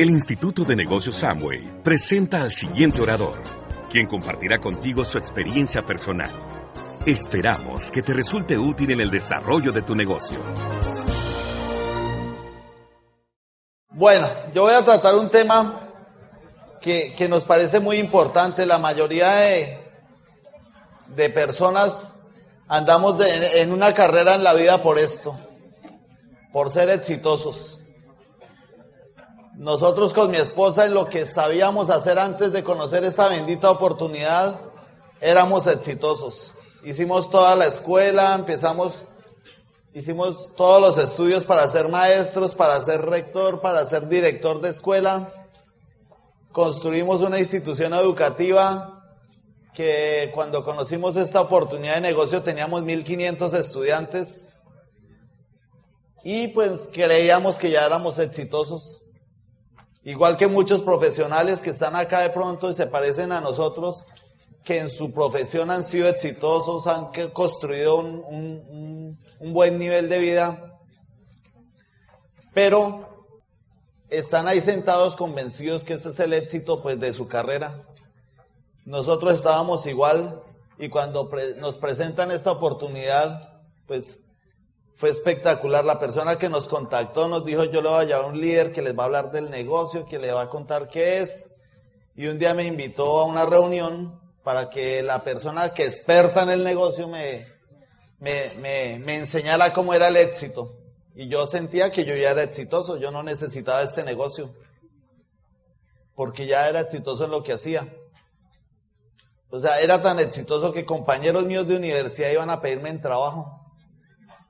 El 0.00 0.08
Instituto 0.08 0.64
de 0.64 0.74
Negocios 0.74 1.16
Samway 1.16 1.82
presenta 1.82 2.40
al 2.40 2.52
siguiente 2.52 3.02
orador, 3.02 3.38
quien 3.90 4.06
compartirá 4.06 4.58
contigo 4.58 5.04
su 5.04 5.18
experiencia 5.18 5.84
personal. 5.84 6.30
Esperamos 7.04 7.90
que 7.90 8.00
te 8.00 8.14
resulte 8.14 8.56
útil 8.56 8.92
en 8.92 9.02
el 9.02 9.10
desarrollo 9.10 9.72
de 9.72 9.82
tu 9.82 9.94
negocio. 9.94 10.42
Bueno, 13.90 14.26
yo 14.54 14.62
voy 14.62 14.72
a 14.72 14.82
tratar 14.82 15.16
un 15.16 15.28
tema 15.28 15.86
que, 16.80 17.26
nos 17.28 17.44
parece 17.44 17.78
muy 17.78 17.98
importante. 17.98 18.64
La 18.64 18.78
mayoría 18.78 19.30
de, 19.34 19.78
de 21.08 21.28
personas 21.28 22.14
andamos 22.68 23.22
en 23.22 23.70
una 23.70 23.92
carrera 23.92 24.36
en 24.36 24.44
la 24.44 24.54
vida 24.54 24.82
por 24.82 24.98
esto, 24.98 25.38
por 26.54 26.72
ser 26.72 26.88
exitosos. 26.88 27.79
Nosotros 29.56 30.14
con 30.14 30.30
mi 30.30 30.36
esposa 30.36 30.86
en 30.86 30.94
lo 30.94 31.06
que 31.06 31.26
sabíamos 31.26 31.90
hacer 31.90 32.18
antes 32.18 32.52
de 32.52 32.62
conocer 32.62 33.04
esta 33.04 33.28
bendita 33.28 33.70
oportunidad, 33.70 34.60
éramos 35.20 35.66
exitosos. 35.66 36.52
Hicimos 36.84 37.30
toda 37.30 37.56
la 37.56 37.66
escuela, 37.66 38.34
empezamos, 38.34 39.04
hicimos 39.92 40.54
todos 40.54 40.80
los 40.80 41.04
estudios 41.04 41.44
para 41.44 41.68
ser 41.68 41.88
maestros, 41.88 42.54
para 42.54 42.80
ser 42.82 43.02
rector, 43.02 43.60
para 43.60 43.84
ser 43.84 44.08
director 44.08 44.60
de 44.60 44.70
escuela. 44.70 45.32
Construimos 46.52 47.20
una 47.20 47.38
institución 47.38 47.92
educativa 47.92 49.04
que 49.74 50.30
cuando 50.34 50.64
conocimos 50.64 51.16
esta 51.16 51.40
oportunidad 51.40 51.96
de 51.96 52.00
negocio 52.00 52.42
teníamos 52.42 52.82
1500 52.82 53.54
estudiantes 53.54 54.46
y 56.24 56.48
pues 56.48 56.88
creíamos 56.92 57.56
que 57.56 57.70
ya 57.70 57.86
éramos 57.86 58.18
exitosos. 58.18 59.02
Igual 60.02 60.36
que 60.38 60.46
muchos 60.46 60.80
profesionales 60.80 61.60
que 61.60 61.70
están 61.70 61.94
acá 61.94 62.20
de 62.20 62.30
pronto 62.30 62.70
y 62.70 62.74
se 62.74 62.86
parecen 62.86 63.32
a 63.32 63.40
nosotros, 63.40 64.06
que 64.64 64.78
en 64.78 64.90
su 64.90 65.12
profesión 65.12 65.70
han 65.70 65.84
sido 65.84 66.08
exitosos, 66.08 66.86
han 66.86 67.10
construido 67.32 67.96
un, 67.96 69.18
buen 69.40 69.78
nivel 69.78 70.08
de 70.08 70.18
vida, 70.18 70.78
pero 72.54 73.26
están 74.08 74.48
ahí 74.48 74.60
sentados 74.60 75.16
convencidos 75.16 75.84
que 75.84 75.94
ese 75.94 76.10
es 76.10 76.20
el 76.20 76.32
éxito 76.32 76.82
pues 76.82 76.98
de 76.98 77.12
su 77.12 77.28
carrera. 77.28 77.82
Nosotros 78.86 79.34
estábamos 79.34 79.86
igual 79.86 80.42
y 80.78 80.88
cuando 80.88 81.30
nos 81.58 81.76
presentan 81.76 82.30
esta 82.30 82.52
oportunidad, 82.52 83.60
pues 83.86 84.20
fue 85.00 85.08
espectacular. 85.08 85.82
La 85.82 85.98
persona 85.98 86.36
que 86.36 86.50
nos 86.50 86.68
contactó 86.68 87.26
nos 87.26 87.42
dijo, 87.42 87.64
yo 87.64 87.80
le 87.80 87.88
voy 87.88 88.02
a 88.02 88.04
llevar 88.04 88.26
un 88.26 88.38
líder 88.38 88.70
que 88.70 88.82
les 88.82 88.96
va 88.96 89.04
a 89.04 89.06
hablar 89.06 89.32
del 89.32 89.48
negocio, 89.48 90.04
que 90.04 90.18
le 90.18 90.30
va 90.30 90.42
a 90.42 90.48
contar 90.50 90.88
qué 90.88 91.22
es. 91.22 91.50
Y 92.16 92.26
un 92.26 92.38
día 92.38 92.52
me 92.52 92.64
invitó 92.64 93.20
a 93.20 93.24
una 93.24 93.46
reunión 93.46 94.20
para 94.44 94.68
que 94.68 95.02
la 95.02 95.24
persona 95.24 95.72
que 95.72 95.86
experta 95.86 96.42
en 96.42 96.50
el 96.50 96.62
negocio 96.62 97.08
me, 97.08 97.46
me, 98.18 98.52
me, 98.58 98.98
me 98.98 99.16
enseñara 99.16 99.72
cómo 99.72 99.94
era 99.94 100.08
el 100.08 100.16
éxito. 100.16 100.76
Y 101.14 101.28
yo 101.28 101.46
sentía 101.46 101.90
que 101.90 102.04
yo 102.04 102.14
ya 102.14 102.32
era 102.32 102.42
exitoso, 102.42 102.98
yo 102.98 103.10
no 103.10 103.22
necesitaba 103.22 103.82
este 103.82 104.04
negocio, 104.04 104.54
porque 106.14 106.46
ya 106.46 106.68
era 106.68 106.80
exitoso 106.80 107.24
en 107.24 107.30
lo 107.30 107.42
que 107.42 107.54
hacía. 107.54 107.88
O 109.48 109.58
sea, 109.58 109.80
era 109.80 110.02
tan 110.02 110.18
exitoso 110.18 110.74
que 110.74 110.84
compañeros 110.84 111.46
míos 111.46 111.66
de 111.66 111.76
universidad 111.76 112.32
iban 112.32 112.50
a 112.50 112.60
pedirme 112.60 112.90
en 112.90 113.00
trabajo. 113.00 113.59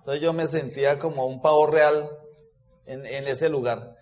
Entonces 0.01 0.23
yo 0.23 0.33
me 0.33 0.49
sentía 0.49 0.99
como 0.99 1.27
un 1.27 1.41
pavo 1.41 1.67
real 1.67 2.11
en, 2.87 3.07
en 3.07 3.29
ese 3.29 3.49
lugar. 3.49 3.97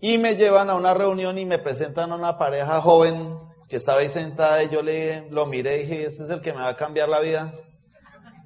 Y 0.00 0.18
me 0.18 0.36
llevan 0.36 0.70
a 0.70 0.74
una 0.74 0.94
reunión 0.94 1.38
y 1.38 1.44
me 1.44 1.58
presentan 1.58 2.12
a 2.12 2.16
una 2.16 2.38
pareja 2.38 2.80
joven 2.80 3.38
que 3.68 3.76
estaba 3.76 4.00
ahí 4.00 4.08
sentada 4.08 4.62
y 4.62 4.70
yo 4.70 4.82
le 4.82 5.28
lo 5.30 5.46
miré 5.46 5.76
y 5.76 5.82
dije, 5.82 6.06
este 6.06 6.24
es 6.24 6.30
el 6.30 6.40
que 6.40 6.52
me 6.52 6.60
va 6.60 6.68
a 6.68 6.76
cambiar 6.76 7.08
la 7.08 7.20
vida. 7.20 7.52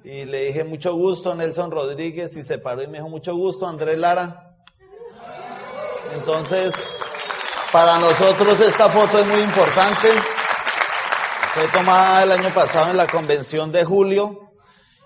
Y 0.04 0.24
le 0.24 0.46
dije, 0.46 0.64
mucho 0.64 0.94
gusto, 0.94 1.34
Nelson 1.34 1.70
Rodríguez, 1.70 2.36
y 2.36 2.42
se 2.42 2.58
paró 2.58 2.82
y 2.82 2.88
me 2.88 2.98
dijo, 2.98 3.08
mucho 3.08 3.36
gusto, 3.36 3.68
Andrés 3.68 3.98
Lara. 3.98 4.56
Entonces, 6.12 6.72
para 7.70 7.98
nosotros 7.98 8.58
esta 8.60 8.88
foto 8.88 9.20
es 9.20 9.26
muy 9.26 9.40
importante. 9.40 10.08
Fue 11.54 11.68
tomada 11.68 12.24
el 12.24 12.32
año 12.32 12.52
pasado 12.52 12.90
en 12.90 12.96
la 12.96 13.06
convención 13.06 13.70
de 13.70 13.84
julio, 13.84 14.41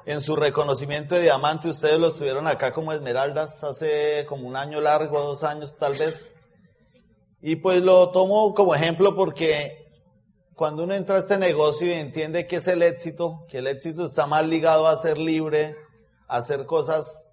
en 0.07 0.21
su 0.21 0.37
reconocimiento 0.37 1.17
de 1.17 1.23
diamante. 1.23 1.69
Ustedes 1.69 1.99
lo 1.99 2.09
estuvieron 2.09 2.47
acá 2.47 2.73
como 2.73 2.93
esmeraldas 2.93 3.63
hace 3.63 4.25
como 4.27 4.49
un 4.49 4.57
año 4.57 4.81
largo, 4.81 5.21
dos 5.21 5.43
años 5.43 5.77
tal 5.77 5.95
vez. 5.95 6.33
Y 7.43 7.57
pues 7.57 7.83
lo 7.83 8.11
tomo 8.11 8.55
como 8.55 8.75
ejemplo 8.75 9.15
porque 9.15 9.85
cuando 10.55 10.85
uno 10.85 10.95
entra 10.95 11.17
a 11.17 11.19
este 11.19 11.37
negocio 11.37 11.89
y 11.89 11.93
entiende 11.93 12.47
que 12.47 12.57
es 12.57 12.69
el 12.69 12.83
éxito, 12.83 13.45
que 13.49 13.59
el 13.59 13.67
éxito 13.67 14.07
está 14.07 14.27
más 14.27 14.47
ligado 14.47 14.87
a 14.87 14.97
ser 14.97 15.19
libre, 15.19 15.77
a 16.29 16.39
hacer 16.39 16.65
cosas 16.65 17.33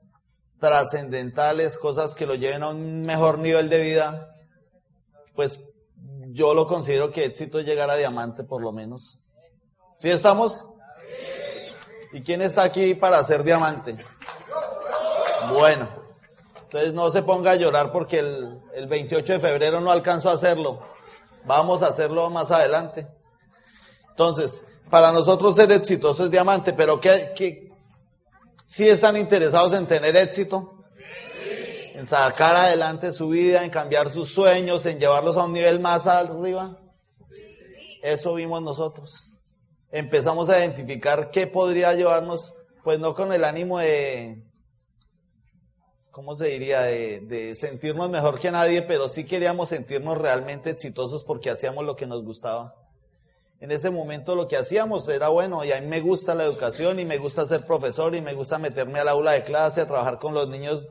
trascendentales, 0.60 1.78
cosas 1.78 2.16
que 2.16 2.26
lo 2.26 2.36
lleven 2.36 2.64
a 2.64 2.70
un 2.70 3.04
mejor 3.04 3.38
nivel 3.38 3.70
de 3.70 3.82
vida, 3.82 4.30
pues 5.36 5.60
yo 6.32 6.54
lo 6.54 6.66
considero 6.68 7.12
que 7.12 7.26
éxito 7.26 7.60
es 7.60 7.66
llegar 7.66 7.90
a 7.90 7.96
diamante 7.96 8.44
por 8.44 8.62
lo 8.62 8.72
menos. 8.72 9.20
¿Sí 9.96 10.10
estamos? 10.10 10.66
¿Y 12.14 12.22
quién 12.22 12.44
está 12.44 12.62
aquí 12.62 12.94
para 12.94 13.24
ser 13.24 13.44
diamante? 13.44 13.96
Bueno, 15.50 15.90
entonces 16.64 16.94
no 16.94 17.10
se 17.10 17.24
ponga 17.24 17.52
a 17.52 17.56
llorar 17.56 17.92
porque 17.92 18.20
el, 18.20 18.62
el 18.76 18.88
28 18.88 19.34
de 19.34 19.40
febrero 19.40 19.82
no 19.82 19.92
alcanzó 19.92 20.30
a 20.30 20.34
hacerlo. 20.34 20.80
Vamos 21.46 21.82
a 21.82 21.88
hacerlo 21.88 22.30
más 22.30 22.52
adelante. 22.52 23.08
Entonces, 24.10 24.62
para 24.92 25.12
nosotros 25.12 25.56
ser 25.56 25.72
exitoso 25.72 26.26
es 26.26 26.30
diamante, 26.32 26.74
pero 26.74 27.00
¿qué, 27.02 27.32
qué, 27.36 27.72
si 28.64 28.88
están 28.88 29.18
interesados 29.18 29.74
en 29.74 29.88
tener 29.88 30.16
éxito? 30.16 30.84
En 31.96 32.06
sacar 32.06 32.56
adelante 32.56 33.12
su 33.12 33.30
vida, 33.30 33.64
en 33.64 33.72
cambiar 33.72 34.12
sus 34.12 34.32
sueños, 34.32 34.86
en 34.86 35.00
llevarlos 35.00 35.36
a 35.36 35.46
un 35.46 35.54
nivel 35.54 35.80
más 35.80 36.06
arriba. 36.06 36.78
Eso 38.04 38.36
vimos 38.36 38.62
nosotros. 38.62 39.33
Empezamos 39.96 40.50
a 40.50 40.58
identificar 40.58 41.30
qué 41.30 41.46
podría 41.46 41.94
llevarnos, 41.94 42.52
pues 42.84 42.98
no 42.98 43.14
con 43.14 43.32
el 43.32 43.44
ánimo 43.44 43.78
de, 43.78 44.44
¿cómo 46.10 46.34
se 46.36 46.48
diría? 46.48 46.82
De, 46.82 47.20
de 47.20 47.56
sentirnos 47.56 48.10
mejor 48.10 48.40
que 48.40 48.50
nadie, 48.50 48.82
pero 48.82 49.08
sí 49.08 49.24
queríamos 49.24 49.70
sentirnos 49.70 50.18
realmente 50.18 50.72
exitosos 50.72 51.24
porque 51.24 51.52
hacíamos 51.52 51.86
lo 51.86 51.96
que 51.96 52.08
nos 52.08 52.24
gustaba. 52.24 52.74
En 53.60 53.70
ese 53.70 53.92
momento 53.92 54.36
lo 54.36 54.48
que 54.48 54.58
hacíamos 54.58 55.08
era 55.10 55.30
bueno, 55.30 55.64
y 55.64 55.72
a 55.72 55.80
mí 55.80 55.86
me 55.86 56.02
gusta 56.02 56.34
la 56.34 56.46
educación 56.46 57.00
y 57.00 57.06
me 57.06 57.20
gusta 57.20 57.46
ser 57.46 57.64
profesor 57.64 58.16
y 58.16 58.22
me 58.22 58.34
gusta 58.34 58.58
meterme 58.58 58.98
al 58.98 59.10
aula 59.10 59.34
de 59.34 59.44
clase, 59.44 59.82
a 59.82 59.88
trabajar 59.88 60.18
con 60.18 60.34
los 60.34 60.50
niños 60.50 60.88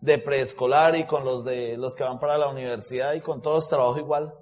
de 0.00 0.16
preescolar 0.16 0.96
y 0.96 1.04
con 1.04 1.26
los 1.26 1.44
de 1.44 1.76
los 1.76 1.94
que 1.94 2.04
van 2.04 2.18
para 2.18 2.38
la 2.38 2.48
universidad 2.48 3.12
y 3.12 3.20
con 3.20 3.42
todos 3.42 3.68
trabajo 3.68 3.98
igual. 3.98 4.32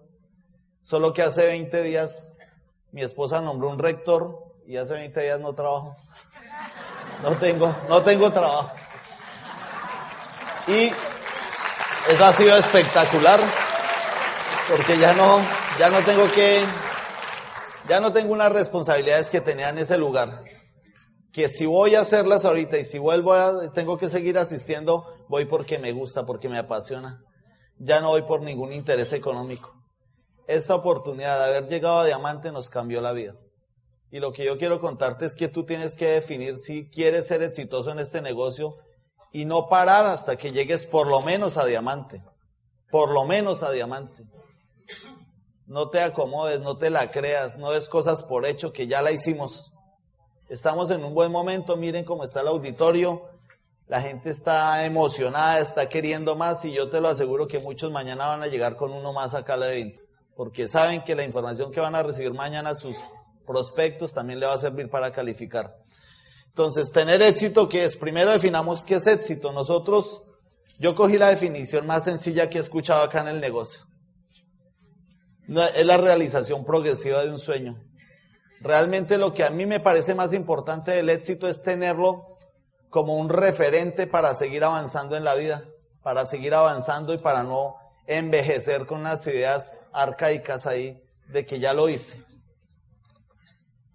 Solo 0.82 1.12
que 1.12 1.22
hace 1.22 1.46
20 1.46 1.82
días 1.82 2.33
mi 2.94 3.02
esposa 3.02 3.40
nombró 3.40 3.70
un 3.70 3.78
rector 3.80 4.54
y 4.68 4.76
hace 4.76 4.92
20 4.92 5.20
días 5.20 5.40
no 5.40 5.52
trabajo. 5.52 5.96
No 7.24 7.36
tengo, 7.38 7.74
no 7.88 8.00
tengo 8.04 8.30
trabajo. 8.30 8.70
Y 10.68 10.92
eso 12.08 12.24
ha 12.24 12.32
sido 12.34 12.56
espectacular 12.56 13.40
porque 14.70 14.96
ya 14.96 15.12
no, 15.14 15.40
ya 15.76 15.90
no 15.90 16.00
tengo 16.02 16.30
que, 16.30 16.64
ya 17.88 17.98
no 17.98 18.12
tengo 18.12 18.32
unas 18.32 18.52
responsabilidades 18.52 19.28
que 19.28 19.40
tenía 19.40 19.70
en 19.70 19.78
ese 19.78 19.98
lugar. 19.98 20.44
Que 21.32 21.48
si 21.48 21.66
voy 21.66 21.96
a 21.96 22.02
hacerlas 22.02 22.44
ahorita 22.44 22.78
y 22.78 22.84
si 22.84 23.00
vuelvo 23.00 23.32
a, 23.32 23.72
tengo 23.72 23.98
que 23.98 24.08
seguir 24.08 24.38
asistiendo, 24.38 25.26
voy 25.28 25.46
porque 25.46 25.80
me 25.80 25.90
gusta, 25.90 26.24
porque 26.24 26.48
me 26.48 26.58
apasiona. 26.58 27.24
Ya 27.76 28.00
no 28.00 28.10
voy 28.10 28.22
por 28.22 28.42
ningún 28.42 28.72
interés 28.72 29.12
económico. 29.12 29.83
Esta 30.46 30.74
oportunidad 30.74 31.38
de 31.38 31.56
haber 31.56 31.68
llegado 31.68 32.00
a 32.00 32.06
diamante 32.06 32.52
nos 32.52 32.68
cambió 32.68 33.00
la 33.00 33.12
vida. 33.12 33.34
Y 34.10 34.20
lo 34.20 34.32
que 34.32 34.44
yo 34.44 34.58
quiero 34.58 34.80
contarte 34.80 35.26
es 35.26 35.34
que 35.34 35.48
tú 35.48 35.64
tienes 35.64 35.96
que 35.96 36.06
definir 36.06 36.58
si 36.58 36.88
quieres 36.88 37.26
ser 37.26 37.42
exitoso 37.42 37.90
en 37.90 37.98
este 37.98 38.22
negocio 38.22 38.76
y 39.32 39.44
no 39.44 39.68
parar 39.68 40.06
hasta 40.06 40.36
que 40.36 40.52
llegues 40.52 40.86
por 40.86 41.06
lo 41.08 41.20
menos 41.20 41.56
a 41.56 41.66
diamante. 41.66 42.22
Por 42.90 43.10
lo 43.10 43.24
menos 43.24 43.62
a 43.62 43.72
diamante. 43.72 44.22
No 45.66 45.88
te 45.88 46.00
acomodes, 46.00 46.60
no 46.60 46.76
te 46.76 46.90
la 46.90 47.10
creas, 47.10 47.56
no 47.56 47.72
des 47.72 47.88
cosas 47.88 48.22
por 48.22 48.46
hecho 48.46 48.72
que 48.72 48.86
ya 48.86 49.02
la 49.02 49.10
hicimos. 49.10 49.72
Estamos 50.48 50.90
en 50.90 51.02
un 51.02 51.14
buen 51.14 51.32
momento, 51.32 51.76
miren 51.76 52.04
cómo 52.04 52.22
está 52.22 52.42
el 52.42 52.48
auditorio, 52.48 53.22
la 53.88 54.00
gente 54.02 54.30
está 54.30 54.84
emocionada, 54.84 55.58
está 55.58 55.88
queriendo 55.88 56.36
más 56.36 56.64
y 56.64 56.72
yo 56.72 56.90
te 56.90 57.00
lo 57.00 57.08
aseguro 57.08 57.48
que 57.48 57.58
muchos 57.58 57.90
mañana 57.90 58.26
van 58.26 58.42
a 58.42 58.46
llegar 58.46 58.76
con 58.76 58.92
uno 58.92 59.12
más 59.12 59.34
acá 59.34 59.54
al 59.54 59.64
evento, 59.64 60.02
porque 60.36 60.68
saben 60.68 61.02
que 61.04 61.14
la 61.14 61.24
información 61.24 61.70
que 61.70 61.80
van 61.80 61.94
a 61.94 62.02
recibir 62.02 62.32
mañana 62.32 62.74
sus 62.74 62.96
prospectos 63.46 64.12
también 64.12 64.40
le 64.40 64.46
va 64.46 64.54
a 64.54 64.60
servir 64.60 64.90
para 64.90 65.12
calificar. 65.12 65.76
Entonces, 66.46 66.90
tener 66.92 67.20
éxito, 67.22 67.68
¿qué 67.68 67.84
es? 67.84 67.96
Primero 67.96 68.30
definamos 68.30 68.84
qué 68.84 68.96
es 68.96 69.06
éxito. 69.06 69.52
Nosotros, 69.52 70.22
yo 70.78 70.94
cogí 70.94 71.18
la 71.18 71.28
definición 71.28 71.86
más 71.86 72.04
sencilla 72.04 72.48
que 72.48 72.58
he 72.58 72.60
escuchado 72.60 73.02
acá 73.02 73.20
en 73.20 73.28
el 73.28 73.40
negocio. 73.40 73.84
Es 75.76 75.84
la 75.84 75.96
realización 75.96 76.64
progresiva 76.64 77.22
de 77.24 77.30
un 77.30 77.38
sueño. 77.38 77.82
Realmente 78.60 79.18
lo 79.18 79.34
que 79.34 79.44
a 79.44 79.50
mí 79.50 79.66
me 79.66 79.80
parece 79.80 80.14
más 80.14 80.32
importante 80.32 80.92
del 80.92 81.10
éxito 81.10 81.48
es 81.48 81.62
tenerlo 81.62 82.38
como 82.88 83.16
un 83.16 83.28
referente 83.28 84.06
para 84.06 84.34
seguir 84.34 84.64
avanzando 84.64 85.16
en 85.16 85.24
la 85.24 85.34
vida, 85.34 85.64
para 86.02 86.24
seguir 86.26 86.54
avanzando 86.54 87.12
y 87.12 87.18
para 87.18 87.42
no 87.42 87.74
envejecer 88.06 88.86
con 88.86 89.02
las 89.02 89.26
ideas 89.26 89.78
arcaicas 89.92 90.66
ahí 90.66 91.02
de 91.28 91.46
que 91.46 91.60
ya 91.60 91.74
lo 91.74 91.88
hice. 91.88 92.22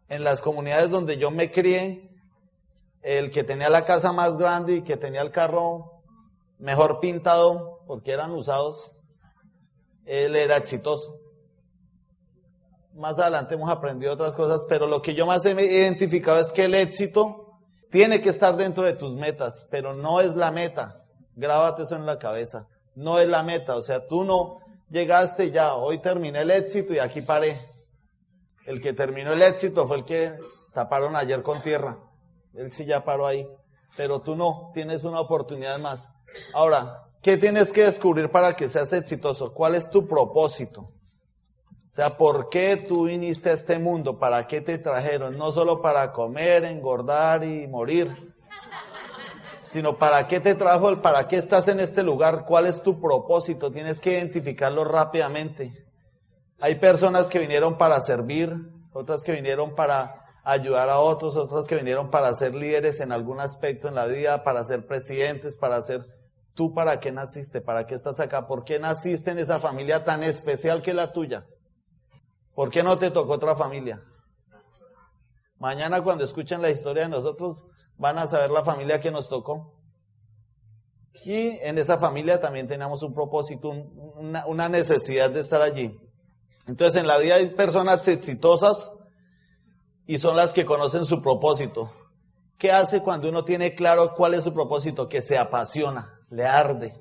En 0.08 0.24
las 0.24 0.42
comunidades 0.42 0.90
donde 0.90 1.18
yo 1.18 1.32
me 1.32 1.52
crié, 1.52 2.10
el 3.02 3.32
que 3.32 3.44
tenía 3.44 3.70
la 3.70 3.86
casa 3.86 4.12
más 4.12 4.38
grande 4.38 4.76
y 4.76 4.82
que 4.82 4.98
tenía 4.98 5.22
el 5.22 5.32
carro 5.32 6.02
mejor 6.58 7.00
pintado, 7.00 7.84
porque 7.86 8.12
eran 8.12 8.32
usados, 8.32 8.92
él 10.06 10.36
era 10.36 10.58
exitoso 10.58 11.20
más 13.00 13.18
adelante 13.18 13.56
hemos 13.56 13.72
aprendido 13.72 14.14
otras 14.14 14.36
cosas, 14.36 14.66
pero 14.68 14.86
lo 14.86 15.02
que 15.02 15.16
yo 15.16 15.26
más 15.26 15.46
he 15.46 15.52
identificado 15.52 16.40
es 16.40 16.52
que 16.52 16.66
el 16.66 16.76
éxito 16.76 17.60
tiene 17.90 18.22
que 18.22 18.30
estar 18.30 18.56
dentro 18.56 18.84
de 18.84 18.94
tus 18.94 19.16
metas, 19.16 19.66
pero 19.72 19.94
no 19.94 20.20
es 20.20 20.36
la 20.36 20.52
meta. 20.52 21.04
Grábate 21.36 21.84
eso 21.84 21.96
en 21.96 22.06
la 22.06 22.20
cabeza. 22.20 22.68
No 23.00 23.18
es 23.18 23.30
la 23.30 23.44
meta, 23.44 23.78
o 23.78 23.82
sea, 23.82 24.06
tú 24.08 24.26
no 24.26 24.60
llegaste 24.90 25.52
ya, 25.52 25.76
hoy 25.76 26.00
terminé 26.00 26.42
el 26.42 26.52
éxito 26.52 26.94
y 26.94 27.00
aquí 27.00 27.22
paré. 27.22 27.58
El 28.66 28.82
que 28.82 28.92
terminó 28.92 29.32
el 29.32 29.42
éxito 29.42 29.88
fue 29.88 30.00
el 30.00 30.04
que 30.04 30.38
taparon 30.74 31.16
ayer 31.16 31.42
con 31.42 31.62
tierra. 31.62 31.98
Él 32.54 32.74
sí 32.74 32.84
ya 32.84 33.06
paró 33.06 33.26
ahí, 33.26 33.48
pero 33.96 34.20
tú 34.20 34.36
no, 34.36 34.72
tienes 34.74 35.06
una 35.06 35.22
oportunidad 35.22 35.80
más. 35.80 36.12
Ahora, 36.54 37.06
¿qué 37.22 37.38
tienes 37.38 37.72
que 37.72 37.86
descubrir 37.86 38.30
para 38.32 38.54
que 38.54 38.68
seas 38.68 38.92
exitoso? 38.92 39.54
¿Cuál 39.54 39.76
es 39.76 39.90
tu 39.90 40.06
propósito? 40.06 40.82
O 40.82 41.92
sea, 41.92 42.18
¿por 42.18 42.50
qué 42.50 42.76
tú 42.76 43.06
viniste 43.06 43.50
a 43.50 43.54
este 43.54 43.80
mundo? 43.80 44.20
¿Para 44.20 44.46
qué 44.46 44.60
te 44.60 44.78
trajeron? 44.78 45.38
No 45.38 45.54
solo 45.54 45.82
para 45.82 46.12
comer, 46.12 46.66
engordar 46.66 47.46
y 47.46 47.66
morir, 47.66 48.29
sino 49.70 50.00
para 50.00 50.28
qué 50.28 50.40
te 50.40 50.56
trajo, 50.56 51.00
para 51.02 51.28
qué 51.28 51.38
estás 51.38 51.68
en 51.68 51.80
este 51.80 52.02
lugar, 52.02 52.46
cuál 52.48 52.66
es 52.66 52.82
tu 52.82 53.00
propósito. 53.00 53.72
Tienes 53.72 54.00
que 54.00 54.14
identificarlo 54.14 54.84
rápidamente. 54.84 55.72
Hay 56.60 56.76
personas 56.76 57.28
que 57.28 57.38
vinieron 57.38 57.78
para 57.78 58.02
servir, 58.02 58.52
otras 58.94 59.24
que 59.24 59.32
vinieron 59.32 59.76
para 59.76 60.26
ayudar 60.44 60.90
a 60.90 61.00
otros, 61.00 61.36
otras 61.36 61.68
que 61.68 61.76
vinieron 61.76 62.10
para 62.10 62.34
ser 62.34 62.56
líderes 62.56 63.00
en 63.00 63.12
algún 63.12 63.40
aspecto 63.40 63.88
en 63.88 63.96
la 63.96 64.08
vida, 64.08 64.44
para 64.44 64.64
ser 64.64 64.88
presidentes, 64.88 65.58
para 65.58 65.82
ser... 65.84 66.04
¿Tú 66.56 66.74
para 66.74 67.00
qué 67.00 67.12
naciste? 67.12 67.62
¿Para 67.62 67.86
qué 67.86 67.94
estás 67.94 68.20
acá? 68.20 68.48
¿Por 68.48 68.64
qué 68.64 68.80
naciste 68.80 69.32
en 69.32 69.38
esa 69.38 69.60
familia 69.60 70.04
tan 70.04 70.24
especial 70.24 70.82
que 70.82 70.94
la 70.94 71.14
tuya? 71.14 71.46
¿Por 72.56 72.70
qué 72.72 72.84
no 72.84 72.98
te 72.98 73.12
tocó 73.12 73.34
otra 73.34 73.56
familia? 73.56 74.02
Mañana 75.60 76.02
cuando 76.02 76.24
escuchen 76.24 76.62
la 76.62 76.70
historia 76.70 77.04
de 77.04 77.10
nosotros 77.10 77.64
van 77.98 78.18
a 78.18 78.28
saber 78.28 78.50
la 78.50 78.64
familia 78.64 79.02
que 79.02 79.12
nos 79.12 79.28
tocó. 79.28 79.76
Y 81.26 81.60
en 81.62 81.78
esa 81.78 81.98
familia 81.98 82.40
también 82.40 82.68
teníamos 82.68 83.04
un 83.04 83.14
propósito, 83.14 83.70
una, 83.70 84.46
una, 84.46 84.70
necesidad 84.70 85.30
de 85.30 85.42
estar 85.42 85.62
allí. 85.62 86.00
Entonces 86.66 87.02
en 87.02 87.08
la 87.08 87.18
vida 87.18 87.36
hay 87.36 87.50
personas 87.50 88.08
exitosas 88.08 88.94
y 90.08 90.18
son 90.18 90.38
las 90.38 90.54
que 90.54 90.66
conocen 90.66 91.04
su 91.04 91.22
propósito. 91.22 91.92
¿Qué 92.58 92.72
hace 92.72 93.02
cuando 93.02 93.28
uno 93.28 93.44
tiene 93.44 93.76
claro 93.76 94.16
cuál 94.16 94.36
es 94.36 94.46
su 94.46 94.54
propósito? 94.54 95.10
Que 95.10 95.22
se 95.22 95.38
apasiona, 95.38 96.20
le 96.30 96.46
arde, 96.46 96.98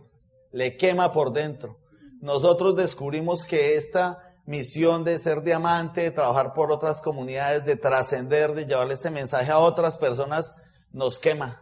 le 0.50 0.76
quema 0.76 1.12
por 1.12 1.32
dentro. 1.32 1.78
Nosotros 2.20 2.74
descubrimos 2.74 3.44
que 3.44 3.76
esta 3.76 4.27
misión 4.48 5.04
de 5.04 5.18
ser 5.18 5.42
diamante, 5.42 6.00
de 6.00 6.10
trabajar 6.10 6.54
por 6.54 6.72
otras 6.72 7.02
comunidades, 7.02 7.66
de 7.66 7.76
trascender, 7.76 8.54
de 8.54 8.64
llevarle 8.64 8.94
este 8.94 9.10
mensaje 9.10 9.50
a 9.50 9.58
otras 9.58 9.98
personas, 9.98 10.54
nos 10.90 11.18
quema. 11.18 11.60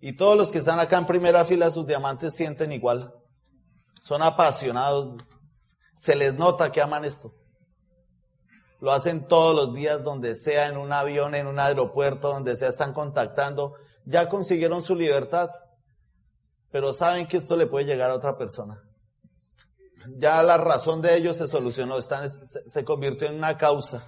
Y 0.00 0.16
todos 0.16 0.34
los 0.34 0.50
que 0.50 0.60
están 0.60 0.80
acá 0.80 0.96
en 0.96 1.04
primera 1.04 1.44
fila, 1.44 1.70
sus 1.70 1.86
diamantes 1.86 2.34
sienten 2.34 2.72
igual. 2.72 3.12
Son 4.02 4.22
apasionados. 4.22 5.22
Se 5.94 6.16
les 6.16 6.32
nota 6.32 6.72
que 6.72 6.80
aman 6.80 7.04
esto. 7.04 7.34
Lo 8.80 8.92
hacen 8.92 9.28
todos 9.28 9.54
los 9.54 9.74
días, 9.74 10.02
donde 10.02 10.36
sea, 10.36 10.68
en 10.68 10.78
un 10.78 10.94
avión, 10.94 11.34
en 11.34 11.46
un 11.46 11.58
aeropuerto, 11.58 12.28
donde 12.28 12.56
sea, 12.56 12.70
están 12.70 12.94
contactando. 12.94 13.74
Ya 14.06 14.26
consiguieron 14.26 14.82
su 14.82 14.94
libertad, 14.94 15.50
pero 16.70 16.94
saben 16.94 17.26
que 17.26 17.36
esto 17.36 17.58
le 17.58 17.66
puede 17.66 17.84
llegar 17.84 18.10
a 18.10 18.14
otra 18.14 18.38
persona 18.38 18.82
ya 20.18 20.42
la 20.42 20.56
razón 20.56 21.02
de 21.02 21.16
ellos 21.16 21.36
se 21.36 21.48
solucionó, 21.48 21.98
están, 21.98 22.30
se 22.30 22.84
convirtió 22.84 23.28
en 23.28 23.36
una 23.36 23.56
causa. 23.56 24.06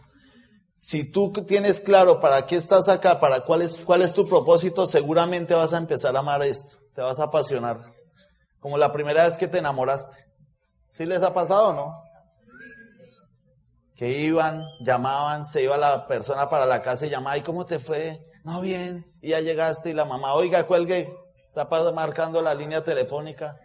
Si 0.77 1.11
tú 1.11 1.33
tienes 1.47 1.81
claro 1.81 2.19
para 2.19 2.47
qué 2.47 2.57
estás 2.57 2.89
acá, 2.89 3.21
para 3.21 3.41
cuál 3.41 3.63
es, 3.63 3.79
cuál 3.85 4.03
es 4.03 4.13
tu 4.13 4.29
propósito, 4.29 4.87
seguramente 4.87 5.55
vas 5.55 5.73
a 5.73 5.79
empezar 5.79 6.17
a 6.17 6.21
amar 6.21 6.43
esto, 6.43 6.77
te 6.95 7.01
vas 7.01 7.19
a 7.19 7.25
apasionar. 7.25 7.81
Como 8.59 8.79
la 8.79 8.93
primera 8.93 9.29
vez 9.29 9.39
que 9.39 9.49
te 9.49 9.59
enamoraste. 9.59 10.17
¿Sí 10.91 11.05
les 11.05 11.23
ha 11.23 11.33
pasado 11.33 11.69
o 11.69 11.73
no? 11.73 12.03
Que 13.95 14.19
iban, 14.21 14.65
llamaban, 14.81 15.47
se 15.47 15.63
iba 15.63 15.77
la 15.77 16.07
persona 16.07 16.49
para 16.49 16.67
la 16.67 16.83
casa 16.83 17.07
y 17.07 17.11
llamaba, 17.11 17.37
¿y 17.37 17.43
cómo 17.43 17.65
te 17.65 17.79
fue? 17.79 18.27
No, 18.45 18.61
bien. 18.61 19.07
Y 19.21 19.31
ya 19.31 19.41
llegaste 19.41 19.91
y 19.91 19.95
la 19.95 20.05
mamá, 20.05 20.35
oiga, 20.35 20.67
cuelgue, 20.67 21.17
está 21.47 21.69
marcando 21.93 22.43
la 22.43 22.55
línea 22.55 22.83
telefónica. 22.83 23.57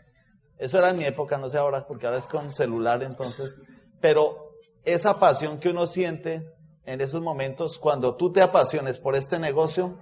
Eso 0.57 0.79
era 0.79 0.89
en 0.89 0.97
mi 0.97 1.05
época, 1.05 1.37
no 1.37 1.49
sé 1.49 1.57
ahora, 1.57 1.85
porque 1.85 2.07
ahora 2.07 2.17
es 2.17 2.27
con 2.27 2.53
celular 2.53 3.03
entonces. 3.03 3.59
Pero 4.01 4.55
esa 4.83 5.19
pasión 5.19 5.59
que 5.59 5.69
uno 5.69 5.85
siente 5.85 6.53
en 6.85 7.01
esos 7.01 7.21
momentos, 7.21 7.77
cuando 7.77 8.15
tú 8.15 8.31
te 8.31 8.41
apasiones 8.41 8.97
por 8.97 9.15
este 9.15 9.37
negocio, 9.39 9.99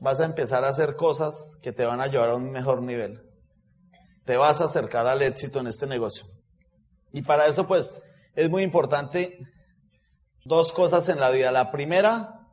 vas 0.00 0.20
a 0.20 0.24
empezar 0.24 0.64
a 0.64 0.68
hacer 0.68 0.96
cosas 0.96 1.52
que 1.62 1.72
te 1.72 1.84
van 1.84 2.00
a 2.00 2.08
llevar 2.08 2.30
a 2.30 2.34
un 2.34 2.50
mejor 2.50 2.82
nivel. 2.82 3.22
Te 4.24 4.36
vas 4.36 4.60
a 4.60 4.64
acercar 4.64 5.06
al 5.06 5.22
éxito 5.22 5.60
en 5.60 5.68
este 5.68 5.86
negocio. 5.86 6.26
Y 7.12 7.22
para 7.22 7.46
eso, 7.46 7.66
pues, 7.66 7.94
es 8.34 8.50
muy 8.50 8.62
importante 8.62 9.38
dos 10.44 10.72
cosas 10.72 11.08
en 11.08 11.20
la 11.20 11.30
vida. 11.30 11.50
La 11.50 11.70
primera, 11.70 12.46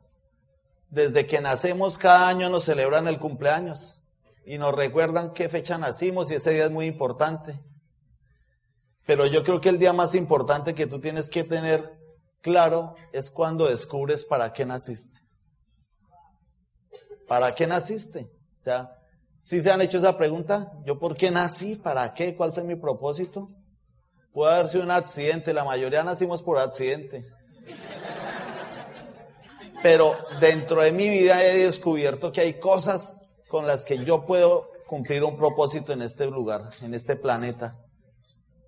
desde 0.88 1.26
que 1.26 1.40
nacemos, 1.40 1.98
cada 1.98 2.28
año 2.28 2.48
nos 2.48 2.64
celebran 2.64 3.06
el 3.06 3.18
cumpleaños 3.18 3.95
y 4.46 4.58
nos 4.58 4.72
recuerdan 4.72 5.32
qué 5.32 5.48
fecha 5.48 5.76
nacimos 5.76 6.30
y 6.30 6.34
ese 6.34 6.52
día 6.52 6.66
es 6.66 6.70
muy 6.70 6.86
importante. 6.86 7.60
Pero 9.04 9.26
yo 9.26 9.42
creo 9.42 9.60
que 9.60 9.68
el 9.68 9.78
día 9.78 9.92
más 9.92 10.14
importante 10.14 10.72
que 10.72 10.86
tú 10.86 11.00
tienes 11.00 11.28
que 11.28 11.42
tener 11.42 11.98
claro 12.40 12.94
es 13.12 13.30
cuando 13.30 13.66
descubres 13.66 14.24
para 14.24 14.52
qué 14.52 14.64
naciste. 14.64 15.18
¿Para 17.26 17.52
qué 17.56 17.66
naciste? 17.66 18.30
O 18.56 18.60
sea, 18.60 18.96
si 19.40 19.60
se 19.60 19.70
han 19.70 19.80
hecho 19.80 19.98
esa 19.98 20.16
pregunta, 20.16 20.72
¿yo 20.84 20.96
por 20.96 21.16
qué 21.16 21.32
nací? 21.32 21.74
¿Para 21.74 22.14
qué? 22.14 22.36
¿Cuál 22.36 22.52
fue 22.52 22.62
mi 22.62 22.76
propósito? 22.76 23.48
Puede 24.32 24.54
haber 24.54 24.68
sido 24.68 24.84
un 24.84 24.92
accidente, 24.92 25.52
la 25.54 25.64
mayoría 25.64 26.04
nacimos 26.04 26.42
por 26.44 26.58
accidente. 26.58 27.26
Pero 29.82 30.16
dentro 30.40 30.82
de 30.82 30.92
mi 30.92 31.08
vida 31.08 31.42
he 31.42 31.64
descubierto 31.64 32.30
que 32.30 32.42
hay 32.42 32.60
cosas 32.60 33.25
con 33.56 33.66
las 33.66 33.86
que 33.86 34.04
yo 34.04 34.26
puedo 34.26 34.68
cumplir 34.86 35.24
un 35.24 35.38
propósito 35.38 35.94
en 35.94 36.02
este 36.02 36.26
lugar, 36.26 36.72
en 36.82 36.92
este 36.92 37.16
planeta. 37.16 37.74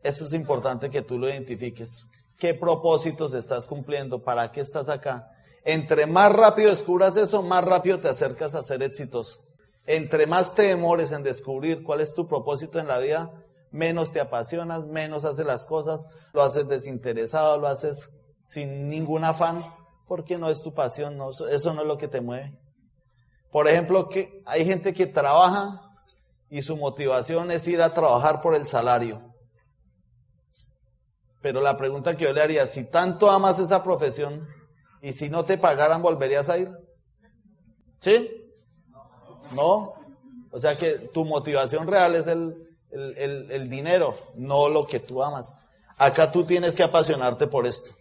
Eso 0.03 0.25
es 0.25 0.33
importante 0.33 0.89
que 0.89 1.03
tú 1.03 1.19
lo 1.19 1.29
identifiques. 1.29 2.07
¿Qué 2.39 2.55
propósitos 2.55 3.35
estás 3.35 3.67
cumpliendo? 3.67 4.25
¿Para 4.25 4.51
qué 4.51 4.63
estás 4.63 4.89
acá? 4.89 5.31
Entre 5.63 6.07
más 6.07 6.33
rápido 6.33 6.71
descubras 6.71 7.19
eso, 7.19 7.43
más 7.43 7.63
rápido 7.65 8.01
te 8.01 8.09
acercas 8.09 8.55
a 8.55 8.63
ser 8.63 8.83
exitoso. 8.83 9.43
Entre 9.85 10.27
más 10.27 10.55
te 10.55 10.63
demores 10.63 11.13
en 11.13 11.23
descubrir 11.23 11.83
cuál 11.83 12.01
es 12.01 12.15
tu 12.15 12.27
propósito 12.27 12.79
en 12.79 12.89
la 12.89 12.99
vida, 12.99 13.31
menos 13.71 14.11
te 14.11 14.21
apasionas, 14.21 14.87
menos 14.87 15.27
haces 15.27 15.45
las 15.45 15.67
cosas, 15.67 16.09
lo 16.33 16.41
haces 16.41 16.67
desinteresado, 16.67 17.59
lo 17.59 17.69
haces 17.69 18.09
sin 18.43 18.89
ningún 18.89 19.25
afán, 19.25 19.61
porque 20.07 20.39
no 20.39 20.49
es 20.49 20.63
tu 20.63 20.73
pasión, 20.73 21.21
eso 21.51 21.75
no 21.75 21.83
es 21.83 21.87
lo 21.87 21.99
que 21.99 22.09
te 22.09 22.23
mueve. 22.23 22.59
Por 23.51 23.69
ejemplo, 23.69 24.09
que 24.09 24.43
hay 24.47 24.65
gente 24.65 24.93
que 24.93 25.07
trabaja 25.07 25.83
y 26.51 26.63
su 26.63 26.77
motivación 26.77 27.51
es 27.51 27.67
ir 27.69 27.81
a 27.83 27.95
trabajar 27.95 28.41
por 28.41 28.55
el 28.55 28.67
salario. 28.67 29.23
Pero 31.41 31.61
la 31.61 31.77
pregunta 31.77 32.17
que 32.17 32.25
yo 32.25 32.33
le 32.33 32.43
haría, 32.43 32.67
si 32.67 32.85
tanto 32.85 33.31
amas 33.31 33.59
esa 33.59 33.83
profesión 33.83 34.47
y 35.01 35.13
si 35.13 35.29
no 35.29 35.45
te 35.45 35.57
pagaran, 35.57 36.03
¿volverías 36.03 36.49
a 36.49 36.59
ir? 36.59 36.71
¿Sí? 38.01 38.29
¿No? 39.55 39.95
O 40.51 40.61
sea 40.61 40.77
que 40.77 40.93
tu 41.13 41.25
motivación 41.25 41.87
real 41.87 42.15
es 42.15 42.27
el, 42.27 42.69
el, 42.91 43.51
el, 43.51 43.71
dinero, 43.71 44.15
no 44.35 44.69
lo 44.69 44.87
que 44.87 45.01
tú 45.01 45.23
amas. 45.23 45.55
Acá 45.97 46.33
tú 46.33 46.45
tienes 46.45 46.75
que 46.75 46.83
apasionarte 46.83 47.47
por 47.47 47.67
esto. 47.67 47.93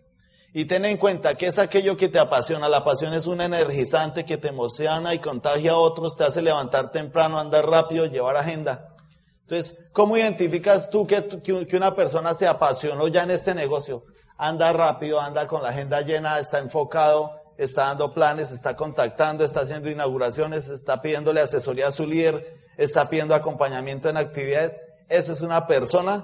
Y 0.54 0.66
ten 0.66 0.86
en 0.86 0.98
cuenta 0.98 1.36
que 1.36 1.48
es 1.48 1.60
aquello 1.60 1.98
que 1.98 2.10
te 2.10 2.20
apasiona. 2.20 2.70
La 2.70 2.84
pasión 2.84 3.14
es 3.14 3.28
un 3.28 3.42
energizante 3.42 4.26
que 4.26 4.38
te 4.38 4.48
emociona 4.48 5.14
y 5.14 5.20
contagia 5.20 5.72
a 5.72 5.78
otros, 5.78 6.16
te 6.16 6.24
hace 6.24 6.42
levantar 6.42 6.92
temprano, 6.92 7.40
andar 7.40 7.68
rápido, 7.68 8.06
llevar 8.06 8.38
agenda. 8.38 8.96
Entonces, 9.42 9.78
¿cómo 9.94 10.18
identificas 10.18 10.90
tú 10.90 11.08
que, 11.08 11.24
que 11.42 11.78
una 11.78 11.96
persona 11.96 12.34
se 12.34 12.48
apasionó 12.48 13.08
ya 13.08 13.24
en 13.24 13.32
este 13.32 13.54
negocio? 13.54 14.04
Anda 14.38 14.74
rápido, 14.74 15.20
anda 15.20 15.48
con 15.48 15.64
la 15.64 15.70
agenda 15.70 16.02
llena, 16.02 16.40
está 16.40 16.60
enfocado, 16.60 17.32
está 17.58 17.86
dando 17.86 18.14
planes, 18.14 18.52
está 18.52 18.76
contactando, 18.76 19.44
está 19.44 19.62
haciendo 19.62 19.90
inauguraciones, 19.90 20.70
está 20.70 21.02
pidiéndole 21.02 21.42
asesoría 21.42 21.88
a 21.88 21.92
su 21.92 22.06
líder, 22.06 22.46
está 22.78 23.10
pidiendo 23.10 23.36
acompañamiento 23.36 24.10
en 24.10 24.18
actividades. 24.18 24.78
Eso 25.10 25.34
es 25.34 25.42
una 25.42 25.66
persona 25.66 26.24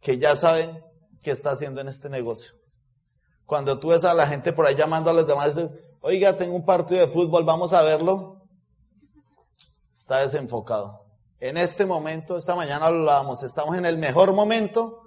que 0.00 0.18
ya 0.18 0.36
sabe 0.36 0.84
qué 1.22 1.30
está 1.30 1.52
haciendo 1.52 1.80
en 1.80 1.88
este 1.88 2.08
negocio. 2.08 2.59
Cuando 3.50 3.80
tú 3.80 3.88
ves 3.88 4.04
a 4.04 4.14
la 4.14 4.28
gente 4.28 4.52
por 4.52 4.64
ahí 4.64 4.76
llamando 4.76 5.10
a 5.10 5.12
los 5.12 5.26
demás, 5.26 5.56
dices, 5.56 5.72
oiga, 6.02 6.36
tengo 6.36 6.54
un 6.54 6.64
partido 6.64 7.00
de 7.00 7.08
fútbol, 7.08 7.42
vamos 7.42 7.72
a 7.72 7.82
verlo. 7.82 8.46
Está 9.92 10.20
desenfocado. 10.20 11.04
En 11.40 11.56
este 11.56 11.84
momento, 11.84 12.36
esta 12.36 12.54
mañana 12.54 12.86
hablábamos, 12.86 13.42
estamos 13.42 13.76
en 13.76 13.86
el 13.86 13.98
mejor 13.98 14.32
momento 14.34 15.02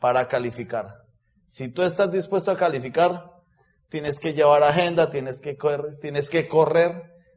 para 0.00 0.26
calificar. 0.26 1.04
Si 1.46 1.68
tú 1.68 1.82
estás 1.82 2.10
dispuesto 2.10 2.50
a 2.50 2.56
calificar, 2.56 3.30
tienes 3.88 4.18
que 4.18 4.34
llevar 4.34 4.64
agenda, 4.64 5.12
tienes 5.12 5.38
que 5.38 5.56
correr, 5.56 6.00
tienes 6.00 6.28
que 6.28 6.48
correr, 6.48 6.90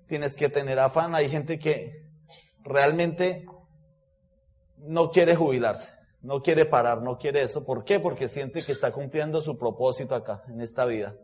tienes 0.08 0.36
que 0.36 0.50
tener 0.50 0.80
afán. 0.80 1.14
Hay 1.14 1.30
gente 1.30 1.60
que 1.60 2.10
realmente 2.64 3.46
no 4.78 5.12
quiere 5.12 5.36
jubilarse, 5.36 5.94
no 6.22 6.42
quiere 6.42 6.66
parar, 6.66 7.02
no 7.02 7.18
quiere 7.18 7.42
eso. 7.44 7.64
¿Por 7.64 7.84
qué? 7.84 8.00
Porque 8.00 8.28
siente 8.28 8.62
que 8.62 8.72
está 8.72 8.92
cumpliendo 8.92 9.42
su 9.42 9.58
propósito 9.58 10.16
acá, 10.16 10.44
en 10.48 10.62
esta 10.62 10.86
vida. 10.86 11.16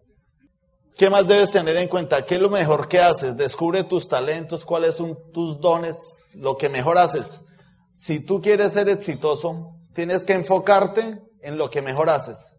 ¿Qué 0.95 1.11
más 1.11 1.27
debes 1.27 1.51
tener 1.51 1.77
en 1.77 1.87
cuenta? 1.87 2.25
¿Qué 2.25 2.35
es 2.35 2.41
lo 2.41 2.49
mejor 2.49 2.87
que 2.87 2.99
haces? 2.99 3.37
Descubre 3.37 3.83
tus 3.83 4.09
talentos, 4.09 4.65
cuáles 4.65 4.95
son 4.95 5.15
tus 5.31 5.59
dones, 5.59 6.23
lo 6.33 6.57
que 6.57 6.69
mejor 6.69 6.97
haces. 6.97 7.45
Si 7.93 8.19
tú 8.19 8.41
quieres 8.41 8.73
ser 8.73 8.89
exitoso, 8.89 9.75
tienes 9.93 10.23
que 10.23 10.33
enfocarte 10.33 11.21
en 11.41 11.57
lo 11.57 11.69
que 11.69 11.83
mejor 11.83 12.09
haces. 12.09 12.57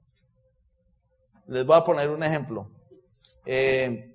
Les 1.49 1.67
voy 1.67 1.77
a 1.77 1.85
poner 1.85 2.11
un 2.11 2.23
ejemplo. 2.23 2.71
Eh, 3.45 4.15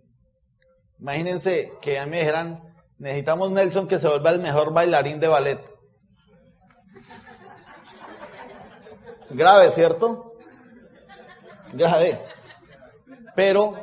imagínense 0.99 1.73
que 1.81 1.99
a 1.99 2.05
mí 2.05 2.11
me 2.11 2.19
dijeran, 2.19 2.63
necesitamos 2.99 3.51
Nelson 3.51 3.87
que 3.87 3.99
se 3.99 4.07
vuelva 4.07 4.29
el 4.29 4.39
mejor 4.39 4.71
bailarín 4.71 5.19
de 5.19 5.27
ballet. 5.27 5.72
Grave, 9.33 9.71
¿cierto? 9.71 10.35
Grave. 11.73 12.19
Pero 13.35 13.73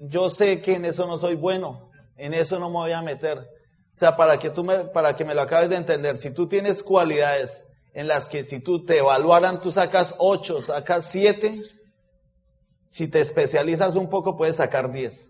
yo 0.00 0.30
sé 0.30 0.62
que 0.62 0.76
en 0.76 0.86
eso 0.86 1.06
no 1.06 1.18
soy 1.18 1.34
bueno, 1.34 1.90
en 2.16 2.34
eso 2.34 2.58
no 2.58 2.68
me 2.68 2.76
voy 2.76 2.92
a 2.92 3.02
meter. 3.02 3.38
O 3.38 3.96
sea, 3.98 4.16
para 4.16 4.38
que 4.38 4.50
tú 4.50 4.64
me, 4.64 4.76
para 4.76 5.14
que 5.16 5.24
me 5.24 5.34
lo 5.34 5.42
acabes 5.42 5.68
de 5.70 5.76
entender, 5.76 6.18
si 6.18 6.30
tú 6.30 6.48
tienes 6.48 6.82
cualidades 6.82 7.64
en 7.92 8.08
las 8.08 8.28
que 8.28 8.44
si 8.44 8.60
tú 8.60 8.84
te 8.84 8.98
evaluaran, 8.98 9.60
tú 9.60 9.72
sacas 9.72 10.14
8, 10.18 10.62
sacas 10.62 11.06
7, 11.06 11.62
si 12.88 13.08
te 13.08 13.20
especializas 13.20 13.96
un 13.96 14.08
poco 14.08 14.36
puedes 14.36 14.56
sacar 14.56 14.92
10. 14.92 15.28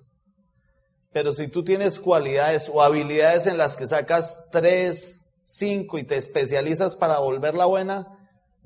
Pero 1.13 1.33
si 1.33 1.49
tú 1.49 1.65
tienes 1.65 1.99
cualidades 1.99 2.71
o 2.73 2.83
habilidades 2.83 3.47
en 3.47 3.57
las 3.57 3.77
que 3.77 3.87
sacas 3.87 4.45
3, 4.53 5.21
5 5.45 5.99
y 5.99 6.05
te 6.05 6.17
especializas 6.17 6.95
para 6.95 7.19
volverla 7.19 7.65
buena, 7.65 8.18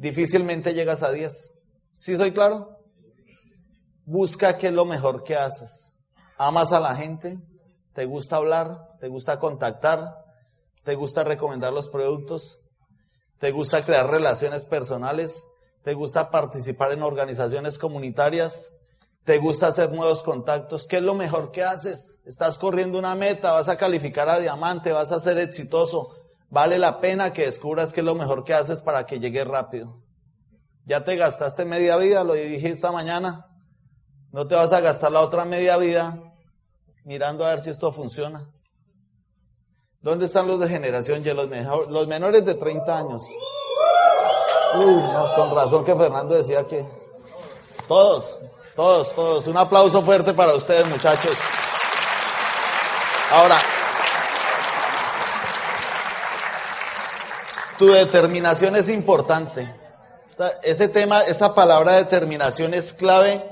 difícilmente 0.02 0.74
llegas 0.74 1.02
a 1.02 1.12
10. 1.12 1.52
¿Sí 1.94 2.16
soy 2.16 2.32
claro? 2.32 2.78
Busca 4.04 4.58
qué 4.58 4.66
es 4.66 4.72
lo 4.72 4.84
mejor 4.84 5.22
que 5.24 5.36
haces 5.36 5.82
amas 6.42 6.72
a 6.72 6.80
la 6.80 6.96
gente, 6.96 7.38
te 7.92 8.04
gusta 8.04 8.36
hablar, 8.36 8.96
te 8.98 9.06
gusta 9.06 9.38
contactar, 9.38 10.24
te 10.82 10.96
gusta 10.96 11.22
recomendar 11.22 11.72
los 11.72 11.88
productos, 11.88 12.60
te 13.38 13.52
gusta 13.52 13.84
crear 13.84 14.10
relaciones 14.10 14.64
personales, 14.64 15.40
te 15.84 15.94
gusta 15.94 16.30
participar 16.30 16.92
en 16.92 17.02
organizaciones 17.02 17.78
comunitarias, 17.78 18.72
te 19.24 19.38
gusta 19.38 19.68
hacer 19.68 19.92
nuevos 19.92 20.22
contactos. 20.24 20.88
¿Qué 20.88 20.96
es 20.96 21.02
lo 21.02 21.14
mejor 21.14 21.52
que 21.52 21.62
haces? 21.62 22.18
Estás 22.24 22.58
corriendo 22.58 22.98
una 22.98 23.14
meta, 23.14 23.52
vas 23.52 23.68
a 23.68 23.76
calificar 23.76 24.28
a 24.28 24.40
diamante, 24.40 24.90
vas 24.90 25.12
a 25.12 25.20
ser 25.20 25.38
exitoso. 25.38 26.21
Vale 26.52 26.78
la 26.78 27.00
pena 27.00 27.32
que 27.32 27.46
descubras 27.46 27.94
qué 27.94 28.00
es 28.00 28.04
lo 28.04 28.14
mejor 28.14 28.44
que 28.44 28.52
haces 28.52 28.82
para 28.82 29.06
que 29.06 29.18
llegues 29.18 29.48
rápido. 29.48 30.02
Ya 30.84 31.02
te 31.02 31.16
gastaste 31.16 31.64
media 31.64 31.96
vida, 31.96 32.24
lo 32.24 32.34
dije 32.34 32.68
esta 32.68 32.92
mañana. 32.92 33.46
No 34.32 34.46
te 34.46 34.54
vas 34.54 34.70
a 34.74 34.80
gastar 34.80 35.12
la 35.12 35.22
otra 35.22 35.46
media 35.46 35.78
vida 35.78 36.18
mirando 37.04 37.46
a 37.46 37.54
ver 37.54 37.62
si 37.62 37.70
esto 37.70 37.90
funciona. 37.90 38.50
¿Dónde 40.02 40.26
están 40.26 40.46
los 40.46 40.60
de 40.60 40.68
generación 40.68 41.22
Y? 41.24 41.30
Los, 41.30 41.48
los 41.88 42.06
menores 42.06 42.44
de 42.44 42.54
30 42.54 42.98
años. 42.98 43.22
Uy, 44.74 44.94
no, 44.94 45.34
con 45.34 45.56
razón 45.56 45.86
que 45.86 45.96
Fernando 45.96 46.34
decía 46.34 46.66
que 46.68 46.86
todos, 47.88 48.38
todos, 48.76 49.14
todos. 49.14 49.46
Un 49.46 49.56
aplauso 49.56 50.02
fuerte 50.02 50.34
para 50.34 50.52
ustedes, 50.52 50.86
muchachos. 50.86 51.34
Ahora, 53.30 53.58
tu 57.78 57.86
determinación 57.86 58.76
es 58.76 58.88
importante. 58.88 59.74
Ese 60.62 60.88
tema, 60.88 61.20
esa 61.22 61.54
palabra 61.54 61.92
determinación 61.92 62.74
es 62.74 62.92
clave 62.92 63.42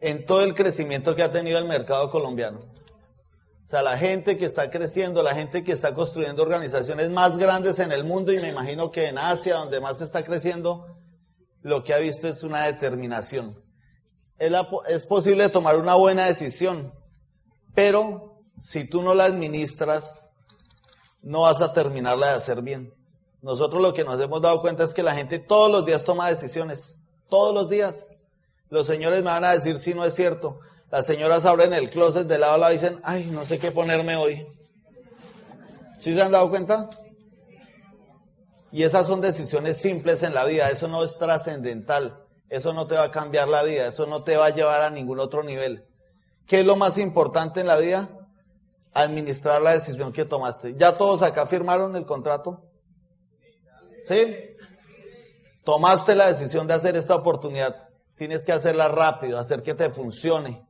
en 0.00 0.24
todo 0.26 0.42
el 0.42 0.54
crecimiento 0.54 1.14
que 1.14 1.22
ha 1.22 1.32
tenido 1.32 1.58
el 1.58 1.66
mercado 1.66 2.10
colombiano. 2.10 2.60
O 2.60 3.68
sea, 3.70 3.82
la 3.82 3.96
gente 3.96 4.36
que 4.36 4.46
está 4.46 4.68
creciendo, 4.68 5.22
la 5.22 5.34
gente 5.34 5.62
que 5.62 5.72
está 5.72 5.94
construyendo 5.94 6.42
organizaciones 6.42 7.08
más 7.10 7.38
grandes 7.38 7.78
en 7.78 7.92
el 7.92 8.02
mundo 8.02 8.32
y 8.32 8.40
me 8.40 8.48
imagino 8.48 8.90
que 8.90 9.06
en 9.06 9.16
Asia, 9.18 9.56
donde 9.56 9.80
más 9.80 10.00
está 10.00 10.24
creciendo, 10.24 10.86
lo 11.62 11.84
que 11.84 11.94
ha 11.94 11.98
visto 11.98 12.26
es 12.26 12.42
una 12.42 12.64
determinación. 12.66 13.62
Es, 14.38 15.06
posible 15.06 15.50
tomar 15.50 15.76
una 15.76 15.94
buena 15.94 16.24
decisión, 16.24 16.92
pero 17.74 18.42
si 18.60 18.84
tú 18.88 19.02
no 19.02 19.14
la 19.14 19.26
administras, 19.26 20.26
no 21.22 21.42
vas 21.42 21.60
a 21.60 21.72
terminarla 21.72 22.28
de 22.28 22.36
hacer 22.38 22.62
bien. 22.62 22.92
Nosotros 23.42 23.80
lo 23.80 23.94
que 23.94 24.04
nos 24.04 24.20
hemos 24.22 24.42
dado 24.42 24.60
cuenta 24.60 24.84
es 24.84 24.92
que 24.92 25.02
la 25.02 25.14
gente 25.14 25.38
todos 25.38 25.70
los 25.70 25.86
días 25.86 26.04
toma 26.04 26.28
decisiones, 26.28 27.00
todos 27.28 27.54
los 27.54 27.70
días. 27.70 28.08
Los 28.68 28.86
señores 28.86 29.22
me 29.22 29.30
van 29.30 29.44
a 29.44 29.52
decir 29.52 29.78
si 29.78 29.94
no 29.94 30.04
es 30.04 30.14
cierto. 30.14 30.60
Las 30.90 31.06
señoras 31.06 31.46
abren 31.46 31.72
el 31.72 31.88
closet 31.88 32.26
de 32.26 32.38
lado 32.38 32.54
a 32.54 32.58
lado 32.58 32.72
y 32.72 32.76
dicen, 32.76 33.00
ay, 33.02 33.30
no 33.30 33.46
sé 33.46 33.58
qué 33.58 33.70
ponerme 33.70 34.16
hoy. 34.16 34.46
¿Sí 35.98 36.14
se 36.14 36.22
han 36.22 36.32
dado 36.32 36.50
cuenta? 36.50 36.90
Y 38.72 38.84
esas 38.84 39.06
son 39.06 39.20
decisiones 39.20 39.78
simples 39.78 40.22
en 40.22 40.34
la 40.34 40.44
vida, 40.44 40.70
eso 40.70 40.86
no 40.86 41.02
es 41.02 41.18
trascendental, 41.18 42.24
eso 42.48 42.72
no 42.72 42.86
te 42.86 42.94
va 42.94 43.04
a 43.04 43.10
cambiar 43.10 43.48
la 43.48 43.64
vida, 43.64 43.88
eso 43.88 44.06
no 44.06 44.22
te 44.22 44.36
va 44.36 44.46
a 44.46 44.50
llevar 44.50 44.82
a 44.82 44.90
ningún 44.90 45.18
otro 45.18 45.42
nivel. 45.42 45.84
¿Qué 46.46 46.60
es 46.60 46.66
lo 46.66 46.76
más 46.76 46.98
importante 46.98 47.60
en 47.60 47.66
la 47.66 47.76
vida? 47.76 48.08
Administrar 48.92 49.60
la 49.62 49.72
decisión 49.72 50.12
que 50.12 50.24
tomaste. 50.24 50.74
¿Ya 50.76 50.96
todos 50.96 51.22
acá 51.22 51.46
firmaron 51.46 51.96
el 51.96 52.06
contrato? 52.06 52.69
¿Sí? 54.02 54.56
Tomaste 55.64 56.14
la 56.14 56.28
decisión 56.28 56.66
de 56.66 56.74
hacer 56.74 56.96
esta 56.96 57.14
oportunidad. 57.14 57.88
Tienes 58.16 58.44
que 58.44 58.52
hacerla 58.52 58.88
rápido, 58.88 59.38
hacer 59.38 59.62
que 59.62 59.74
te 59.74 59.90
funcione. 59.90 60.66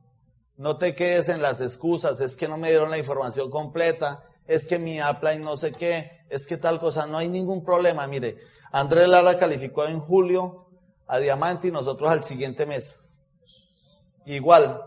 No 0.57 0.77
te 0.77 0.95
quedes 0.95 1.29
en 1.29 1.41
las 1.41 1.59
excusas, 1.59 2.19
es 2.19 2.37
que 2.37 2.47
no 2.47 2.57
me 2.57 2.69
dieron 2.69 2.91
la 2.91 2.97
información 2.97 3.49
completa, 3.49 4.23
es 4.45 4.67
que 4.67 4.79
mi 4.79 4.99
apply 4.99 5.39
no 5.39 5.57
sé 5.57 5.71
qué, 5.71 6.23
es 6.29 6.45
que 6.45 6.57
tal 6.57 6.79
cosa, 6.79 7.07
no 7.07 7.17
hay 7.17 7.29
ningún 7.29 7.63
problema. 7.63 8.05
Mire, 8.07 8.37
Andrés 8.71 9.07
Lara 9.07 9.37
calificó 9.37 9.85
en 9.85 9.99
julio 9.99 10.67
a 11.07 11.19
Diamante 11.19 11.69
y 11.69 11.71
nosotros 11.71 12.11
al 12.11 12.23
siguiente 12.23 12.65
mes. 12.65 13.01
Igual, 14.25 14.81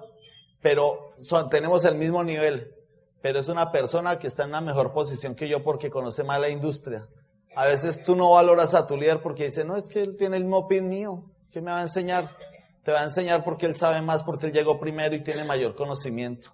pero 0.63 1.11
tenemos 1.51 1.85
el 1.85 1.97
mismo 1.97 2.23
nivel, 2.23 2.75
pero 3.21 3.41
es 3.41 3.49
una 3.49 3.73
persona 3.73 4.19
que 4.19 4.29
está 4.29 4.45
en 4.45 4.51
una 4.51 4.61
mejor 4.61 4.93
posición 4.93 5.35
que 5.35 5.49
yo 5.49 5.63
porque 5.63 5.91
conoce 5.91 6.23
más 6.25 6.41
la 6.41 6.49
industria. 6.49 7.07
A 7.57 7.67
veces 7.67 8.03
tú 8.03 8.17
no 8.17 8.33
valoras 8.33 8.75
a 8.75 8.87
tu 8.87 8.97
líder 8.97 9.23
porque 9.23 9.45
dice, 9.45 9.65
no, 9.65 9.77
es 9.77 9.89
que 9.89 10.01
él 10.01 10.17
tiene 10.17 10.37
el 10.37 10.45
mismo 10.45 10.67
pin 10.67 10.89
mío, 10.89 11.25
¿qué 11.53 11.61
me 11.61 11.71
va 11.71 11.79
a 11.79 11.83
enseñar? 11.83 12.29
Te 12.83 12.93
va 12.93 13.01
a 13.01 13.05
enseñar 13.05 13.45
porque 13.45 13.67
él 13.67 13.77
sabe 13.77 14.03
más, 14.03 14.23
porque 14.23 14.47
él 14.47 14.53
llegó 14.53 14.79
primero 14.79 15.15
y 15.15 15.23
tiene 15.23 15.45
mayor 15.45 15.75
conocimiento. 15.75 16.51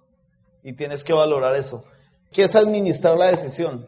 Y 0.63 0.73
tienes 0.73 1.03
que 1.03 1.13
valorar 1.13 1.55
eso. 1.55 1.83
¿Qué 2.31 2.43
es 2.43 2.55
administrar 2.55 3.17
la 3.17 3.27
decisión? 3.27 3.87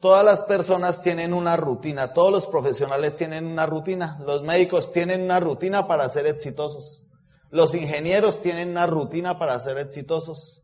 Todas 0.00 0.24
las 0.24 0.42
personas 0.42 1.00
tienen 1.00 1.32
una 1.32 1.56
rutina, 1.56 2.12
todos 2.12 2.30
los 2.30 2.46
profesionales 2.46 3.16
tienen 3.16 3.46
una 3.46 3.64
rutina, 3.64 4.18
los 4.26 4.42
médicos 4.42 4.92
tienen 4.92 5.22
una 5.22 5.40
rutina 5.40 5.88
para 5.88 6.08
ser 6.10 6.26
exitosos, 6.26 7.02
los 7.50 7.74
ingenieros 7.74 8.40
tienen 8.40 8.70
una 8.70 8.86
rutina 8.86 9.38
para 9.38 9.58
ser 9.58 9.78
exitosos, 9.78 10.60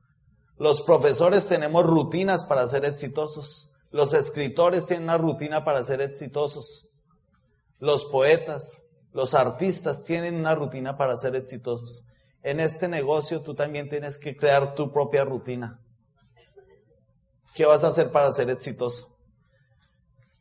los 0.59 0.83
profesores 0.83 1.47
tenemos 1.47 1.85
rutinas 1.85 2.45
para 2.45 2.69
ser 2.69 2.85
exitosos, 2.85 3.71
los 3.92 4.14
escritores 4.14 4.87
tienen 4.87 5.04
una 5.04 5.18
rutina 5.18 5.64
para 5.64 5.84
ser 5.84 6.00
exitosos, 6.00 6.88
los 7.78 8.06
poetas, 8.06 8.84
los 9.12 9.34
artistas 9.34 10.02
tienen 10.02 10.37
una 10.37 10.54
rutina 10.54 10.96
para 10.96 11.16
ser 11.16 11.37
exitosos. 11.37 12.02
En 12.42 12.58
este 12.58 12.88
negocio 12.88 13.42
tú 13.42 13.54
también 13.54 13.88
tienes 13.88 14.18
que 14.18 14.37
crear 14.37 14.75
tu 14.75 14.90
propia 14.90 15.25
rutina. 15.25 15.80
¿Qué 17.54 17.66
vas 17.66 17.84
a 17.84 17.88
hacer 17.88 18.11
para 18.11 18.32
ser 18.32 18.49
exitoso? 18.50 19.14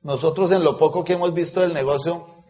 Nosotros 0.01 0.49
en 0.51 0.63
lo 0.63 0.77
poco 0.77 1.03
que 1.03 1.13
hemos 1.13 1.33
visto 1.33 1.59
del 1.59 1.73
negocio 1.73 2.43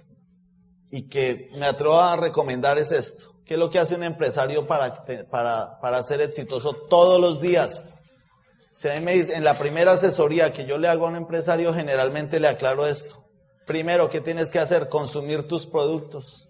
y 0.92 1.10
que 1.10 1.50
me 1.58 1.66
atrevo 1.66 2.00
a 2.00 2.16
recomendar 2.16 2.78
es 2.78 2.92
esto. 2.92 3.34
¿Qué 3.44 3.56
es 3.56 3.60
lo 3.60 3.70
que 3.70 3.80
hace 3.80 3.96
un 3.96 4.04
empresario 4.04 4.68
para, 4.68 5.04
para, 5.30 5.80
para 5.82 6.04
ser 6.04 6.22
exitoso 6.22 6.74
todos 6.74 7.20
los 7.20 7.42
días? 7.42 7.96
Si 8.82 8.90
a 8.90 8.96
mí 8.96 9.02
me 9.02 9.14
dice, 9.14 9.36
en 9.36 9.44
la 9.44 9.54
primera 9.54 9.92
asesoría 9.92 10.54
que 10.54 10.66
yo 10.66 10.80
le 10.80 10.88
hago 10.88 11.06
a 11.06 11.10
un 11.10 11.16
empresario, 11.16 11.72
generalmente 11.72 12.40
le 12.40 12.48
aclaro 12.48 12.88
esto. 12.88 13.24
Primero, 13.68 14.10
¿qué 14.10 14.22
tienes 14.22 14.50
que 14.50 14.58
hacer? 14.58 14.90
Consumir 14.90 15.48
tus 15.48 15.68
productos. 15.68 16.50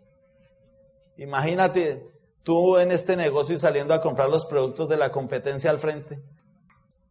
Imagínate 1.18 2.10
tú 2.44 2.78
en 2.78 2.92
este 2.92 3.18
negocio 3.18 3.56
y 3.56 3.60
saliendo 3.60 3.94
a 3.94 4.00
comprar 4.00 4.30
los 4.30 4.46
productos 4.46 4.88
de 4.88 4.96
la 4.96 5.12
competencia 5.12 5.72
al 5.72 5.80
frente. 5.80 6.24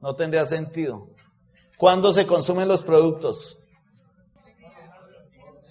No 0.00 0.17
tendría 0.17 0.47
sentido. 0.47 1.11
¿Cuándo 1.77 2.15
se 2.15 2.27
consumen 2.27 2.67
los 2.67 2.83
productos? 2.83 3.59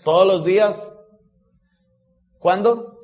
¿Todos 0.04 0.28
los 0.28 0.46
días? 0.46 0.94
¿Cuándo? 2.38 3.02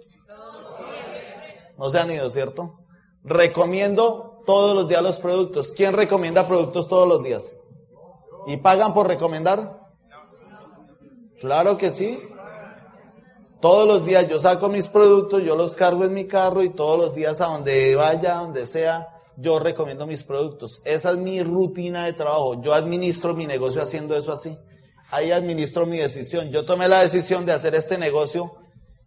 No 1.75 1.89
se 1.89 1.97
han 1.97 2.11
ido, 2.11 2.29
¿cierto? 2.29 2.81
Recomiendo 3.23 4.34
todos 4.45 4.75
los 4.75 4.87
días 4.87 5.01
los 5.01 5.17
productos. 5.17 5.73
¿Quién 5.75 5.93
recomienda 5.93 6.47
productos 6.47 6.87
todos 6.87 7.07
los 7.07 7.23
días? 7.23 7.63
¿Y 8.47 8.57
pagan 8.57 8.93
por 8.93 9.07
recomendar? 9.07 9.79
Claro 11.39 11.77
que 11.77 11.91
sí. 11.91 12.19
Todos 13.61 13.87
los 13.87 14.05
días 14.05 14.27
yo 14.29 14.39
saco 14.39 14.69
mis 14.69 14.87
productos, 14.87 15.41
yo 15.43 15.55
los 15.55 15.75
cargo 15.75 16.03
en 16.03 16.13
mi 16.13 16.25
carro 16.25 16.61
y 16.61 16.69
todos 16.69 16.99
los 16.99 17.15
días 17.15 17.41
a 17.41 17.47
donde 17.47 17.95
vaya, 17.95 18.35
donde 18.35 18.67
sea, 18.67 19.21
yo 19.37 19.59
recomiendo 19.59 20.05
mis 20.05 20.23
productos. 20.23 20.81
Esa 20.85 21.11
es 21.11 21.17
mi 21.17 21.41
rutina 21.41 22.05
de 22.05 22.13
trabajo. 22.13 22.61
Yo 22.61 22.73
administro 22.73 23.33
mi 23.33 23.47
negocio 23.47 23.81
haciendo 23.81 24.15
eso 24.15 24.31
así 24.31 24.55
ahí 25.11 25.31
administro 25.31 25.85
mi 25.85 25.97
decisión. 25.97 26.51
Yo 26.51 26.65
tomé 26.65 26.87
la 26.87 27.01
decisión 27.01 27.45
de 27.45 27.53
hacer 27.53 27.75
este 27.75 27.97
negocio 27.97 28.55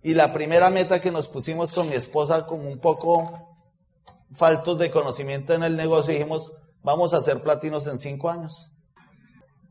y 0.03 0.15
la 0.15 0.33
primera 0.33 0.71
meta 0.71 1.01
que 1.01 1.11
nos 1.11 1.29
pusimos 1.29 1.73
con 1.73 1.89
mi 1.89 1.95
esposa, 1.95 2.47
como 2.47 2.69
un 2.69 2.79
poco 2.79 3.48
faltos 4.33 4.79
de 4.79 4.91
conocimiento 4.91 5.55
en 5.55 5.63
el 5.63 5.77
negocio, 5.77 6.13
dijimos, 6.13 6.53
vamos 6.83 7.15
a 7.15 7.19
hacer 7.19 7.43
platinos 7.43 7.87
en 7.87 7.99
cinco 7.99 8.31
años. 8.31 8.71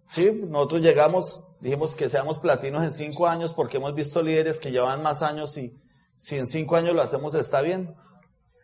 Sí, 0.08 0.32
nosotros 0.48 0.82
llegamos, 0.82 1.44
dijimos 1.60 1.96
que 1.96 2.10
seamos 2.10 2.40
platinos 2.40 2.84
en 2.84 2.92
cinco 2.92 3.28
años 3.28 3.54
porque 3.54 3.78
hemos 3.78 3.94
visto 3.94 4.22
líderes 4.22 4.60
que 4.60 4.72
llevan 4.72 5.04
más 5.04 5.22
años 5.22 5.58
y 5.58 5.74
si 6.16 6.38
en 6.38 6.48
cinco 6.48 6.76
años 6.76 6.96
lo 6.96 7.02
hacemos 7.02 7.34
está 7.36 7.62
bien. 7.62 7.96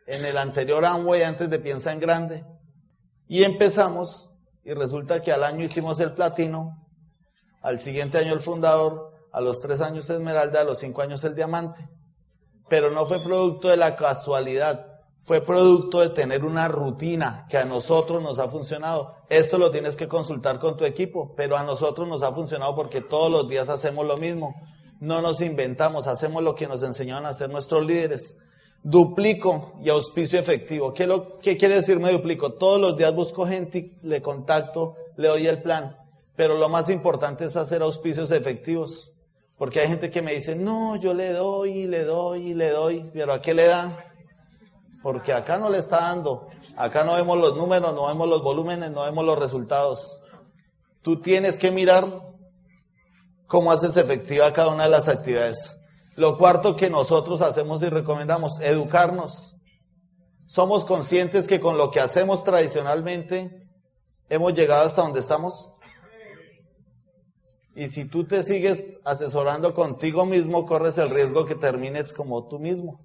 En 0.08 0.26
el 0.26 0.38
anterior 0.38 0.84
Amway, 0.86 1.24
antes 1.24 1.50
de 1.50 1.60
Piensa 1.60 1.92
en 1.92 2.00
Grande, 2.00 2.46
y 3.28 3.44
empezamos 3.44 4.30
y 4.64 4.74
resulta 4.74 5.22
que 5.22 5.32
al 5.32 5.44
año 5.44 5.66
hicimos 5.66 6.00
el 6.00 6.14
platino 6.14 6.84
al 7.64 7.80
siguiente 7.80 8.18
año 8.18 8.34
el 8.34 8.42
fundador, 8.42 9.14
a 9.32 9.40
los 9.40 9.62
tres 9.62 9.80
años 9.80 10.10
esmeralda, 10.10 10.62
a 10.62 10.66
los 10.66 10.80
cinco 10.80 11.02
años 11.02 11.24
el 11.24 11.34
diamante. 11.34 11.90
Pero 12.70 12.92
no 12.92 13.08
fue 13.08 13.24
producto 13.24 13.70
de 13.70 13.78
la 13.78 13.96
casualidad, 13.96 14.93
fue 15.24 15.40
producto 15.40 16.02
de 16.02 16.10
tener 16.10 16.44
una 16.44 16.68
rutina 16.68 17.46
que 17.50 17.58
a 17.58 17.64
nosotros 17.64 18.22
nos 18.22 18.40
ha 18.40 18.50
funcionado. 18.50 19.16
Esto 19.30 19.58
lo 19.58 19.72
tienes 19.72 19.96
que 19.96 20.08
consultar 20.08 20.60
con 20.60 20.76
tu 20.76 20.84
equipo, 20.84 21.34
pero 21.38 21.56
a 21.56 21.64
nosotros 21.64 22.08
nos 22.08 22.24
ha 22.24 22.34
funcionado 22.34 22.76
porque 22.76 23.00
todos 23.00 23.32
los 23.32 23.48
días 23.48 23.70
hacemos 23.70 24.06
lo 24.06 24.18
mismo. 24.18 24.54
No 25.00 25.22
nos 25.22 25.40
inventamos, 25.40 26.08
hacemos 26.08 26.44
lo 26.44 26.56
que 26.56 26.68
nos 26.68 26.84
enseñaron 26.84 27.26
a 27.26 27.30
hacer 27.30 27.50
nuestros 27.50 27.86
líderes. 27.86 28.38
Duplico 28.84 29.76
y 29.82 29.90
auspicio 29.90 30.38
efectivo. 30.38 30.94
¿Qué, 30.94 31.08
lo, 31.08 31.38
¿Qué 31.38 31.56
quiere 31.56 31.76
decirme 31.76 32.12
duplico? 32.12 32.54
Todos 32.54 32.82
los 32.82 32.98
días 32.98 33.16
busco 33.16 33.48
gente, 33.48 33.98
le 34.02 34.22
contacto, 34.22 34.96
le 35.16 35.30
doy 35.30 35.48
el 35.48 35.62
plan. 35.62 35.96
Pero 36.36 36.58
lo 36.58 36.68
más 36.68 36.90
importante 36.90 37.46
es 37.46 37.56
hacer 37.56 37.82
auspicios 37.82 38.30
efectivos. 38.32 39.14
Porque 39.58 39.80
hay 39.80 39.88
gente 39.88 40.10
que 40.10 40.22
me 40.22 40.34
dice, 40.34 40.54
no, 40.54 40.98
yo 40.98 41.14
le 41.14 41.32
doy, 41.32 41.86
le 41.86 42.04
doy, 42.04 42.54
le 42.54 42.72
doy. 42.72 43.10
Pero 43.14 43.32
¿a 43.32 43.42
qué 43.42 43.54
le 43.54 43.68
da? 43.68 44.13
Porque 45.04 45.34
acá 45.34 45.60
no 45.60 45.70
le 45.70 45.78
está 45.78 45.98
dando. 45.98 46.48
Acá 46.78 47.04
no 47.04 47.14
vemos 47.14 47.38
los 47.38 47.56
números, 47.56 47.94
no 47.94 48.08
vemos 48.08 48.28
los 48.28 48.42
volúmenes, 48.42 48.90
no 48.90 49.04
vemos 49.04 49.24
los 49.26 49.38
resultados. 49.38 50.20
Tú 51.04 51.22
tienes 51.22 51.60
que 51.60 51.70
mirar 51.70 52.06
cómo 53.46 53.72
haces 53.72 53.98
efectiva 53.98 54.52
cada 54.54 54.70
una 54.70 54.86
de 54.86 54.90
las 54.90 55.10
actividades. 55.10 55.78
Lo 56.16 56.38
cuarto 56.38 56.76
que 56.76 56.90
nosotros 56.90 57.42
hacemos 57.42 57.82
y 57.84 57.90
recomendamos, 57.90 58.60
educarnos. 58.62 59.56
Somos 60.46 60.86
conscientes 60.86 61.48
que 61.48 61.60
con 61.60 61.78
lo 61.78 61.92
que 61.92 62.00
hacemos 62.00 62.44
tradicionalmente 62.44 63.68
hemos 64.30 64.54
llegado 64.54 64.86
hasta 64.86 65.02
donde 65.02 65.20
estamos. 65.20 65.70
Y 67.76 67.90
si 67.90 68.06
tú 68.06 68.26
te 68.26 68.44
sigues 68.44 69.00
asesorando 69.04 69.74
contigo 69.74 70.26
mismo, 70.26 70.66
corres 70.66 70.98
el 70.98 71.10
riesgo 71.10 71.46
que 71.46 71.56
termines 71.56 72.14
como 72.14 72.48
tú 72.48 72.60
mismo. 72.60 73.02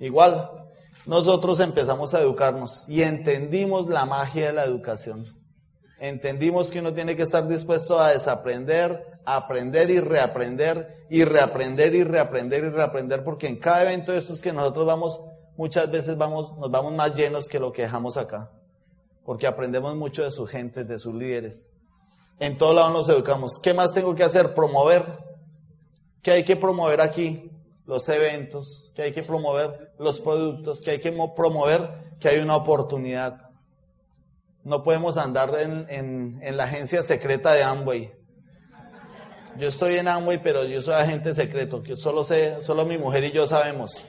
Igual, 0.00 0.61
nosotros 1.06 1.58
empezamos 1.60 2.14
a 2.14 2.20
educarnos 2.20 2.84
y 2.88 3.02
entendimos 3.02 3.88
la 3.88 4.06
magia 4.06 4.46
de 4.46 4.52
la 4.52 4.64
educación. 4.64 5.24
Entendimos 5.98 6.70
que 6.70 6.80
uno 6.80 6.92
tiene 6.94 7.16
que 7.16 7.22
estar 7.22 7.46
dispuesto 7.46 8.00
a 8.00 8.10
desaprender, 8.12 9.20
aprender 9.24 9.90
y 9.90 10.00
reaprender, 10.00 11.06
y 11.08 11.24
reaprender 11.24 11.94
y 11.94 12.04
reaprender 12.04 12.64
y 12.64 12.68
reaprender, 12.70 13.24
porque 13.24 13.46
en 13.46 13.58
cada 13.58 13.82
evento 13.82 14.12
de 14.12 14.18
estos 14.18 14.40
que 14.40 14.52
nosotros 14.52 14.86
vamos, 14.86 15.20
muchas 15.56 15.90
veces 15.90 16.16
vamos, 16.16 16.56
nos 16.58 16.70
vamos 16.70 16.92
más 16.94 17.14
llenos 17.14 17.46
que 17.46 17.60
lo 17.60 17.72
que 17.72 17.82
dejamos 17.82 18.16
acá, 18.16 18.50
porque 19.24 19.46
aprendemos 19.46 19.94
mucho 19.94 20.24
de 20.24 20.30
su 20.30 20.46
gente, 20.46 20.84
de 20.84 20.98
sus 20.98 21.14
líderes. 21.14 21.70
En 22.40 22.58
todo 22.58 22.74
lado 22.74 22.90
nos 22.90 23.08
educamos. 23.08 23.60
¿Qué 23.62 23.72
más 23.72 23.92
tengo 23.92 24.14
que 24.16 24.24
hacer? 24.24 24.54
Promover. 24.54 25.04
¿Qué 26.20 26.32
hay 26.32 26.44
que 26.44 26.56
promover 26.56 27.00
aquí? 27.00 27.50
Los 27.86 28.08
eventos, 28.08 28.90
que 28.94 29.02
hay 29.02 29.12
que 29.12 29.22
promover 29.22 29.92
los 29.98 30.20
productos, 30.20 30.80
que 30.82 30.92
hay 30.92 31.00
que 31.00 31.12
promover 31.34 32.12
que 32.20 32.28
hay 32.28 32.38
una 32.38 32.56
oportunidad. 32.56 33.50
No 34.64 34.84
podemos 34.84 35.16
andar 35.16 35.50
en, 35.58 36.40
la 36.56 36.64
agencia 36.64 37.02
secreta 37.02 37.52
de 37.52 37.64
Amway. 37.64 38.12
Yo 39.56 39.68
estoy 39.68 39.96
en 39.96 40.06
Amway, 40.06 40.40
pero 40.42 40.64
yo 40.64 40.80
soy 40.80 40.94
agente 40.94 41.34
secreto, 41.34 41.82
que 41.82 41.96
solo 41.96 42.22
sé, 42.22 42.62
solo 42.62 42.86
mi 42.86 42.96
mujer 42.96 43.24
y 43.24 43.32
yo 43.32 43.46
sabemos. 43.46 44.02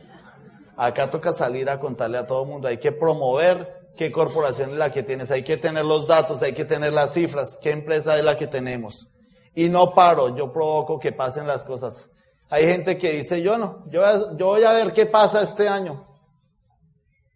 Acá 0.77 1.09
toca 1.09 1.33
salir 1.33 1.69
a 1.69 1.79
contarle 1.79 2.19
a 2.19 2.27
todo 2.27 2.43
el 2.43 2.49
mundo. 2.49 2.67
Hay 2.67 2.77
que 2.77 2.91
promover 2.91 3.89
qué 3.97 4.11
corporación 4.11 4.71
es 4.71 4.77
la 4.77 4.91
que 4.91 5.03
tienes, 5.03 5.31
hay 5.31 5.43
que 5.43 5.57
tener 5.57 5.85
los 5.85 6.07
datos, 6.07 6.41
hay 6.41 6.53
que 6.53 6.65
tener 6.65 6.93
las 6.93 7.13
cifras, 7.13 7.57
qué 7.61 7.71
empresa 7.71 8.17
es 8.17 8.23
la 8.23 8.37
que 8.37 8.47
tenemos. 8.47 9.09
Y 9.55 9.69
no 9.69 9.93
paro, 9.93 10.35
yo 10.35 10.51
provoco 10.51 10.99
que 10.99 11.11
pasen 11.11 11.47
las 11.47 11.63
cosas. 11.63 12.09
Hay 12.49 12.65
gente 12.65 12.97
que 12.97 13.11
dice, 13.13 13.41
yo 13.41 13.57
no, 13.57 13.83
yo, 13.89 14.37
yo 14.37 14.47
voy 14.47 14.63
a 14.63 14.73
ver 14.73 14.93
qué 14.93 15.05
pasa 15.05 15.41
este 15.41 15.67
año. 15.67 16.05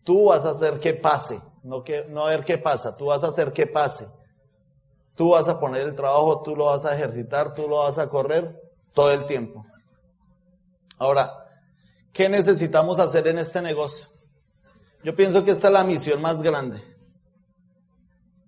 Tú 0.04 0.26
vas 0.26 0.46
a 0.46 0.52
hacer 0.52 0.80
que 0.80 0.93
pase, 0.93 1.41
no, 1.63 1.84
que, 1.84 2.06
no 2.06 2.26
ver 2.26 2.46
qué 2.46 2.58
pasa, 2.58 2.96
tú 2.96 3.08
vas 3.08 3.24
a 3.24 3.28
hacer 3.28 3.52
que 3.52 3.67
pase. 3.67 4.08
Tú 5.15 5.32
vas 5.32 5.48
a 5.48 5.60
poner 5.60 5.82
el 5.82 5.96
trabajo, 5.96 6.43
tú 6.43 6.56
lo 6.56 6.65
vas 6.65 6.86
a 6.86 6.96
ejercitar, 6.96 7.56
tú 7.56 7.67
lo 7.67 7.80
vas 7.80 7.98
a 7.98 8.08
correr 8.08 8.56
todo 8.93 9.12
el 9.12 9.26
tiempo. 9.26 9.65
Ahora, 11.00 11.34
¿qué 12.13 12.30
necesitamos 12.30 13.00
hacer 13.00 13.28
en 13.28 13.39
este 13.39 13.62
negocio? 13.62 14.08
Yo 15.04 15.15
pienso 15.15 15.43
que 15.43 15.52
esta 15.52 15.67
es 15.67 15.74
la 15.74 15.84
misión 15.84 16.22
más 16.22 16.41
grande. 16.41 16.82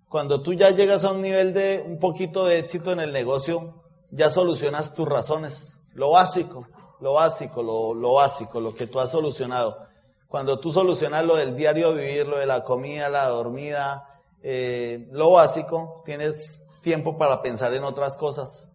Cuando 0.07 0.41
tú 0.41 0.53
ya 0.53 0.71
llegas 0.71 1.03
a 1.03 1.11
un 1.11 1.21
nivel 1.21 1.53
de 1.53 1.83
un 1.85 1.99
poquito 1.99 2.45
de 2.45 2.59
éxito 2.59 2.91
en 2.91 2.99
el 2.99 3.13
negocio, 3.13 3.83
ya 4.11 4.29
solucionas 4.29 4.93
tus 4.93 5.07
razones. 5.07 5.78
Lo 5.99 6.11
básico, 6.11 6.65
lo 7.01 7.11
básico, 7.15 7.61
lo, 7.61 8.13
básico, 8.13 8.61
lo 8.61 8.73
que 8.73 8.87
tú 8.87 9.01
has 9.01 9.11
solucionado. 9.11 9.85
Cuando 10.29 10.57
tú 10.57 10.71
solucionas 10.71 11.25
lo 11.25 11.35
del 11.35 11.57
diario 11.57 11.93
vivir, 11.93 12.25
lo 12.25 12.37
de 12.37 12.45
la 12.45 12.63
comida, 12.63 13.09
la 13.09 13.27
dormida, 13.27 14.07
eh, 14.41 15.09
lo 15.11 15.31
básico, 15.31 16.01
tienes 16.05 16.61
tiempo 16.81 17.17
para 17.17 17.41
pensar 17.41 17.73
en 17.73 17.83
otras 17.83 18.15
cosas. 18.15 18.69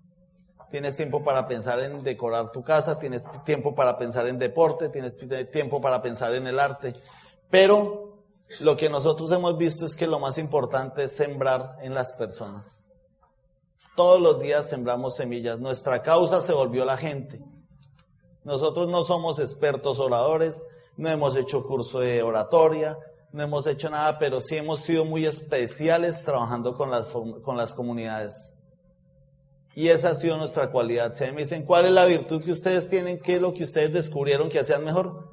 Tienes 0.68 0.96
tiempo 0.96 1.24
para 1.24 1.48
pensar 1.48 1.80
en 1.80 2.02
decorar 2.02 2.52
tu 2.52 2.62
casa, 2.62 2.98
tienes 2.98 3.24
tiempo 3.46 3.74
para 3.74 3.96
pensar 3.96 4.26
en 4.26 4.38
deporte, 4.38 4.90
tienes 4.90 5.16
tiempo 5.50 5.80
para 5.80 6.02
pensar 6.02 6.34
en 6.34 6.46
el 6.46 6.60
arte. 6.60 6.92
Pero 7.48 8.18
lo 8.60 8.76
que 8.76 8.90
nosotros 8.90 9.30
hemos 9.30 9.56
visto 9.56 9.86
es 9.86 9.94
que 9.94 10.06
lo 10.06 10.18
más 10.18 10.36
importante 10.36 11.04
es 11.04 11.16
sembrar 11.16 11.78
en 11.80 11.94
las 11.94 12.12
personas. 12.12 12.83
Todos 13.96 14.20
los 14.20 14.40
días 14.40 14.68
sembramos 14.68 15.16
semillas. 15.16 15.58
Nuestra 15.60 16.02
causa 16.02 16.42
se 16.42 16.52
volvió 16.52 16.84
la 16.84 16.96
gente. 16.96 17.40
Nosotros 18.42 18.88
no 18.88 19.04
somos 19.04 19.38
expertos 19.38 19.98
oradores, 19.98 20.62
no 20.96 21.08
hemos 21.08 21.36
hecho 21.36 21.66
curso 21.66 22.00
de 22.00 22.22
oratoria, 22.22 22.98
no 23.32 23.42
hemos 23.42 23.66
hecho 23.66 23.88
nada, 23.90 24.18
pero 24.18 24.40
sí 24.40 24.56
hemos 24.56 24.80
sido 24.80 25.04
muy 25.04 25.26
especiales 25.26 26.22
trabajando 26.22 26.76
con 26.76 26.90
las, 26.90 27.08
con 27.08 27.56
las 27.56 27.74
comunidades. 27.74 28.54
Y 29.74 29.88
esa 29.88 30.10
ha 30.10 30.14
sido 30.14 30.36
nuestra 30.36 30.70
cualidad. 30.70 31.14
Se 31.14 31.32
me 31.32 31.42
dicen, 31.42 31.64
¿cuál 31.64 31.86
es 31.86 31.90
la 31.90 32.06
virtud 32.06 32.44
que 32.44 32.52
ustedes 32.52 32.88
tienen? 32.88 33.18
¿Qué 33.20 33.36
es 33.36 33.42
lo 33.42 33.52
que 33.52 33.64
ustedes 33.64 33.92
descubrieron 33.92 34.48
que 34.48 34.60
hacían 34.60 34.84
mejor? 34.84 35.30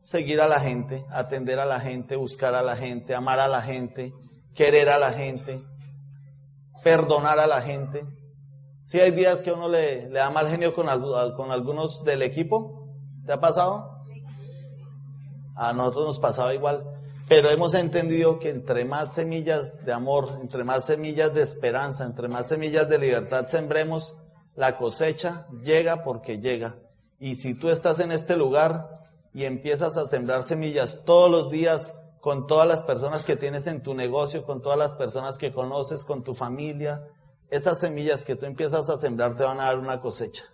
Seguir 0.00 0.40
a 0.40 0.46
la 0.46 0.60
gente, 0.60 1.04
atender 1.10 1.58
a 1.58 1.64
la 1.64 1.80
gente, 1.80 2.16
buscar 2.16 2.54
a 2.54 2.62
la 2.62 2.76
gente, 2.76 3.14
amar 3.14 3.40
a 3.40 3.48
la 3.48 3.62
gente, 3.62 4.12
querer 4.54 4.88
a 4.88 4.98
la 4.98 5.12
gente, 5.12 5.64
perdonar 6.82 7.38
a 7.38 7.46
la 7.46 7.62
gente. 7.62 8.04
Si 8.84 9.00
hay 9.00 9.12
días 9.12 9.42
que 9.42 9.52
uno 9.52 9.68
le, 9.68 10.08
le 10.08 10.18
da 10.18 10.30
mal 10.30 10.48
genio 10.48 10.74
con, 10.74 10.86
con 11.36 11.50
algunos 11.50 12.04
del 12.04 12.22
equipo, 12.22 12.88
¿te 13.24 13.32
ha 13.32 13.40
pasado? 13.40 14.04
A 15.54 15.72
nosotros 15.72 16.06
nos 16.06 16.18
pasaba 16.18 16.54
igual. 16.54 16.84
Pero 17.28 17.50
hemos 17.50 17.74
entendido 17.74 18.38
que 18.38 18.50
entre 18.50 18.84
más 18.84 19.14
semillas 19.14 19.84
de 19.84 19.92
amor, 19.92 20.38
entre 20.40 20.64
más 20.64 20.84
semillas 20.84 21.32
de 21.32 21.42
esperanza, 21.42 22.04
entre 22.04 22.28
más 22.28 22.48
semillas 22.48 22.88
de 22.88 22.98
libertad 22.98 23.46
sembremos, 23.46 24.14
la 24.54 24.76
cosecha 24.76 25.46
llega 25.62 26.02
porque 26.02 26.38
llega. 26.38 26.76
Y 27.18 27.36
si 27.36 27.54
tú 27.54 27.70
estás 27.70 28.00
en 28.00 28.12
este 28.12 28.36
lugar 28.36 29.00
y 29.32 29.44
empiezas 29.44 29.96
a 29.96 30.06
sembrar 30.06 30.42
semillas 30.42 31.04
todos 31.04 31.30
los 31.30 31.50
días 31.50 31.92
con 32.22 32.46
todas 32.46 32.68
las 32.68 32.82
personas 32.82 33.24
que 33.24 33.34
tienes 33.34 33.66
en 33.66 33.82
tu 33.82 33.94
negocio, 33.94 34.46
con 34.46 34.62
todas 34.62 34.78
las 34.78 34.92
personas 34.92 35.38
que 35.38 35.52
conoces, 35.52 36.04
con 36.04 36.22
tu 36.22 36.34
familia, 36.34 37.08
esas 37.50 37.80
semillas 37.80 38.24
que 38.24 38.36
tú 38.36 38.46
empiezas 38.46 38.88
a 38.88 38.96
sembrar 38.96 39.36
te 39.36 39.42
van 39.42 39.58
a 39.58 39.64
dar 39.64 39.78
una 39.80 40.00
cosecha. 40.00 40.44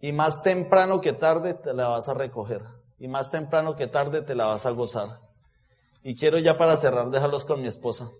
Y 0.00 0.12
más 0.12 0.42
temprano 0.42 1.02
que 1.02 1.12
tarde 1.12 1.52
te 1.52 1.74
la 1.74 1.88
vas 1.88 2.08
a 2.08 2.14
recoger. 2.14 2.62
Y 2.98 3.08
más 3.08 3.30
temprano 3.30 3.76
que 3.76 3.88
tarde 3.88 4.22
te 4.22 4.34
la 4.34 4.46
vas 4.46 4.64
a 4.64 4.70
gozar. 4.70 5.20
Y 6.02 6.16
quiero 6.16 6.38
ya 6.38 6.56
para 6.56 6.78
cerrar 6.78 7.10
dejarlos 7.10 7.44
con 7.44 7.60
mi 7.60 7.68
esposa. 7.68 8.10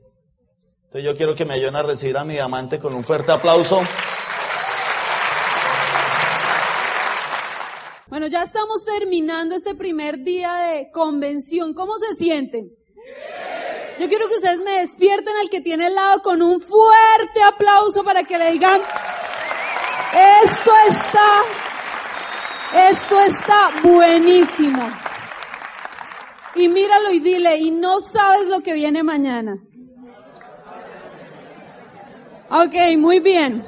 Entonces 0.84 1.10
yo 1.10 1.16
quiero 1.16 1.34
que 1.34 1.46
me 1.46 1.54
ayuden 1.54 1.76
a 1.76 1.82
recibir 1.82 2.18
a 2.18 2.24
mi 2.24 2.34
diamante 2.34 2.78
con 2.78 2.92
un 2.92 3.04
fuerte 3.04 3.32
aplauso. 3.32 3.80
Bueno, 8.18 8.33
ya 8.33 8.42
estamos 8.42 8.85
terminando 8.85 9.54
este 9.54 9.76
primer 9.76 10.24
día 10.24 10.52
de 10.54 10.90
convención. 10.90 11.72
¿Cómo 11.72 11.98
se 11.98 12.16
sienten? 12.16 12.68
Yo 14.00 14.09
quiero 14.09 14.28
que 14.28 14.35
ustedes 14.35 14.59
me 14.59 14.81
despierten 14.81 15.33
al 15.40 15.48
que 15.48 15.61
tiene 15.61 15.87
al 15.87 15.94
lado 15.94 16.20
con 16.20 16.42
un 16.42 16.61
fuerte 16.61 17.40
aplauso 17.46 18.02
para 18.02 18.24
que 18.24 18.37
le 18.37 18.50
digan, 18.50 18.81
esto 20.42 20.72
está, 20.88 21.31
esto 22.90 23.20
está 23.20 23.70
buenísimo. 23.85 24.83
Y 26.57 26.66
míralo 26.66 27.12
y 27.12 27.20
dile, 27.20 27.57
y 27.59 27.70
no 27.70 28.00
sabes 28.00 28.48
lo 28.48 28.64
que 28.64 28.72
viene 28.72 29.04
mañana. 29.04 29.62
Ok, 32.50 32.74
muy 32.98 33.20
bien. 33.20 33.64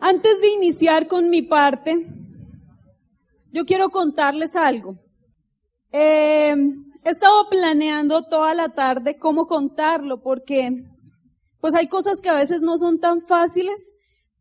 Antes 0.00 0.40
de 0.40 0.48
iniciar 0.48 1.06
con 1.06 1.30
mi 1.30 1.42
parte, 1.42 2.08
yo 3.52 3.64
quiero 3.64 3.90
contarles 3.90 4.56
algo. 4.56 4.98
Eh, 5.92 6.54
he 7.04 7.10
estado 7.10 7.48
planeando 7.50 8.22
toda 8.22 8.54
la 8.54 8.70
tarde 8.70 9.18
cómo 9.18 9.46
contarlo 9.46 10.22
porque 10.22 10.70
pues 11.60 11.74
hay 11.74 11.86
cosas 11.86 12.20
que 12.20 12.28
a 12.28 12.34
veces 12.34 12.60
no 12.60 12.76
son 12.78 12.98
tan 12.98 13.20
fáciles, 13.20 13.94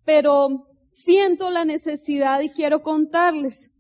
pero 0.06 0.66
siento 0.92 1.52
la 1.52 1.66
necesidad 1.66 2.42
y 2.42 2.50
quiero 2.50 2.82
contarles. 2.82 3.72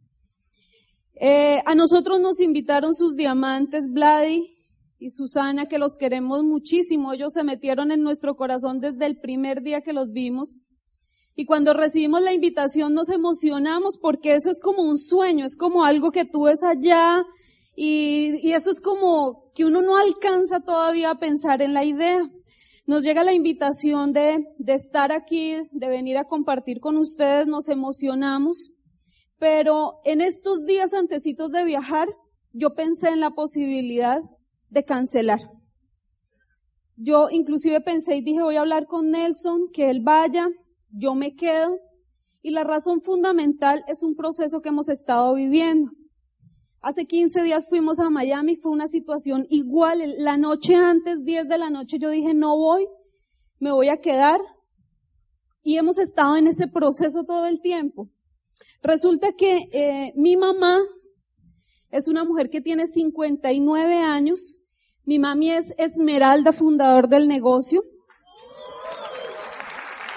Eh, 1.15 1.59
a 1.65 1.75
nosotros 1.75 2.19
nos 2.19 2.39
invitaron 2.39 2.93
sus 2.93 3.15
diamantes, 3.15 3.89
Vladi 3.91 4.45
y 4.99 5.09
Susana, 5.09 5.67
que 5.67 5.79
los 5.79 5.95
queremos 5.97 6.43
muchísimo. 6.43 7.13
Ellos 7.13 7.33
se 7.33 7.43
metieron 7.43 7.91
en 7.91 8.03
nuestro 8.03 8.35
corazón 8.35 8.79
desde 8.79 9.05
el 9.05 9.19
primer 9.19 9.61
día 9.61 9.81
que 9.81 9.93
los 9.93 10.11
vimos. 10.11 10.61
Y 11.35 11.45
cuando 11.45 11.73
recibimos 11.73 12.21
la 12.21 12.33
invitación 12.33 12.93
nos 12.93 13.09
emocionamos 13.09 13.97
porque 13.97 14.35
eso 14.35 14.49
es 14.49 14.59
como 14.59 14.83
un 14.83 14.97
sueño, 14.97 15.45
es 15.45 15.55
como 15.55 15.85
algo 15.85 16.11
que 16.11 16.25
tú 16.25 16.43
ves 16.43 16.63
allá 16.63 17.23
y, 17.75 18.39
y 18.41 18.53
eso 18.53 18.69
es 18.69 18.81
como 18.81 19.51
que 19.53 19.65
uno 19.65 19.81
no 19.81 19.97
alcanza 19.97 20.59
todavía 20.59 21.11
a 21.11 21.19
pensar 21.19 21.61
en 21.61 21.73
la 21.73 21.85
idea. 21.85 22.21
Nos 22.85 23.03
llega 23.03 23.23
la 23.23 23.33
invitación 23.33 24.11
de, 24.11 24.43
de 24.57 24.73
estar 24.73 25.11
aquí, 25.11 25.55
de 25.71 25.87
venir 25.87 26.17
a 26.17 26.25
compartir 26.25 26.79
con 26.79 26.97
ustedes, 26.97 27.47
nos 27.47 27.69
emocionamos, 27.69 28.71
pero 29.37 30.01
en 30.03 30.21
estos 30.21 30.65
días 30.65 30.93
antecitos 30.93 31.51
de 31.51 31.63
viajar, 31.63 32.07
yo 32.53 32.73
pensé 32.73 33.09
en 33.09 33.19
la 33.19 33.31
posibilidad 33.31 34.19
de 34.69 34.83
cancelar. 34.83 35.39
Yo 36.95 37.29
inclusive 37.31 37.81
pensé 37.81 38.17
y 38.17 38.21
dije, 38.21 38.41
voy 38.41 38.57
a 38.57 38.61
hablar 38.61 38.85
con 38.85 39.09
Nelson, 39.09 39.69
que 39.73 39.89
él 39.89 40.01
vaya, 40.01 40.49
yo 40.95 41.15
me 41.15 41.35
quedo 41.35 41.77
y 42.41 42.51
la 42.51 42.63
razón 42.63 43.01
fundamental 43.01 43.83
es 43.87 44.03
un 44.03 44.15
proceso 44.15 44.61
que 44.61 44.69
hemos 44.69 44.89
estado 44.89 45.33
viviendo. 45.35 45.91
Hace 46.81 47.05
15 47.05 47.43
días 47.43 47.67
fuimos 47.69 47.99
a 47.99 48.09
Miami, 48.09 48.55
fue 48.55 48.71
una 48.71 48.87
situación 48.87 49.45
igual. 49.49 50.01
La 50.17 50.37
noche 50.37 50.73
antes, 50.73 51.23
10 51.23 51.47
de 51.47 51.57
la 51.59 51.69
noche, 51.69 51.99
yo 51.99 52.09
dije, 52.09 52.33
no 52.33 52.57
voy, 52.57 52.87
me 53.59 53.71
voy 53.71 53.89
a 53.89 53.97
quedar. 53.97 54.41
Y 55.63 55.77
hemos 55.77 55.99
estado 55.99 56.37
en 56.37 56.47
ese 56.47 56.67
proceso 56.67 57.23
todo 57.23 57.45
el 57.45 57.61
tiempo. 57.61 58.09
Resulta 58.81 59.33
que 59.33 59.69
eh, 59.71 60.11
mi 60.15 60.35
mamá 60.37 60.79
es 61.91 62.07
una 62.07 62.23
mujer 62.23 62.49
que 62.49 62.61
tiene 62.61 62.87
59 62.87 63.97
años. 63.97 64.61
Mi 65.05 65.19
mami 65.19 65.51
es 65.51 65.75
Esmeralda, 65.77 66.51
fundador 66.51 67.07
del 67.07 67.27
negocio. 67.27 67.83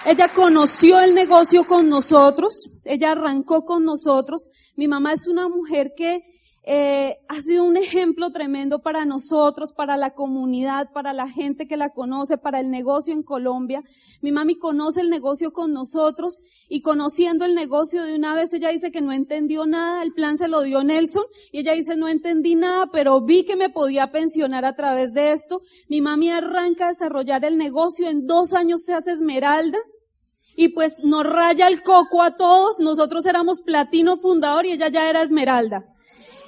Ella 0.07 0.29
conoció 0.29 1.01
el 1.01 1.15
negocio 1.15 1.67
con 1.67 1.89
nosotros, 1.89 2.71
ella 2.85 3.13
arrancó 3.13 3.65
con 3.65 3.87
nosotros. 3.87 4.51
Mi 4.77 4.87
mamá 4.87 5.15
es 5.15 5.27
una 5.27 5.49
mujer 5.49 5.95
que 5.97 6.25
eh, 6.67 7.19
ha 7.29 7.41
sido 7.41 7.65
un 7.65 7.79
ejemplo 7.79 8.31
tremendo 8.31 8.81
para 8.81 9.07
nosotros, 9.07 9.73
para 9.73 9.97
la 9.97 10.13
comunidad, 10.13 10.93
para 10.93 11.15
la 11.15 11.27
gente 11.27 11.67
que 11.67 11.79
la 11.79 11.89
conoce, 11.89 12.37
para 12.37 12.61
el 12.61 12.71
negocio 12.71 13.15
en 13.15 13.23
Colombia. 13.23 13.83
Mi 14.21 14.31
mami 14.31 14.57
conoce 14.57 15.01
el 15.01 15.09
negocio 15.09 15.55
con 15.55 15.73
nosotros 15.73 16.43
y 16.69 16.83
conociendo 16.83 17.47
el 17.47 17.55
negocio 17.55 18.05
de 18.05 18.15
una 18.15 18.35
vez 18.35 18.53
ella 18.53 18.69
dice 18.69 18.91
que 18.91 19.01
no 19.01 19.11
entendió 19.13 19.65
nada, 19.65 20.03
el 20.03 20.13
plan 20.13 20.37
se 20.37 20.49
lo 20.49 20.61
dio 20.61 20.85
Nelson 20.85 21.25
y 21.51 21.61
ella 21.61 21.73
dice 21.73 21.97
no 21.97 22.09
entendí 22.09 22.57
nada, 22.57 22.91
pero 22.93 23.23
vi 23.23 23.45
que 23.45 23.57
me 23.57 23.71
podía 23.71 24.13
pensionar 24.13 24.67
a 24.67 24.77
través 24.77 25.15
de 25.15 25.33
esto. 25.33 25.63
Mi 25.89 26.03
mami 26.03 26.31
arranca 26.31 26.87
a 26.87 26.93
desarrollar 26.93 27.43
el 27.47 27.57
negocio, 27.57 28.09
en 28.09 28.27
dos 28.27 28.53
años 28.53 28.85
se 28.85 28.93
hace 28.93 29.13
Esmeralda 29.13 29.79
y 30.57 30.69
pues 30.69 31.01
nos 31.03 31.25
raya 31.25 31.69
el 31.69 31.83
coco 31.83 32.23
a 32.23 32.37
todos. 32.37 32.81
Nosotros 32.81 33.27
éramos 33.27 33.61
platino 33.63 34.17
fundador 34.17 34.67
y 34.67 34.73
ella 34.73 34.89
ya 34.89 35.09
era 35.09 35.23
esmeralda. 35.23 35.85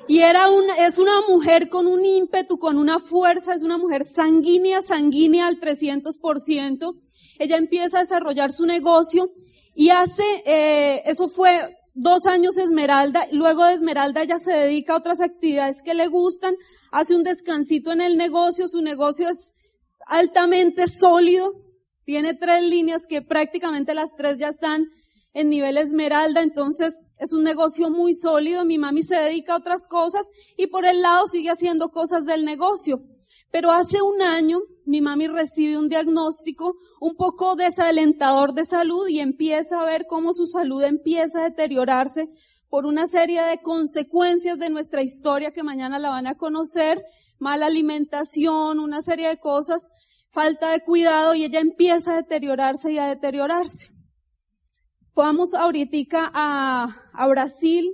Y 0.09 0.21
era 0.21 0.49
una, 0.49 0.77
es 0.87 0.99
una 0.99 1.21
mujer 1.29 1.69
con 1.69 1.87
un 1.87 2.05
ímpetu, 2.05 2.59
con 2.59 2.79
una 2.79 3.01
fuerza, 3.01 3.55
es 3.55 3.63
una 3.63 3.77
mujer 3.77 4.07
sanguínea, 4.07 4.81
sanguínea 4.81 5.49
al 5.49 5.59
300%. 5.59 6.95
Ella 7.39 7.57
empieza 7.57 7.99
a 7.99 8.03
desarrollar 8.03 8.53
su 8.53 8.67
negocio 8.67 9.31
y 9.75 9.91
hace, 9.91 10.25
eh, 10.47 11.03
eso 11.07 11.29
fue 11.29 11.77
dos 11.97 12.27
años 12.27 12.57
Esmeralda, 12.59 13.27
luego 13.33 13.65
de 13.65 13.75
Esmeralda 13.75 14.23
ella 14.23 14.39
se 14.39 14.53
dedica 14.53 14.93
a 14.93 14.99
otras 14.99 15.21
actividades 15.21 15.83
que 15.83 15.95
le 15.95 16.07
gustan, 16.09 16.55
hace 16.93 17.17
un 17.17 17.25
descansito 17.25 17.91
en 17.91 18.03
el 18.03 18.17
negocio, 18.17 18.69
su 18.69 18.83
negocio 18.83 19.29
es 19.29 19.55
altamente 20.07 20.89
sólido, 20.89 21.51
tiene 22.07 22.35
tres 22.35 22.63
líneas 22.63 23.07
que 23.07 23.21
prácticamente 23.21 23.93
las 23.93 24.15
tres 24.15 24.39
ya 24.39 24.49
están 24.49 24.87
en 25.35 25.51
nivel 25.51 25.77
esmeralda, 25.77 26.41
entonces 26.41 27.03
es 27.19 27.33
un 27.33 27.43
negocio 27.43 27.91
muy 27.91 28.15
sólido. 28.15 28.65
Mi 28.65 28.79
mami 28.79 29.03
se 29.03 29.17
dedica 29.17 29.53
a 29.53 29.59
otras 29.59 29.87
cosas 29.89 30.31
y 30.57 30.69
por 30.69 30.87
el 30.87 31.03
lado 31.03 31.27
sigue 31.27 31.51
haciendo 31.51 31.91
cosas 31.91 32.25
del 32.25 32.45
negocio. 32.45 33.03
Pero 33.51 33.73
hace 33.73 34.01
un 34.01 34.23
año 34.23 34.61
mi 34.87 35.01
mami 35.01 35.27
recibe 35.27 35.77
un 35.77 35.89
diagnóstico 35.89 36.77
un 37.01 37.17
poco 37.17 37.57
desalentador 37.57 38.55
de 38.55 38.65
salud 38.65 39.09
y 39.09 39.19
empieza 39.19 39.81
a 39.81 39.85
ver 39.85 40.07
cómo 40.07 40.33
su 40.33 40.47
salud 40.47 40.83
empieza 40.85 41.41
a 41.41 41.51
deteriorarse 41.51 42.29
por 42.71 42.87
una 42.87 43.09
serie 43.09 43.43
de 43.43 43.61
consecuencias 43.63 44.59
de 44.59 44.71
nuestra 44.71 45.03
historia 45.03 45.51
que 45.51 45.65
mañana 45.65 45.99
la 45.99 46.11
van 46.11 46.29
a 46.29 46.37
conocer, 46.37 47.05
mala 47.39 47.67
alimentación, 47.67 48.79
una 48.79 49.03
serie 49.03 49.29
de 49.29 49.39
cosas 49.39 49.91
falta 50.37 50.73
de 50.73 50.81
cuidado 50.81 51.35
y 51.35 51.45
ella 51.45 51.61
empieza 51.61 52.13
a 52.13 52.17
deteriorarse 52.17 52.93
y 52.93 52.99
a 52.99 53.07
deteriorarse. 53.07 53.91
Fuimos 55.15 55.55
ahorita 55.55 56.31
a, 56.35 56.95
a 57.15 57.29
Brasil 57.29 57.91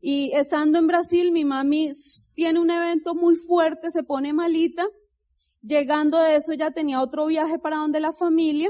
y 0.00 0.32
estando 0.32 0.78
en 0.78 0.86
Brasil 0.86 1.30
mi 1.30 1.44
mami 1.44 1.90
tiene 2.32 2.58
un 2.58 2.70
evento 2.70 3.14
muy 3.14 3.36
fuerte, 3.36 3.90
se 3.90 4.02
pone 4.02 4.32
malita. 4.32 4.86
Llegando 5.60 6.18
de 6.22 6.36
eso 6.36 6.54
ya 6.54 6.70
tenía 6.70 7.02
otro 7.02 7.26
viaje 7.26 7.58
para 7.58 7.76
donde 7.76 8.00
la 8.00 8.12
familia 8.12 8.68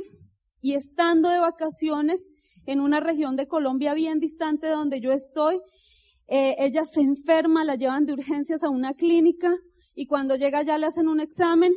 Y 0.61 0.75
estando 0.75 1.31
de 1.31 1.39
vacaciones 1.39 2.31
en 2.67 2.81
una 2.81 2.99
región 2.99 3.37
de 3.37 3.47
Colombia 3.47 3.95
bien 3.95 4.19
distante 4.19 4.67
de 4.67 4.73
donde 4.73 5.01
yo 5.01 5.13
estoy, 5.13 5.61
eh, 6.27 6.57
ella 6.59 6.85
se 6.85 7.01
enferma, 7.01 7.65
la 7.65 7.77
llevan 7.77 8.07
de 8.07 8.13
urgencias 8.13 8.65
a 8.65 8.69
una 8.69 8.95
clínica 8.95 9.57
y 9.95 10.07
cuando 10.07 10.35
llega 10.35 10.63
ya 10.63 10.79
le 10.79 10.87
hacen 10.87 11.07
un 11.07 11.21
examen 11.21 11.73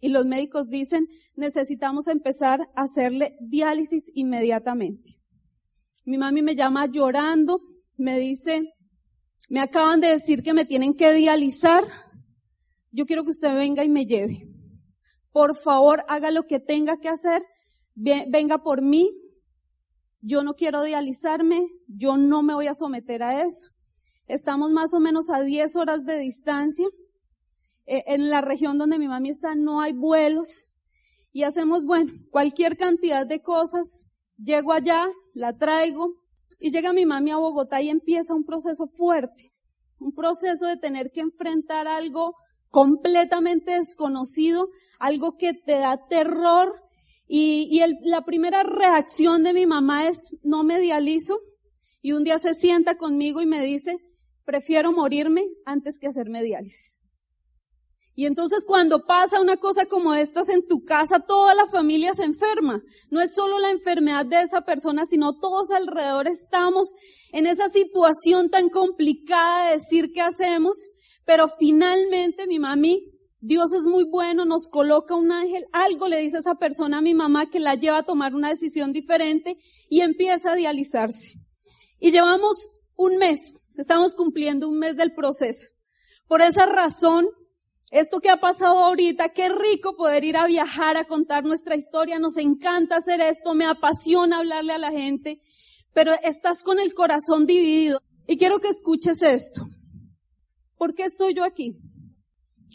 y 0.00 0.08
los 0.08 0.26
médicos 0.26 0.68
dicen 0.68 1.08
necesitamos 1.36 2.08
empezar 2.08 2.60
a 2.74 2.82
hacerle 2.82 3.36
diálisis 3.40 4.10
inmediatamente. 4.14 5.20
Mi 6.04 6.18
mami 6.18 6.42
me 6.42 6.56
llama 6.56 6.86
llorando, 6.86 7.60
me 7.96 8.18
dice, 8.18 8.74
me 9.48 9.60
acaban 9.60 10.00
de 10.00 10.08
decir 10.08 10.42
que 10.42 10.54
me 10.54 10.64
tienen 10.64 10.94
que 10.94 11.12
dializar, 11.12 11.84
yo 12.90 13.06
quiero 13.06 13.24
que 13.24 13.30
usted 13.30 13.54
venga 13.54 13.84
y 13.84 13.88
me 13.88 14.06
lleve. 14.06 14.48
Por 15.32 15.56
favor, 15.56 16.02
haga 16.08 16.30
lo 16.30 16.46
que 16.46 16.58
tenga 16.58 16.98
que 16.98 17.08
hacer, 17.08 17.42
venga 17.94 18.58
por 18.58 18.82
mí. 18.82 19.10
Yo 20.22 20.42
no 20.42 20.54
quiero 20.54 20.82
dializarme, 20.82 21.66
yo 21.86 22.16
no 22.16 22.42
me 22.42 22.54
voy 22.54 22.66
a 22.66 22.74
someter 22.74 23.22
a 23.22 23.42
eso. 23.44 23.70
Estamos 24.26 24.70
más 24.70 24.92
o 24.92 25.00
menos 25.00 25.30
a 25.30 25.42
10 25.42 25.76
horas 25.76 26.04
de 26.04 26.18
distancia. 26.18 26.86
E, 27.90 28.04
en 28.06 28.30
la 28.30 28.40
región 28.40 28.78
donde 28.78 29.00
mi 29.00 29.08
mami 29.08 29.30
está 29.30 29.56
no 29.56 29.80
hay 29.80 29.92
vuelos. 29.92 30.68
Y 31.32 31.42
hacemos, 31.42 31.84
bueno, 31.84 32.12
cualquier 32.30 32.76
cantidad 32.76 33.26
de 33.26 33.42
cosas. 33.42 34.08
Llego 34.36 34.72
allá, 34.72 35.08
la 35.34 35.58
traigo 35.58 36.14
y 36.60 36.70
llega 36.70 36.92
mi 36.92 37.04
mami 37.04 37.32
a 37.32 37.36
Bogotá 37.36 37.82
y 37.82 37.88
empieza 37.88 38.32
un 38.32 38.44
proceso 38.44 38.86
fuerte. 38.94 39.52
Un 39.98 40.12
proceso 40.12 40.66
de 40.66 40.76
tener 40.76 41.10
que 41.10 41.20
enfrentar 41.20 41.88
algo 41.88 42.36
completamente 42.68 43.72
desconocido, 43.72 44.68
algo 45.00 45.36
que 45.36 45.52
te 45.52 45.72
da 45.72 45.96
terror. 45.96 46.80
Y, 47.26 47.82
la 48.04 48.24
primera 48.24 48.62
reacción 48.62 49.42
de 49.42 49.52
mi 49.52 49.66
mamá 49.66 50.06
es, 50.06 50.36
no 50.42 50.62
me 50.62 50.78
dializo. 50.78 51.40
Y 52.02 52.12
un 52.12 52.22
día 52.22 52.38
se 52.38 52.54
sienta 52.54 52.96
conmigo 52.96 53.42
y 53.42 53.46
me 53.46 53.60
dice, 53.60 53.98
prefiero 54.44 54.92
morirme 54.92 55.44
antes 55.64 55.98
que 55.98 56.06
hacerme 56.06 56.42
diálisis. 56.42 56.99
Y 58.14 58.26
entonces 58.26 58.64
cuando 58.66 59.06
pasa 59.06 59.40
una 59.40 59.56
cosa 59.56 59.86
como 59.86 60.14
estas 60.14 60.48
en 60.48 60.66
tu 60.66 60.84
casa, 60.84 61.20
toda 61.20 61.54
la 61.54 61.66
familia 61.66 62.12
se 62.12 62.24
enferma. 62.24 62.82
No 63.10 63.20
es 63.20 63.34
solo 63.34 63.58
la 63.58 63.70
enfermedad 63.70 64.26
de 64.26 64.42
esa 64.42 64.62
persona, 64.62 65.06
sino 65.06 65.38
todos 65.38 65.70
alrededor 65.70 66.28
estamos 66.28 66.92
en 67.32 67.46
esa 67.46 67.68
situación 67.68 68.50
tan 68.50 68.68
complicada 68.68 69.66
de 69.68 69.74
decir 69.74 70.10
qué 70.12 70.20
hacemos. 70.20 70.76
Pero 71.24 71.48
finalmente 71.48 72.46
mi 72.46 72.58
mami, 72.58 73.10
Dios 73.40 73.72
es 73.72 73.84
muy 73.84 74.04
bueno, 74.04 74.44
nos 74.44 74.68
coloca 74.68 75.14
un 75.14 75.32
ángel, 75.32 75.64
algo 75.72 76.08
le 76.08 76.18
dice 76.18 76.36
a 76.36 76.40
esa 76.40 76.56
persona 76.56 76.98
a 76.98 77.02
mi 77.02 77.14
mamá 77.14 77.48
que 77.48 77.58
la 77.58 77.74
lleva 77.74 77.98
a 77.98 78.02
tomar 78.02 78.34
una 78.34 78.50
decisión 78.50 78.92
diferente 78.92 79.56
y 79.88 80.02
empieza 80.02 80.52
a 80.52 80.56
dializarse. 80.56 81.40
Y 81.98 82.10
llevamos 82.10 82.80
un 82.96 83.16
mes, 83.16 83.66
estamos 83.76 84.14
cumpliendo 84.14 84.68
un 84.68 84.78
mes 84.78 84.96
del 84.96 85.14
proceso. 85.14 85.68
Por 86.28 86.42
esa 86.42 86.66
razón, 86.66 87.28
esto 87.90 88.20
que 88.20 88.30
ha 88.30 88.36
pasado 88.36 88.78
ahorita, 88.78 89.30
qué 89.30 89.48
rico 89.48 89.96
poder 89.96 90.24
ir 90.24 90.36
a 90.36 90.46
viajar 90.46 90.96
a 90.96 91.04
contar 91.04 91.44
nuestra 91.44 91.74
historia, 91.74 92.20
nos 92.20 92.36
encanta 92.36 92.96
hacer 92.96 93.20
esto, 93.20 93.54
me 93.54 93.66
apasiona 93.66 94.38
hablarle 94.38 94.74
a 94.74 94.78
la 94.78 94.92
gente, 94.92 95.38
pero 95.92 96.12
estás 96.22 96.62
con 96.62 96.78
el 96.78 96.94
corazón 96.94 97.46
dividido. 97.46 98.00
Y 98.28 98.36
quiero 98.36 98.60
que 98.60 98.68
escuches 98.68 99.22
esto. 99.22 99.66
¿Por 100.76 100.94
qué 100.94 101.02
estoy 101.02 101.34
yo 101.34 101.42
aquí? 101.42 101.76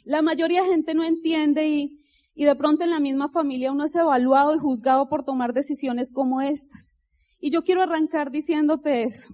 La 0.03 0.21
mayoría 0.21 0.63
de 0.63 0.69
gente 0.69 0.93
no 0.93 1.03
entiende 1.05 1.65
y, 1.65 2.01
y 2.35 2.43
de 2.43 2.55
pronto 2.55 2.83
en 2.83 2.89
la 2.89 2.99
misma 2.99 3.29
familia 3.29 3.71
uno 3.71 3.85
es 3.85 3.95
evaluado 3.95 4.53
y 4.53 4.59
juzgado 4.59 5.07
por 5.07 5.23
tomar 5.23 5.53
decisiones 5.53 6.11
como 6.11 6.41
estas. 6.41 6.97
Y 7.39 7.51
yo 7.51 7.63
quiero 7.63 7.81
arrancar 7.81 8.31
diciéndote 8.31 9.03
eso. 9.03 9.29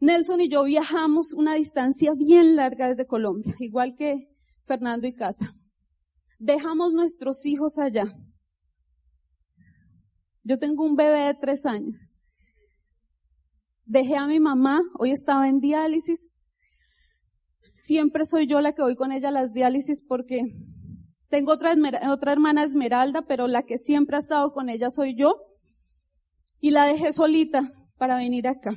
Nelson 0.00 0.40
y 0.40 0.48
yo 0.48 0.64
viajamos 0.64 1.32
una 1.32 1.54
distancia 1.54 2.12
bien 2.14 2.56
larga 2.56 2.88
desde 2.88 3.06
Colombia, 3.06 3.54
igual 3.60 3.94
que 3.94 4.33
Fernando 4.64 5.06
y 5.06 5.14
Cata. 5.14 5.54
Dejamos 6.38 6.92
nuestros 6.92 7.44
hijos 7.46 7.78
allá. 7.78 8.04
Yo 10.42 10.58
tengo 10.58 10.84
un 10.84 10.96
bebé 10.96 11.26
de 11.26 11.34
tres 11.34 11.64
años. 11.64 12.10
Dejé 13.86 14.16
a 14.16 14.26
mi 14.26 14.40
mamá, 14.40 14.82
hoy 14.98 15.10
estaba 15.10 15.48
en 15.48 15.60
diálisis, 15.60 16.34
siempre 17.74 18.24
soy 18.24 18.46
yo 18.46 18.60
la 18.60 18.72
que 18.72 18.82
voy 18.82 18.96
con 18.96 19.12
ella 19.12 19.28
a 19.28 19.32
las 19.32 19.52
diálisis 19.52 20.02
porque 20.02 20.42
tengo 21.28 21.52
otra, 21.52 21.74
otra 22.10 22.32
hermana 22.32 22.64
Esmeralda, 22.64 23.22
pero 23.26 23.46
la 23.46 23.62
que 23.64 23.76
siempre 23.76 24.16
ha 24.16 24.20
estado 24.20 24.52
con 24.52 24.68
ella 24.68 24.88
soy 24.90 25.16
yo. 25.16 25.36
Y 26.60 26.70
la 26.70 26.86
dejé 26.86 27.12
solita 27.12 27.70
para 27.98 28.16
venir 28.16 28.48
acá. 28.48 28.74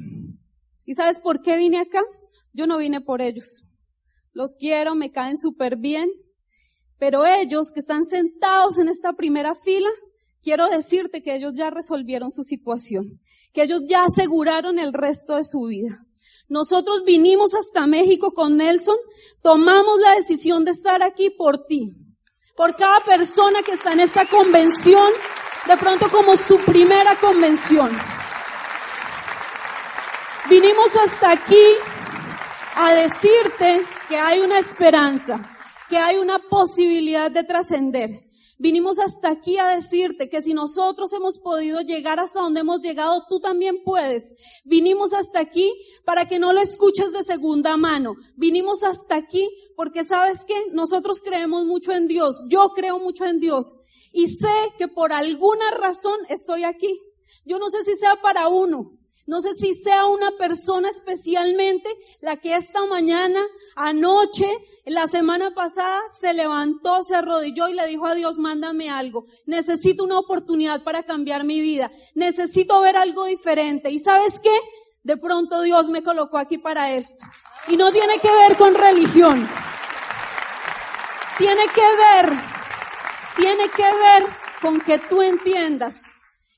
¿Y 0.86 0.95
sabes 0.95 1.19
por 1.19 1.41
qué 1.41 1.58
vine 1.58 1.80
acá? 1.80 2.02
Yo 2.54 2.67
no 2.67 2.78
vine 2.78 3.00
por 3.00 3.21
ellos. 3.21 3.66
Los 4.38 4.54
quiero, 4.54 4.93
me 4.93 5.12
caen 5.12 5.36
súper 5.36 5.78
bien. 5.78 6.12
Pero 7.00 7.26
ellos 7.26 7.71
que 7.71 7.80
están 7.80 8.06
sentados 8.06 8.78
en 8.78 8.88
esta 8.88 9.13
primera 9.13 9.56
fila, 9.56 9.89
quiero 10.43 10.67
decirte 10.69 11.23
que 11.23 11.34
ellos 11.34 11.54
ya 11.56 11.71
resolvieron 11.71 12.30
su 12.30 12.43
situación, 12.43 13.19
que 13.52 13.63
ellos 13.63 13.82
ya 13.88 14.04
aseguraron 14.04 14.78
el 14.78 14.93
resto 14.93 15.38
de 15.38 15.43
su 15.43 15.63
vida. 15.63 16.06
Nosotros 16.50 17.04
vinimos 17.04 17.56
hasta 17.56 17.88
México 17.88 18.32
con 18.32 18.58
Nelson, 18.58 18.95
tomamos 19.41 20.00
la 20.02 20.13
decisión 20.13 20.63
de 20.65 20.71
estar 20.71 21.02
aquí 21.02 21.32
por 21.32 21.65
ti, 21.65 21.95
por 22.56 22.76
cada 22.76 23.04
persona 23.06 23.63
que 23.63 23.71
está 23.71 23.93
en 23.93 24.02
esta 24.02 24.28
convención, 24.28 25.13
de 25.65 25.78
pronto 25.78 26.12
como 26.12 26.38
su 26.38 26.60
primera 26.60 27.15
convención. 27.15 27.89
Vinimos 30.47 30.95
hasta 30.95 31.32
aquí 31.32 31.65
a 32.76 32.93
decirte 32.93 33.97
que 34.08 34.17
hay 34.17 34.39
una 34.39 34.60
esperanza, 34.60 35.50
que 35.89 35.98
hay 35.98 36.17
una 36.17 36.39
posibilidad 36.39 37.32
de 37.32 37.43
trascender, 37.43 38.28
Vinimos 38.60 38.98
hasta 38.98 39.30
aquí 39.30 39.60
a 39.60 39.67
decirte 39.67 40.30
que 40.30 40.41
si 40.41 40.54
nosotros 40.56 41.13
hemos 41.13 41.38
podido 41.38 41.82
llegar 41.82 42.20
hasta 42.20 42.41
donde 42.41 42.62
hemos 42.62 42.82
llegado, 42.82 43.24
tú 43.30 43.39
también 43.39 43.84
puedes. 43.84 44.34
Vinimos 44.65 45.13
hasta 45.13 45.39
aquí 45.39 45.72
para 46.06 46.28
que 46.28 46.39
no 46.39 46.54
lo 46.54 46.62
escuches 46.62 47.12
de 47.12 47.22
segunda 47.22 47.78
mano. 47.78 48.15
Vinimos 48.36 48.84
hasta 48.84 49.15
aquí 49.15 49.48
porque 49.76 50.04
sabes 50.04 50.43
que 50.43 50.56
nosotros 50.72 51.22
creemos 51.22 51.65
mucho 51.65 51.91
en 51.91 52.08
Dios. 52.08 52.41
Yo 52.50 52.70
creo 52.70 52.98
mucho 53.00 53.26
en 53.26 53.39
Dios. 53.39 53.80
Y 54.12 54.28
sé 54.28 54.74
que 54.80 54.88
por 54.88 55.13
alguna 55.13 55.70
razón 55.80 56.17
estoy 56.28 56.63
aquí. 56.63 57.00
Yo 57.46 57.60
no 57.60 57.70
sé 57.70 57.86
si 57.86 57.96
sea 57.96 58.15
para 58.15 58.48
uno, 58.48 58.98
no 59.28 59.42
sé 59.42 59.54
si 59.56 59.74
sea 59.74 60.06
una 60.06 60.32
persona 60.32 60.90
especialmente 60.90 61.90
la 62.22 62.38
que 62.38 62.56
esta 62.56 62.86
mañana, 62.86 63.42
anoche, 63.76 64.50
la 64.86 65.10
semana 65.10 65.54
pasada, 65.54 66.00
se 66.18 66.34
levantó, 66.34 67.04
se 67.04 67.16
arrodilló 67.16 67.68
y 67.68 67.74
le 67.74 67.86
dijo 67.88 68.06
a 68.06 68.16
Dios, 68.16 68.40
mándame 68.40 68.90
algo. 68.90 69.26
Necesito 69.46 70.06
una 70.06 70.18
oportunidad 70.18 70.82
para 70.82 71.04
cambiar 71.04 71.44
mi 71.44 71.60
vida. 71.60 71.92
Necesito 72.16 72.80
ver 72.80 72.96
algo 72.96 73.26
diferente. 73.26 73.92
¿Y 73.92 74.00
sabes 74.00 74.40
qué? 74.40 74.58
De 75.04 75.18
pronto 75.18 75.62
Dios 75.62 75.90
me 75.90 76.04
colocó 76.04 76.38
aquí 76.38 76.58
para 76.58 76.94
esto. 76.94 77.26
Y 77.68 77.76
no 77.76 77.92
tiene 77.92 78.20
que 78.20 78.32
ver 78.32 78.56
con 78.56 78.76
religión. 78.76 79.46
Tiene 81.38 81.63
que 81.76 81.82
ver, 81.82 82.40
tiene 83.36 83.70
que 83.70 83.84
ver 83.84 84.24
con 84.62 84.80
que 84.80 85.00
tú 85.00 85.22
entiendas 85.22 86.16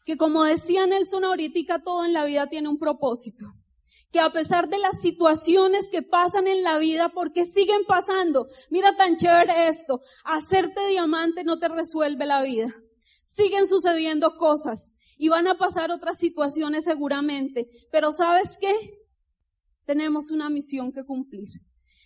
que 0.10 0.18
como 0.18 0.44
decía 0.44 0.88
Nelson 0.88 1.24
ahorita, 1.24 1.84
todo 1.84 2.04
en 2.04 2.14
la 2.14 2.26
vida 2.26 2.48
tiene 2.48 2.68
un 2.68 2.80
propósito. 2.80 3.54
Que 4.12 4.20
a 4.20 4.32
pesar 4.32 4.68
de 4.68 4.80
las 4.80 5.00
situaciones 5.02 5.88
que 5.88 6.02
pasan 6.02 6.48
en 6.48 6.64
la 6.64 6.80
vida, 6.80 7.10
porque 7.10 7.46
siguen 7.46 7.82
pasando, 7.88 8.48
mira 8.72 8.98
tan 8.98 9.18
chévere 9.18 9.68
esto, 9.68 10.02
hacerte 10.24 10.88
diamante 10.88 11.44
no 11.44 11.60
te 11.60 11.68
resuelve 11.68 12.26
la 12.26 12.42
vida. 12.42 12.74
Siguen 13.24 13.68
sucediendo 13.68 14.36
cosas 14.36 14.96
y 15.16 15.30
van 15.30 15.46
a 15.46 15.60
pasar 15.60 15.92
otras 15.92 16.18
situaciones 16.18 16.86
seguramente, 16.86 17.70
pero 17.92 18.12
¿sabes 18.12 18.58
qué? 18.60 18.74
Tenemos 19.86 20.32
una 20.32 20.50
misión 20.50 20.92
que 20.92 21.06
cumplir. 21.06 21.50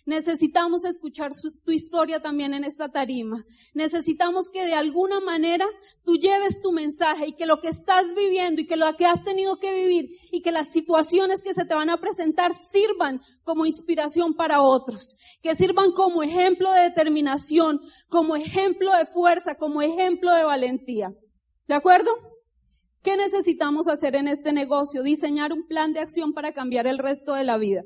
Necesitamos 0.06 0.84
escuchar 0.84 1.32
tu 1.64 1.72
historia 1.72 2.20
también 2.20 2.52
en 2.52 2.64
esta 2.64 2.90
tarima. 2.90 3.42
Necesitamos 3.72 4.50
que 4.50 4.66
de 4.66 4.74
alguna 4.74 5.18
manera 5.20 5.66
tú 6.04 6.16
lleves 6.16 6.60
tu 6.60 6.72
mensaje 6.72 7.28
y 7.28 7.32
que 7.32 7.46
lo 7.46 7.62
que 7.62 7.68
estás 7.68 8.14
viviendo 8.14 8.60
y 8.60 8.66
que 8.66 8.76
lo 8.76 8.94
que 8.96 9.06
has 9.06 9.24
tenido 9.24 9.58
que 9.58 9.74
vivir 9.74 10.10
y 10.30 10.42
que 10.42 10.52
las 10.52 10.70
situaciones 10.72 11.42
que 11.42 11.54
se 11.54 11.64
te 11.64 11.74
van 11.74 11.88
a 11.88 12.00
presentar 12.00 12.54
sirvan 12.54 13.22
como 13.44 13.64
inspiración 13.64 14.34
para 14.34 14.60
otros. 14.60 15.16
Que 15.42 15.56
sirvan 15.56 15.92
como 15.92 16.22
ejemplo 16.22 16.70
de 16.72 16.82
determinación, 16.82 17.80
como 18.08 18.36
ejemplo 18.36 18.94
de 18.94 19.06
fuerza, 19.06 19.54
como 19.54 19.80
ejemplo 19.80 20.34
de 20.34 20.44
valentía. 20.44 21.14
¿De 21.66 21.74
acuerdo? 21.74 22.10
¿Qué 23.02 23.16
necesitamos 23.16 23.88
hacer 23.88 24.16
en 24.16 24.28
este 24.28 24.52
negocio? 24.52 25.02
Diseñar 25.02 25.54
un 25.54 25.66
plan 25.66 25.94
de 25.94 26.00
acción 26.00 26.34
para 26.34 26.52
cambiar 26.52 26.86
el 26.86 26.98
resto 26.98 27.34
de 27.34 27.44
la 27.44 27.56
vida. 27.56 27.84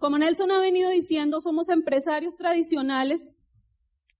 Como 0.00 0.16
Nelson 0.16 0.50
ha 0.50 0.58
venido 0.58 0.88
diciendo, 0.88 1.42
somos 1.42 1.68
empresarios 1.68 2.38
tradicionales 2.38 3.34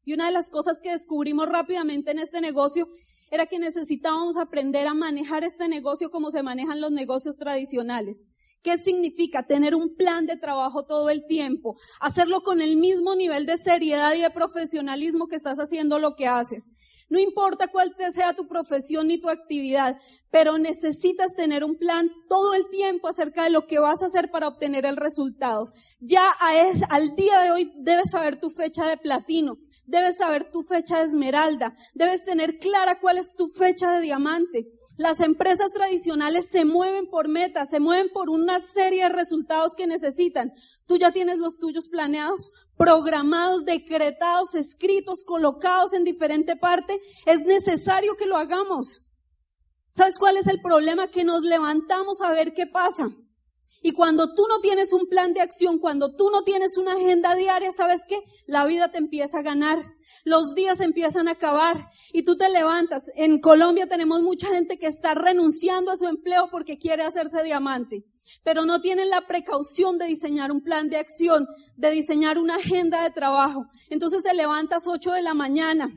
y 0.05 0.13
una 0.13 0.27
de 0.27 0.33
las 0.33 0.51
cosas 0.51 0.79
que 0.79 0.91
descubrimos 0.91 1.49
rápidamente 1.49 2.11
en 2.11 2.19
este 2.19 2.43
negocio 2.43 2.87
era 3.31 3.47
que 3.47 3.59
necesitábamos 3.59 4.37
aprender 4.37 4.87
a 4.87 4.93
manejar 4.93 5.43
este 5.43 5.69
negocio 5.69 6.11
como 6.11 6.31
se 6.31 6.43
manejan 6.43 6.83
los 6.83 6.91
negocios 6.91 7.39
tradicionales. 7.39 8.27
¿Qué 8.63 8.77
significa? 8.77 9.47
Tener 9.47 9.75
un 9.75 9.97
plan 9.97 10.27
de 10.27 10.37
trabajo 10.37 10.85
todo 10.85 11.09
el 11.09 11.25
tiempo, 11.27 11.77
hacerlo 11.99 12.43
con 12.43 12.61
el 12.61 12.77
mismo 12.77 13.15
nivel 13.17 13.47
de 13.47 13.57
seriedad 13.57 14.15
y 14.15 14.21
de 14.21 14.31
profesionalismo 14.31 15.29
que 15.29 15.37
estás 15.37 15.59
haciendo 15.59 15.99
lo 15.99 16.15
que 16.15 16.27
haces. 16.27 16.71
No 17.09 17.19
importa 17.19 17.69
cuál 17.69 17.95
sea 18.13 18.35
tu 18.35 18.47
profesión 18.47 19.09
ni 19.09 19.19
tu 19.19 19.31
actividad, 19.31 19.99
pero 20.31 20.59
necesitas 20.59 21.35
tener 21.35 21.65
un 21.65 21.77
plan 21.77 22.11
todo 22.29 22.53
el 22.53 22.69
tiempo 22.69 23.09
acerca 23.09 23.45
de 23.45 23.51
lo 23.51 23.67
que 23.67 23.79
vas 23.79 24.03
a 24.03 24.07
hacer 24.07 24.31
para 24.31 24.49
obtener 24.49 24.85
el 24.85 24.97
resultado. 24.97 25.71
Ya 25.99 26.31
al 26.91 27.17
día 27.17 27.41
de 27.41 27.51
hoy 27.53 27.73
debes 27.79 28.11
saber 28.11 28.39
tu 28.39 28.51
fecha 28.51 28.87
de 28.87 28.99
platino, 28.99 29.57
debes 29.87 30.19
saber 30.19 30.51
tu 30.51 30.63
fecha 30.63 30.99
de 30.99 31.07
esmeralda, 31.07 31.75
debes 31.95 32.25
tener 32.25 32.59
clara 32.59 33.01
cuál 33.01 33.17
es 33.17 33.35
tu 33.35 33.49
fecha 33.49 33.93
de 33.93 34.03
diamante. 34.03 34.67
Las 35.01 35.21
empresas 35.21 35.73
tradicionales 35.73 36.51
se 36.51 36.67
mueven 36.67 37.07
por 37.07 37.27
metas, 37.27 37.71
se 37.71 37.81
mueven 37.81 38.11
por 38.13 38.29
una 38.29 38.61
serie 38.61 39.05
de 39.05 39.09
resultados 39.09 39.75
que 39.75 39.87
necesitan. 39.87 40.53
Tú 40.85 40.99
ya 40.99 41.11
tienes 41.11 41.39
los 41.39 41.59
tuyos 41.59 41.89
planeados, 41.89 42.53
programados, 42.77 43.65
decretados, 43.65 44.55
escritos, 44.55 45.25
colocados 45.25 45.95
en 45.95 46.05
diferente 46.05 46.55
parte. 46.55 47.01
Es 47.25 47.47
necesario 47.47 48.15
que 48.15 48.27
lo 48.27 48.37
hagamos. 48.37 49.07
¿Sabes 49.93 50.19
cuál 50.19 50.37
es 50.37 50.47
el 50.49 50.61
problema? 50.61 51.11
Que 51.11 51.25
nos 51.25 51.45
levantamos 51.45 52.21
a 52.21 52.33
ver 52.33 52.53
qué 52.53 52.67
pasa. 52.67 53.09
Y 53.83 53.93
cuando 53.93 54.35
tú 54.35 54.47
no 54.49 54.61
tienes 54.61 54.93
un 54.93 55.07
plan 55.07 55.33
de 55.33 55.41
acción, 55.41 55.79
cuando 55.79 56.15
tú 56.15 56.31
no 56.31 56.45
tienes 56.45 56.77
una 56.77 56.93
agenda 56.93 57.35
diaria, 57.35 57.73
¿sabes 57.73 58.03
qué? 58.07 58.19
La 58.47 58.67
vida 58.67 58.91
te 58.91 58.99
empieza 58.99 59.39
a 59.39 59.43
ganar. 59.43 59.79
Los 60.25 60.55
días 60.55 60.81
empiezan 60.81 61.29
a 61.29 61.33
acabar 61.33 61.89
y 62.13 62.23
tú 62.25 62.37
te 62.37 62.51
levantas. 62.51 63.05
En 63.15 63.41
Colombia 63.41 63.87
tenemos 63.87 64.23
mucha 64.23 64.49
gente 64.49 64.79
que 64.79 64.87
está 64.87 65.15
renunciando 65.15 65.91
a 65.91 65.97
su 65.97 66.07
empleo 66.07 66.49
porque 66.51 66.77
quiere 66.77 67.05
hacerse 67.05 67.43
diamante, 67.43 68.05
pero 68.45 68.67
no 68.67 68.81
tienen 68.83 69.09
la 69.09 69.23
precaución 69.27 69.97
de 69.97 70.07
diseñar 70.07 70.53
un 70.53 70.63
plan 70.63 70.91
de 70.91 70.99
acción, 70.99 71.47
de 71.77 71.91
diseñar 71.91 72.39
una 72.39 72.57
agenda 72.57 73.03
de 73.03 73.11
trabajo. 73.11 73.67
Entonces 73.89 74.23
te 74.23 74.35
levantas 74.35 74.87
8 74.87 75.13
de 75.13 75.23
la 75.23 75.33
mañana, 75.33 75.89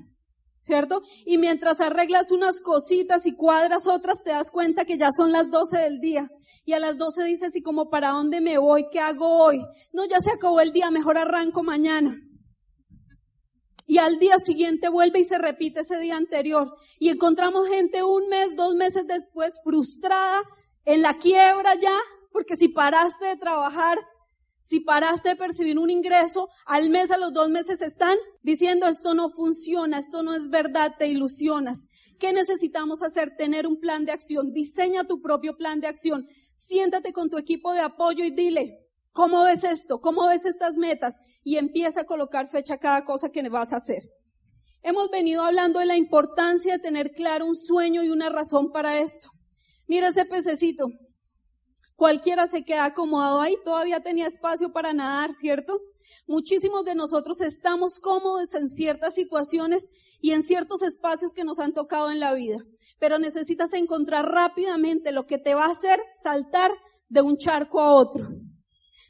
¿cierto? 0.64 1.02
Y 1.26 1.38
mientras 1.38 1.82
arreglas 1.82 2.32
unas 2.32 2.62
cositas 2.62 3.26
y 3.26 3.36
cuadras 3.36 3.86
otras, 3.86 4.24
te 4.24 4.32
das 4.32 4.50
cuenta 4.50 4.86
que 4.86 4.98
ya 4.98 5.10
son 5.12 5.34
las 5.34 5.52
12 5.52 5.78
del 5.78 6.00
día. 6.00 6.30
Y 6.66 6.72
a 6.72 6.80
las 6.80 6.98
12 6.98 7.26
dices, 7.26 7.56
¿y 7.56 7.62
como 7.62 7.90
para 7.90 8.12
dónde 8.12 8.40
me 8.40 8.58
voy? 8.58 8.88
¿Qué 8.90 9.00
hago 9.00 9.44
hoy? 9.44 9.62
No, 9.92 10.06
ya 10.06 10.22
se 10.22 10.32
acabó 10.32 10.62
el 10.62 10.72
día, 10.72 10.90
mejor 10.90 11.18
arranco 11.18 11.64
mañana. 11.64 12.18
Y 13.86 13.98
al 13.98 14.18
día 14.20 14.38
siguiente 14.38 14.88
vuelve 14.88 15.20
y 15.20 15.26
se 15.26 15.38
repite 15.38 15.82
ese 15.82 16.00
día 16.00 16.16
anterior. 16.16 16.74
Y 16.98 17.10
encontramos 17.10 17.68
gente 17.68 18.02
un 18.02 18.30
mes, 18.30 18.56
dos 18.56 18.74
meses 18.76 19.06
después 19.06 19.60
frustrada, 19.66 20.42
en 20.86 21.02
la 21.02 21.18
quiebra 21.18 21.76
ya, 21.76 21.98
porque 22.32 22.56
si 22.56 22.70
paraste 22.70 23.26
de 23.26 23.36
trabajar, 23.36 23.98
si 24.64 24.80
paraste 24.80 25.28
de 25.28 25.36
percibir 25.36 25.78
un 25.78 25.90
ingreso, 25.90 26.48
al 26.66 26.90
mes, 26.90 27.12
a 27.12 27.18
los 27.18 27.34
dos 27.34 27.50
meses 27.50 27.82
están 27.82 28.18
diciendo 28.44 28.88
esto 28.88 29.14
no 29.14 29.30
funciona, 29.30 30.00
esto 30.00 30.24
no 30.24 30.34
es 30.34 30.50
verdad, 30.50 30.96
te 30.98 31.10
ilusionas. 31.10 31.90
¿Qué 32.18 32.32
necesitamos 32.32 33.04
hacer? 33.04 33.36
Tener 33.36 33.68
un 33.68 33.82
plan 33.82 34.06
de 34.06 34.14
acción. 34.14 34.54
Diseña 34.54 35.04
tu 35.04 35.22
propio 35.22 35.58
plan 35.58 35.82
de 35.82 35.88
acción. 35.88 36.28
Siéntate 36.56 37.12
con 37.12 37.30
tu 37.30 37.38
equipo 37.38 37.74
de 37.74 37.82
apoyo 37.82 38.24
y 38.24 38.32
dile, 38.32 38.88
¿cómo 39.12 39.44
ves 39.44 39.66
esto? 39.66 40.00
¿Cómo 40.00 40.28
ves 40.28 40.46
estas 40.46 40.78
metas? 40.78 41.18
Y 41.44 41.58
empieza 41.58 42.02
a 42.02 42.06
colocar 42.06 42.48
fecha 42.48 42.76
a 42.76 42.80
cada 42.80 43.04
cosa 43.04 43.34
que 43.34 43.48
vas 43.50 43.74
a 43.74 43.78
hacer. 43.78 44.10
Hemos 44.82 45.12
venido 45.12 45.44
hablando 45.44 45.80
de 45.80 45.88
la 45.88 45.98
importancia 45.98 46.78
de 46.78 46.80
tener 46.80 47.12
claro 47.12 47.46
un 47.46 47.58
sueño 47.58 48.02
y 48.02 48.10
una 48.10 48.30
razón 48.30 48.72
para 48.72 49.00
esto. 49.00 49.30
Mira 49.88 50.08
ese 50.08 50.24
pececito. 50.24 50.88
Cualquiera 51.96 52.48
se 52.48 52.66
queda 52.66 52.86
acomodado 52.86 53.40
ahí, 53.40 53.56
todavía 53.64 54.02
tenía 54.02 54.28
espacio 54.28 54.72
para 54.72 54.94
nadar, 54.94 55.34
¿cierto? 55.34 55.82
Muchísimos 56.28 56.84
de 56.86 56.96
nosotros 56.96 57.40
estamos 57.42 58.00
cómodos 58.00 58.54
en 58.56 58.70
ciertas 58.70 59.14
situaciones 59.16 59.90
y 60.20 60.32
en 60.32 60.42
ciertos 60.42 60.82
espacios 60.82 61.34
que 61.34 61.44
nos 61.44 61.60
han 61.60 61.74
tocado 61.74 62.12
en 62.12 62.20
la 62.20 62.34
vida, 62.34 62.58
pero 63.00 63.20
necesitas 63.20 63.74
encontrar 63.74 64.26
rápidamente 64.26 65.12
lo 65.12 65.28
que 65.28 65.38
te 65.38 65.54
va 65.54 65.66
a 65.66 65.72
hacer 65.72 66.00
saltar 66.12 66.72
de 67.10 67.22
un 67.22 67.38
charco 67.38 67.80
a 67.82 67.94
otro, 67.94 68.30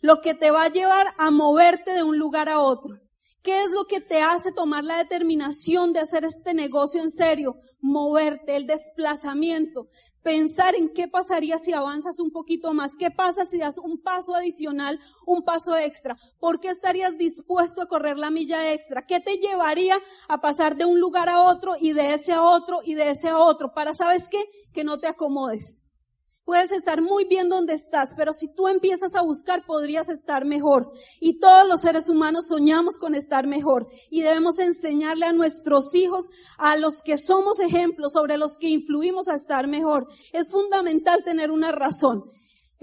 lo 0.01 0.21
que 0.21 0.33
te 0.33 0.51
va 0.51 0.65
a 0.65 0.71
llevar 0.71 1.07
a 1.17 1.31
moverte 1.31 1.91
de 1.91 2.03
un 2.03 2.17
lugar 2.17 2.49
a 2.49 2.59
otro. 2.59 2.99
¿Qué 3.43 3.61
es 3.61 3.71
lo 3.71 3.87
que 3.87 3.99
te 3.99 4.21
hace 4.21 4.53
tomar 4.53 4.85
la 4.85 4.99
determinación 4.99 5.91
de 5.91 5.99
hacer 5.99 6.23
este 6.23 6.53
negocio 6.53 7.01
en 7.01 7.09
serio? 7.09 7.57
Moverte, 7.81 8.55
el 8.55 8.65
desplazamiento, 8.65 9.89
pensar 10.21 10.75
en 10.75 10.93
qué 10.93 11.09
pasaría 11.09 11.57
si 11.57 11.73
avanzas 11.73 12.19
un 12.19 12.31
poquito 12.31 12.73
más, 12.73 12.95
qué 12.97 13.11
pasa 13.11 13.43
si 13.43 13.57
das 13.57 13.77
un 13.77 14.01
paso 14.01 14.33
adicional, 14.33 14.97
un 15.25 15.43
paso 15.43 15.75
extra, 15.75 16.15
por 16.39 16.61
qué 16.61 16.69
estarías 16.69 17.17
dispuesto 17.17 17.81
a 17.81 17.87
correr 17.87 18.17
la 18.17 18.31
milla 18.31 18.71
extra, 18.71 19.05
qué 19.05 19.19
te 19.19 19.35
llevaría 19.35 19.99
a 20.29 20.39
pasar 20.39 20.77
de 20.77 20.85
un 20.85 21.01
lugar 21.01 21.27
a 21.27 21.41
otro 21.41 21.73
y 21.77 21.91
de 21.91 22.13
ese 22.13 22.31
a 22.31 22.41
otro 22.41 22.79
y 22.81 22.93
de 22.93 23.09
ese 23.09 23.27
a 23.27 23.37
otro, 23.37 23.73
para, 23.73 23.93
¿sabes 23.93 24.29
qué? 24.29 24.41
Que 24.71 24.85
no 24.85 25.01
te 25.01 25.07
acomodes. 25.07 25.82
Puedes 26.45 26.73
estar 26.73 27.01
muy 27.01 27.23
bien 27.23 27.47
donde 27.47 27.73
estás, 27.73 28.15
pero 28.17 28.33
si 28.33 28.53
tú 28.53 28.67
empiezas 28.67 29.15
a 29.15 29.21
buscar 29.21 29.65
podrías 29.65 30.09
estar 30.09 30.43
mejor. 30.43 30.91
Y 31.21 31.39
todos 31.39 31.65
los 31.65 31.81
seres 31.81 32.09
humanos 32.09 32.47
soñamos 32.47 32.97
con 32.97 33.15
estar 33.15 33.47
mejor. 33.47 33.87
Y 34.09 34.23
debemos 34.23 34.59
enseñarle 34.59 35.25
a 35.25 35.31
nuestros 35.31 35.95
hijos, 35.95 36.29
a 36.57 36.75
los 36.75 37.01
que 37.01 37.17
somos 37.17 37.61
ejemplos, 37.61 38.13
sobre 38.13 38.37
los 38.37 38.57
que 38.57 38.67
influimos 38.67 39.29
a 39.29 39.35
estar 39.35 39.67
mejor. 39.67 40.07
Es 40.33 40.49
fundamental 40.49 41.23
tener 41.23 41.49
una 41.49 41.71
razón. 41.71 42.25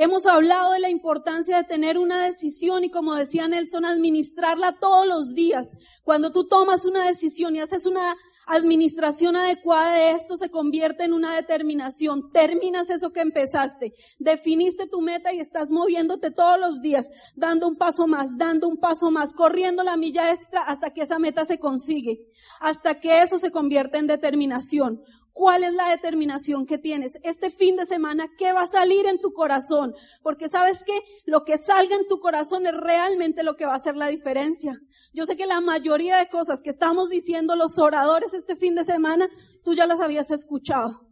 Hemos 0.03 0.25
hablado 0.25 0.73
de 0.73 0.81
la 0.81 0.89
importancia 0.89 1.59
de 1.59 1.65
tener 1.65 1.99
una 1.99 2.25
decisión 2.25 2.85
y 2.85 2.91
como 2.91 3.15
decía 3.15 3.47
Nelson, 3.49 3.85
administrarla 3.85 4.73
todos 4.81 5.07
los 5.07 5.35
días. 5.35 5.77
Cuando 6.05 6.33
tú 6.33 6.49
tomas 6.49 6.87
una 6.87 7.05
decisión 7.05 7.55
y 7.55 7.61
haces 7.61 7.85
una 7.85 8.17
administración 8.47 9.37
adecuada 9.37 9.93
de 9.93 10.11
esto 10.13 10.39
se 10.39 10.51
convierte 10.51 11.05
en 11.05 11.13
una 11.13 11.37
determinación. 11.37 12.31
Terminas 12.31 12.89
eso 12.89 13.13
que 13.13 13.21
empezaste. 13.21 13.93
Definiste 14.19 14.87
tu 14.87 15.03
meta 15.03 15.35
y 15.35 15.41
estás 15.41 15.71
moviéndote 15.71 16.31
todos 16.31 16.59
los 16.59 16.81
días, 16.81 17.11
dando 17.37 17.69
un 17.69 17.77
paso 17.77 18.07
más, 18.07 18.39
dando 18.39 18.69
un 18.69 18.79
paso 18.79 19.11
más, 19.11 19.35
corriendo 19.35 19.83
la 19.83 19.99
milla 19.99 20.33
extra 20.33 20.63
hasta 20.63 20.95
que 20.95 21.03
esa 21.03 21.19
meta 21.19 21.45
se 21.45 21.59
consigue, 21.59 22.27
hasta 22.59 22.99
que 22.99 23.21
eso 23.21 23.39
se 23.39 23.51
convierte 23.51 23.99
en 23.99 24.07
determinación. 24.07 25.03
¿Cuál 25.33 25.65
es 25.65 25.73
la 25.75 25.89
determinación 25.89 26.67
que 26.67 26.79
tienes? 26.79 27.19
Este 27.23 27.51
fin 27.51 27.77
de 27.77 27.87
semana, 27.87 28.29
¿qué 28.37 28.53
va 28.53 28.63
a 28.63 28.67
salir 28.67 29.07
en 29.07 29.19
tu 29.19 29.33
corazón? 29.33 29.95
Porque 30.23 30.49
sabes 30.49 30.83
que 30.85 31.01
lo 31.25 31.45
que 31.45 31.57
salga 31.57 31.97
en 31.97 32.09
tu 32.09 32.19
corazón 32.19 32.67
es 32.67 32.77
realmente 32.77 33.43
lo 33.43 33.57
que 33.57 33.67
va 33.67 33.73
a 33.73 33.77
hacer 33.77 33.97
la 33.97 34.09
diferencia. 34.09 34.81
Yo 35.13 35.27
sé 35.27 35.37
que 35.37 35.47
la 35.47 35.61
mayoría 35.61 36.17
de 36.17 36.29
cosas 36.29 36.63
que 36.63 36.71
estamos 36.71 37.09
diciendo 37.09 37.55
los 37.57 37.79
oradores 37.79 38.35
este 38.35 38.57
fin 38.57 38.75
de 38.75 38.85
semana, 38.85 39.29
tú 39.65 39.75
ya 39.75 39.87
las 39.87 40.01
habías 40.01 40.31
escuchado. 40.31 41.09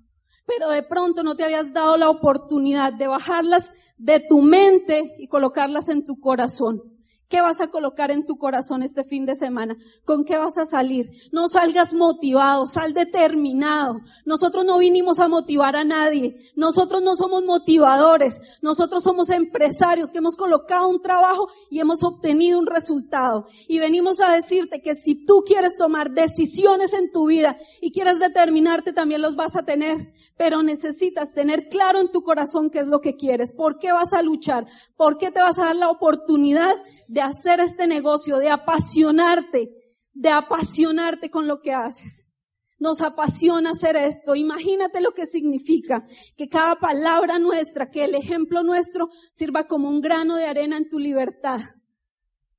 Pero 0.46 0.70
de 0.70 0.82
pronto 0.82 1.22
no 1.22 1.36
te 1.36 1.44
habías 1.44 1.72
dado 1.72 1.96
la 1.96 2.10
oportunidad 2.10 2.92
de 2.94 3.06
bajarlas 3.06 3.72
de 3.98 4.20
tu 4.20 4.40
mente 4.40 5.14
y 5.18 5.28
colocarlas 5.28 5.88
en 5.88 6.04
tu 6.04 6.18
corazón. 6.18 6.97
¿Qué 7.28 7.42
vas 7.42 7.60
a 7.60 7.66
colocar 7.66 8.10
en 8.10 8.24
tu 8.24 8.38
corazón 8.38 8.82
este 8.82 9.04
fin 9.04 9.26
de 9.26 9.34
semana? 9.34 9.76
¿Con 10.06 10.24
qué 10.24 10.38
vas 10.38 10.56
a 10.56 10.64
salir? 10.64 11.10
No 11.30 11.50
salgas 11.50 11.92
motivado, 11.92 12.66
sal 12.66 12.94
determinado. 12.94 14.00
Nosotros 14.24 14.64
no 14.64 14.78
vinimos 14.78 15.18
a 15.18 15.28
motivar 15.28 15.76
a 15.76 15.84
nadie. 15.84 16.36
Nosotros 16.56 17.02
no 17.02 17.16
somos 17.16 17.44
motivadores. 17.44 18.40
Nosotros 18.62 19.02
somos 19.02 19.28
empresarios 19.28 20.10
que 20.10 20.18
hemos 20.18 20.36
colocado 20.36 20.88
un 20.88 21.02
trabajo 21.02 21.48
y 21.68 21.80
hemos 21.80 22.02
obtenido 22.02 22.58
un 22.58 22.66
resultado. 22.66 23.44
Y 23.68 23.78
venimos 23.78 24.20
a 24.20 24.32
decirte 24.32 24.80
que 24.80 24.94
si 24.94 25.26
tú 25.26 25.42
quieres 25.44 25.76
tomar 25.76 26.12
decisiones 26.12 26.94
en 26.94 27.12
tu 27.12 27.26
vida 27.26 27.58
y 27.82 27.92
quieres 27.92 28.18
determinarte, 28.20 28.94
también 28.94 29.20
los 29.20 29.36
vas 29.36 29.54
a 29.54 29.66
tener. 29.66 30.14
Pero 30.38 30.62
necesitas 30.62 31.34
tener 31.34 31.64
claro 31.64 32.00
en 32.00 32.10
tu 32.10 32.22
corazón 32.22 32.70
qué 32.70 32.78
es 32.78 32.86
lo 32.86 33.02
que 33.02 33.16
quieres. 33.16 33.52
¿Por 33.52 33.78
qué 33.78 33.92
vas 33.92 34.14
a 34.14 34.22
luchar? 34.22 34.66
¿Por 34.96 35.18
qué 35.18 35.30
te 35.30 35.42
vas 35.42 35.58
a 35.58 35.66
dar 35.66 35.76
la 35.76 35.90
oportunidad 35.90 36.74
de 37.18 37.22
hacer 37.22 37.58
este 37.58 37.88
negocio, 37.88 38.38
de 38.38 38.48
apasionarte, 38.48 39.74
de 40.12 40.28
apasionarte 40.28 41.32
con 41.32 41.48
lo 41.48 41.60
que 41.60 41.72
haces. 41.72 42.32
Nos 42.78 43.02
apasiona 43.02 43.72
hacer 43.72 43.96
esto. 43.96 44.36
Imagínate 44.36 45.00
lo 45.00 45.10
que 45.14 45.26
significa 45.26 46.06
que 46.36 46.48
cada 46.48 46.76
palabra 46.76 47.40
nuestra, 47.40 47.90
que 47.90 48.04
el 48.04 48.14
ejemplo 48.14 48.62
nuestro 48.62 49.08
sirva 49.32 49.66
como 49.66 49.88
un 49.88 50.00
grano 50.00 50.36
de 50.36 50.44
arena 50.44 50.76
en 50.76 50.88
tu 50.88 51.00
libertad. 51.00 51.58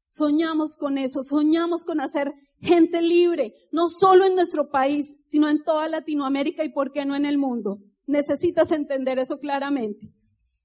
Soñamos 0.07 0.75
con 0.75 0.97
eso, 0.97 1.23
soñamos 1.23 1.85
con 1.85 2.01
hacer 2.01 2.33
gente 2.59 3.01
libre, 3.01 3.53
no 3.71 3.87
solo 3.87 4.25
en 4.25 4.35
nuestro 4.35 4.69
país, 4.69 5.21
sino 5.23 5.47
en 5.47 5.63
toda 5.63 5.87
Latinoamérica 5.87 6.65
y 6.65 6.73
por 6.73 6.91
qué 6.91 7.05
no 7.05 7.15
en 7.15 7.23
el 7.23 7.37
mundo. 7.37 7.79
Necesitas 8.07 8.73
entender 8.73 9.19
eso 9.19 9.39
claramente. 9.39 10.11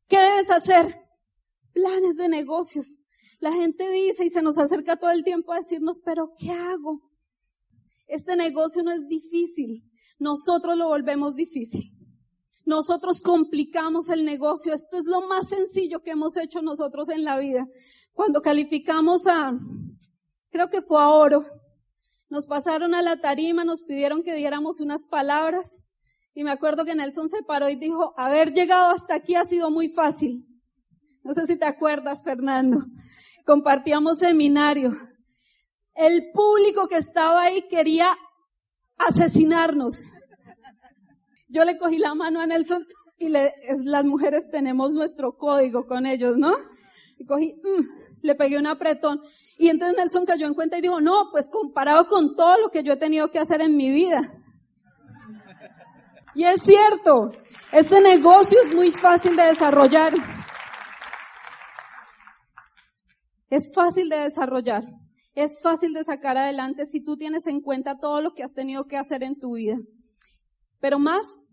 ¿Qué 0.09 0.19
debes 0.19 0.51
hacer? 0.51 0.99
Planes 1.73 2.17
de 2.17 2.29
negocios. 2.29 3.04
La 3.41 3.53
gente 3.53 3.91
dice 3.91 4.25
y 4.25 4.31
se 4.31 4.43
nos 4.43 4.59
acerca 4.59 4.97
todo 4.97 5.11
el 5.11 5.25
tiempo 5.25 5.53
a 5.53 5.59
decirnos, 5.59 6.01
pero 6.05 6.33
¿qué 6.39 6.51
hago? 6.51 7.03
Este 8.07 8.37
negocio 8.37 8.83
no 8.83 8.93
es 8.93 9.07
difícil. 9.09 9.85
Nosotros 10.19 10.77
lo 10.77 10.89
volvemos 10.89 11.35
difícil. 11.35 11.93
Nosotros 12.65 13.21
complicamos 13.21 14.09
el 14.09 14.25
negocio. 14.25 14.73
Esto 14.73 14.99
es 14.99 15.05
lo 15.07 15.27
más 15.27 15.49
sencillo 15.49 16.03
que 16.03 16.13
hemos 16.13 16.37
hecho 16.37 16.63
nosotros 16.63 17.09
en 17.09 17.25
la 17.25 17.39
vida. 17.39 17.67
Cuando 18.13 18.41
calificamos 18.41 19.27
a, 19.27 19.59
creo 20.51 20.71
que 20.71 20.83
fue 20.83 21.03
a 21.03 21.09
oro, 21.09 21.45
nos 22.31 22.47
pasaron 22.47 22.95
a 22.95 23.03
la 23.03 23.21
tarima, 23.21 23.65
nos 23.65 23.83
pidieron 23.83 24.23
que 24.23 24.35
diéramos 24.35 24.81
unas 24.81 25.05
palabras 25.07 25.87
y 26.35 26.43
me 26.43 26.51
acuerdo 26.51 26.85
que 26.85 26.95
Nelson 26.95 27.29
se 27.29 27.43
paró 27.43 27.69
y 27.69 27.77
dijo, 27.77 28.13
haber 28.17 28.53
llegado 28.53 28.91
hasta 28.91 29.15
aquí 29.15 29.37
ha 29.37 29.45
sido 29.45 29.71
muy 29.71 29.89
fácil. 29.89 30.49
No 31.23 31.33
sé 31.33 31.47
si 31.47 31.57
te 31.57 31.65
acuerdas, 31.65 32.25
Fernando. 32.25 32.85
Compartíamos 33.45 34.19
seminario. 34.19 34.93
El 35.95 36.33
público 36.33 36.89
que 36.89 36.97
estaba 36.97 37.43
ahí 37.43 37.63
quería 37.69 38.09
asesinarnos. 38.99 40.05
Yo 41.49 41.65
le 41.65 41.79
cogí 41.79 41.99
la 41.99 42.15
mano 42.15 42.41
a 42.41 42.47
Nelson 42.47 42.87
y 43.19 43.29
le, 43.29 43.53
las 43.85 44.05
mujeres 44.05 44.51
tenemos 44.51 44.93
nuestro 44.93 45.37
código 45.37 45.87
con 45.87 46.07
ellos, 46.07 46.37
¿no? 46.37 46.55
Y 47.19 47.27
cogí, 47.27 47.55
mm, 47.55 48.23
le 48.23 48.35
pegué 48.35 48.59
un 48.59 48.67
apretón. 48.67 49.21
Y 49.59 49.69
entonces 49.69 49.97
Nelson 49.97 50.27
cayó 50.27 50.47
en 50.47 50.55
cuenta 50.55 50.79
y 50.79 50.81
dijo, 50.81 51.01
no, 51.01 51.29
pues 51.31 51.51
comparado 51.51 52.09
con 52.09 52.35
todo 52.35 52.59
lo 52.59 52.71
que 52.71 52.83
yo 52.83 52.95
he 52.95 52.97
tenido 52.97 53.31
que 53.31 53.39
hacer 53.39 53.61
en 53.61 53.77
mi 53.77 53.91
vida. 53.91 54.33
Y 56.35 56.45
es 56.45 56.63
cierto, 56.63 57.31
ese 57.71 58.01
negocio 58.01 58.59
es 58.61 58.75
muy 58.75 58.91
fácil 58.91 59.37
de 59.37 59.45
desarrollar. 59.45 60.13
Es 63.51 63.71
fácil 63.75 64.09
de 64.09 64.17
desarrollar. 64.19 64.85
Es 65.35 65.61
fácil 65.61 65.93
de 65.93 66.05
sacar 66.05 66.37
adelante 66.37 66.87
si 66.87 67.03
tú 67.03 67.17
tienes 67.17 67.47
en 67.47 67.61
cuenta 67.61 67.99
todo 67.99 68.21
lo 68.21 68.35
que 68.35 68.43
has 68.43 68.55
tenido 68.55 68.87
que 68.87 68.97
hacer 68.97 69.23
en 69.23 69.39
tu 69.39 69.55
vida. 69.55 69.77
Pero 70.81 70.99
más 70.99 71.45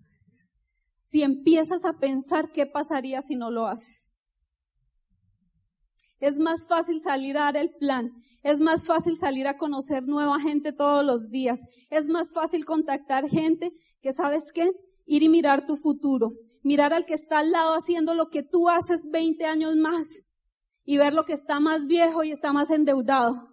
si 1.01 1.23
empiezas 1.23 1.83
a 1.83 1.93
pensar 1.93 2.51
qué 2.51 2.65
pasaría 2.65 3.21
si 3.21 3.35
no 3.35 3.49
lo 3.49 3.67
haces. 3.67 4.13
Es 6.19 6.37
más 6.37 6.67
fácil 6.67 7.01
salir 7.01 7.37
a 7.37 7.45
dar 7.45 7.57
el 7.57 7.71
plan. 7.75 8.11
Es 8.43 8.59
más 8.59 8.85
fácil 8.85 9.17
salir 9.17 9.47
a 9.47 9.57
conocer 9.57 10.03
nueva 10.03 10.39
gente 10.39 10.71
todos 10.71 11.03
los 11.03 11.31
días. 11.31 11.59
Es 11.89 12.07
más 12.07 12.31
fácil 12.31 12.63
contactar 12.63 13.27
gente 13.27 13.71
que, 14.01 14.13
¿sabes 14.13 14.51
qué? 14.53 14.69
Ir 15.07 15.23
y 15.23 15.29
mirar 15.29 15.65
tu 15.65 15.75
futuro. 15.75 16.29
Mirar 16.61 16.93
al 16.93 17.05
que 17.05 17.15
está 17.15 17.39
al 17.39 17.51
lado 17.51 17.73
haciendo 17.73 18.13
lo 18.13 18.29
que 18.29 18.43
tú 18.43 18.69
haces 18.69 19.09
20 19.11 19.45
años 19.45 19.75
más. 19.75 20.30
Y 20.85 20.97
ver 20.97 21.13
lo 21.13 21.25
que 21.25 21.33
está 21.33 21.59
más 21.59 21.85
viejo 21.85 22.23
y 22.23 22.31
está 22.31 22.53
más 22.53 22.69
endeudado 22.71 23.51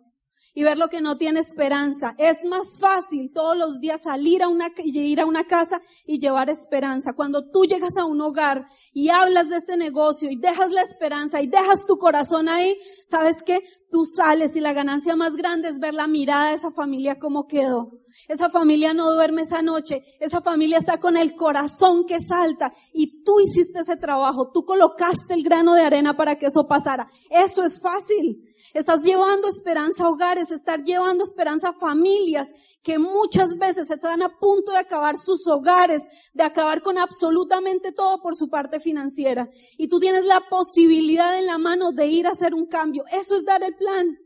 y 0.58 0.64
ver 0.64 0.76
lo 0.76 0.88
que 0.88 1.00
no 1.00 1.16
tiene 1.16 1.38
esperanza. 1.38 2.16
Es 2.18 2.44
más 2.44 2.80
fácil 2.80 3.30
todos 3.32 3.56
los 3.56 3.78
días 3.78 4.02
salir 4.02 4.42
a 4.42 4.48
una, 4.48 4.66
ir 4.82 5.20
a 5.20 5.24
una 5.24 5.44
casa 5.44 5.80
y 6.04 6.18
llevar 6.18 6.50
esperanza. 6.50 7.12
Cuando 7.12 7.48
tú 7.48 7.64
llegas 7.64 7.96
a 7.96 8.04
un 8.04 8.20
hogar 8.20 8.66
y 8.92 9.08
hablas 9.08 9.50
de 9.50 9.56
este 9.56 9.76
negocio 9.76 10.28
y 10.28 10.34
dejas 10.34 10.72
la 10.72 10.82
esperanza 10.82 11.40
y 11.40 11.46
dejas 11.46 11.86
tu 11.86 11.96
corazón 11.96 12.48
ahí, 12.48 12.76
¿sabes 13.06 13.44
qué? 13.44 13.62
Tú 13.92 14.04
sales 14.04 14.56
y 14.56 14.60
la 14.60 14.72
ganancia 14.72 15.14
más 15.14 15.36
grande 15.36 15.68
es 15.68 15.78
ver 15.78 15.94
la 15.94 16.08
mirada 16.08 16.48
de 16.48 16.56
esa 16.56 16.72
familia 16.72 17.20
como 17.20 17.46
quedó. 17.46 17.92
Esa 18.28 18.48
familia 18.50 18.94
no 18.94 19.12
duerme 19.12 19.42
esa 19.42 19.62
noche. 19.62 20.02
Esa 20.20 20.40
familia 20.40 20.78
está 20.78 20.98
con 20.98 21.16
el 21.16 21.34
corazón 21.34 22.04
que 22.06 22.20
salta 22.20 22.72
y 22.92 23.22
tú 23.24 23.40
hiciste 23.40 23.80
ese 23.80 23.96
trabajo. 23.96 24.50
Tú 24.52 24.64
colocaste 24.64 25.34
el 25.34 25.42
grano 25.42 25.74
de 25.74 25.82
arena 25.82 26.16
para 26.16 26.36
que 26.36 26.46
eso 26.46 26.66
pasara. 26.66 27.08
Eso 27.30 27.64
es 27.64 27.80
fácil. 27.80 28.44
Estás 28.74 29.02
llevando 29.02 29.48
esperanza 29.48 30.04
a 30.04 30.10
hogares, 30.10 30.50
estar 30.50 30.84
llevando 30.84 31.24
esperanza 31.24 31.70
a 31.70 31.72
familias 31.72 32.48
que 32.82 32.98
muchas 32.98 33.56
veces 33.56 33.90
están 33.90 34.22
a 34.22 34.38
punto 34.38 34.72
de 34.72 34.78
acabar 34.78 35.16
sus 35.16 35.46
hogares, 35.46 36.02
de 36.34 36.42
acabar 36.42 36.82
con 36.82 36.98
absolutamente 36.98 37.92
todo 37.92 38.20
por 38.20 38.36
su 38.36 38.48
parte 38.50 38.78
financiera. 38.78 39.48
Y 39.78 39.88
tú 39.88 39.98
tienes 39.98 40.24
la 40.24 40.40
posibilidad 40.50 41.38
en 41.38 41.46
la 41.46 41.58
mano 41.58 41.92
de 41.92 42.06
ir 42.06 42.26
a 42.26 42.32
hacer 42.32 42.54
un 42.54 42.66
cambio. 42.66 43.04
Eso 43.10 43.36
es 43.36 43.44
dar 43.44 43.62
el 43.62 43.74
plan. 43.74 44.18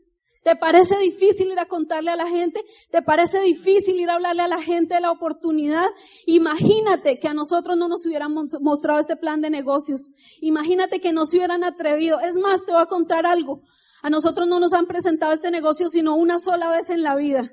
¿Te 0.43 0.57
parece 0.57 0.97
difícil 0.99 1.51
ir 1.51 1.59
a 1.59 1.65
contarle 1.65 2.11
a 2.11 2.17
la 2.17 2.27
gente? 2.27 2.63
¿Te 2.91 3.01
parece 3.01 3.39
difícil 3.41 3.99
ir 3.99 4.09
a 4.09 4.15
hablarle 4.15 4.41
a 4.41 4.47
la 4.47 4.61
gente 4.61 4.95
de 4.95 5.01
la 5.01 5.11
oportunidad? 5.11 5.87
Imagínate 6.25 7.17
que 7.19 7.29
a 7.29 7.33
nosotros 7.33 7.77
no 7.77 7.87
nos 7.87 8.05
hubieran 8.05 8.33
mostrado 8.61 8.99
este 8.99 9.15
plan 9.15 9.41
de 9.41 9.49
negocios. 9.49 10.11
Imagínate 10.41 10.99
que 10.99 11.13
no 11.13 11.25
se 11.25 11.37
hubieran 11.37 11.63
atrevido. 11.63 12.19
Es 12.19 12.35
más, 12.35 12.65
te 12.65 12.73
voy 12.73 12.81
a 12.81 12.87
contar 12.87 13.25
algo. 13.25 13.61
A 14.01 14.09
nosotros 14.09 14.45
no 14.47 14.59
nos 14.59 14.73
han 14.73 14.85
presentado 14.85 15.31
este 15.31 15.49
negocio 15.49 15.87
sino 15.87 16.15
una 16.17 16.39
sola 16.39 16.69
vez 16.69 16.89
en 16.89 17.03
la 17.03 17.15
vida. 17.15 17.49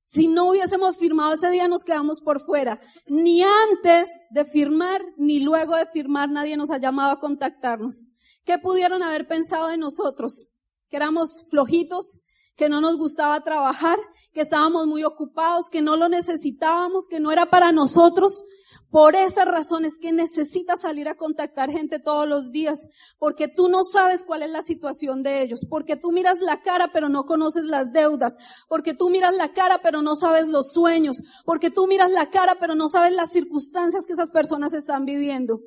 Si 0.00 0.26
no 0.26 0.50
hubiésemos 0.50 0.96
firmado 0.96 1.34
ese 1.34 1.48
día 1.48 1.68
nos 1.68 1.84
quedamos 1.84 2.20
por 2.20 2.40
fuera. 2.40 2.80
Ni 3.06 3.44
antes 3.44 4.08
de 4.30 4.44
firmar, 4.44 5.00
ni 5.16 5.38
luego 5.38 5.76
de 5.76 5.86
firmar 5.86 6.28
nadie 6.28 6.56
nos 6.56 6.72
ha 6.72 6.78
llamado 6.78 7.12
a 7.12 7.20
contactarnos. 7.20 8.08
¿Qué 8.44 8.58
pudieron 8.58 9.04
haber 9.04 9.28
pensado 9.28 9.68
de 9.68 9.76
nosotros? 9.76 10.51
Que 10.92 10.98
éramos 10.98 11.46
flojitos, 11.48 12.20
que 12.54 12.68
no 12.68 12.82
nos 12.82 12.98
gustaba 12.98 13.42
trabajar, 13.42 13.98
que 14.34 14.42
estábamos 14.42 14.86
muy 14.86 15.04
ocupados, 15.04 15.70
que 15.70 15.80
no 15.80 15.96
lo 15.96 16.10
necesitábamos, 16.10 17.08
que 17.08 17.18
no 17.18 17.32
era 17.32 17.46
para 17.46 17.72
nosotros. 17.72 18.44
Por 18.90 19.14
esas 19.14 19.46
razones 19.46 19.98
que 19.98 20.12
necesitas 20.12 20.82
salir 20.82 21.08
a 21.08 21.14
contactar 21.14 21.70
gente 21.70 21.98
todos 21.98 22.28
los 22.28 22.52
días, 22.52 22.90
porque 23.18 23.48
tú 23.48 23.70
no 23.70 23.84
sabes 23.84 24.22
cuál 24.22 24.42
es 24.42 24.50
la 24.50 24.60
situación 24.60 25.22
de 25.22 25.40
ellos, 25.40 25.64
porque 25.66 25.96
tú 25.96 26.12
miras 26.12 26.40
la 26.40 26.60
cara 26.60 26.90
pero 26.92 27.08
no 27.08 27.24
conoces 27.24 27.64
las 27.64 27.90
deudas, 27.90 28.36
porque 28.68 28.92
tú 28.92 29.08
miras 29.08 29.32
la 29.34 29.48
cara 29.48 29.80
pero 29.82 30.02
no 30.02 30.14
sabes 30.14 30.46
los 30.46 30.72
sueños, 30.72 31.22
porque 31.46 31.70
tú 31.70 31.86
miras 31.86 32.10
la 32.10 32.28
cara 32.28 32.58
pero 32.60 32.74
no 32.74 32.90
sabes 32.90 33.14
las 33.14 33.32
circunstancias 33.32 34.04
que 34.04 34.12
esas 34.12 34.30
personas 34.30 34.74
están 34.74 35.06
viviendo. 35.06 35.62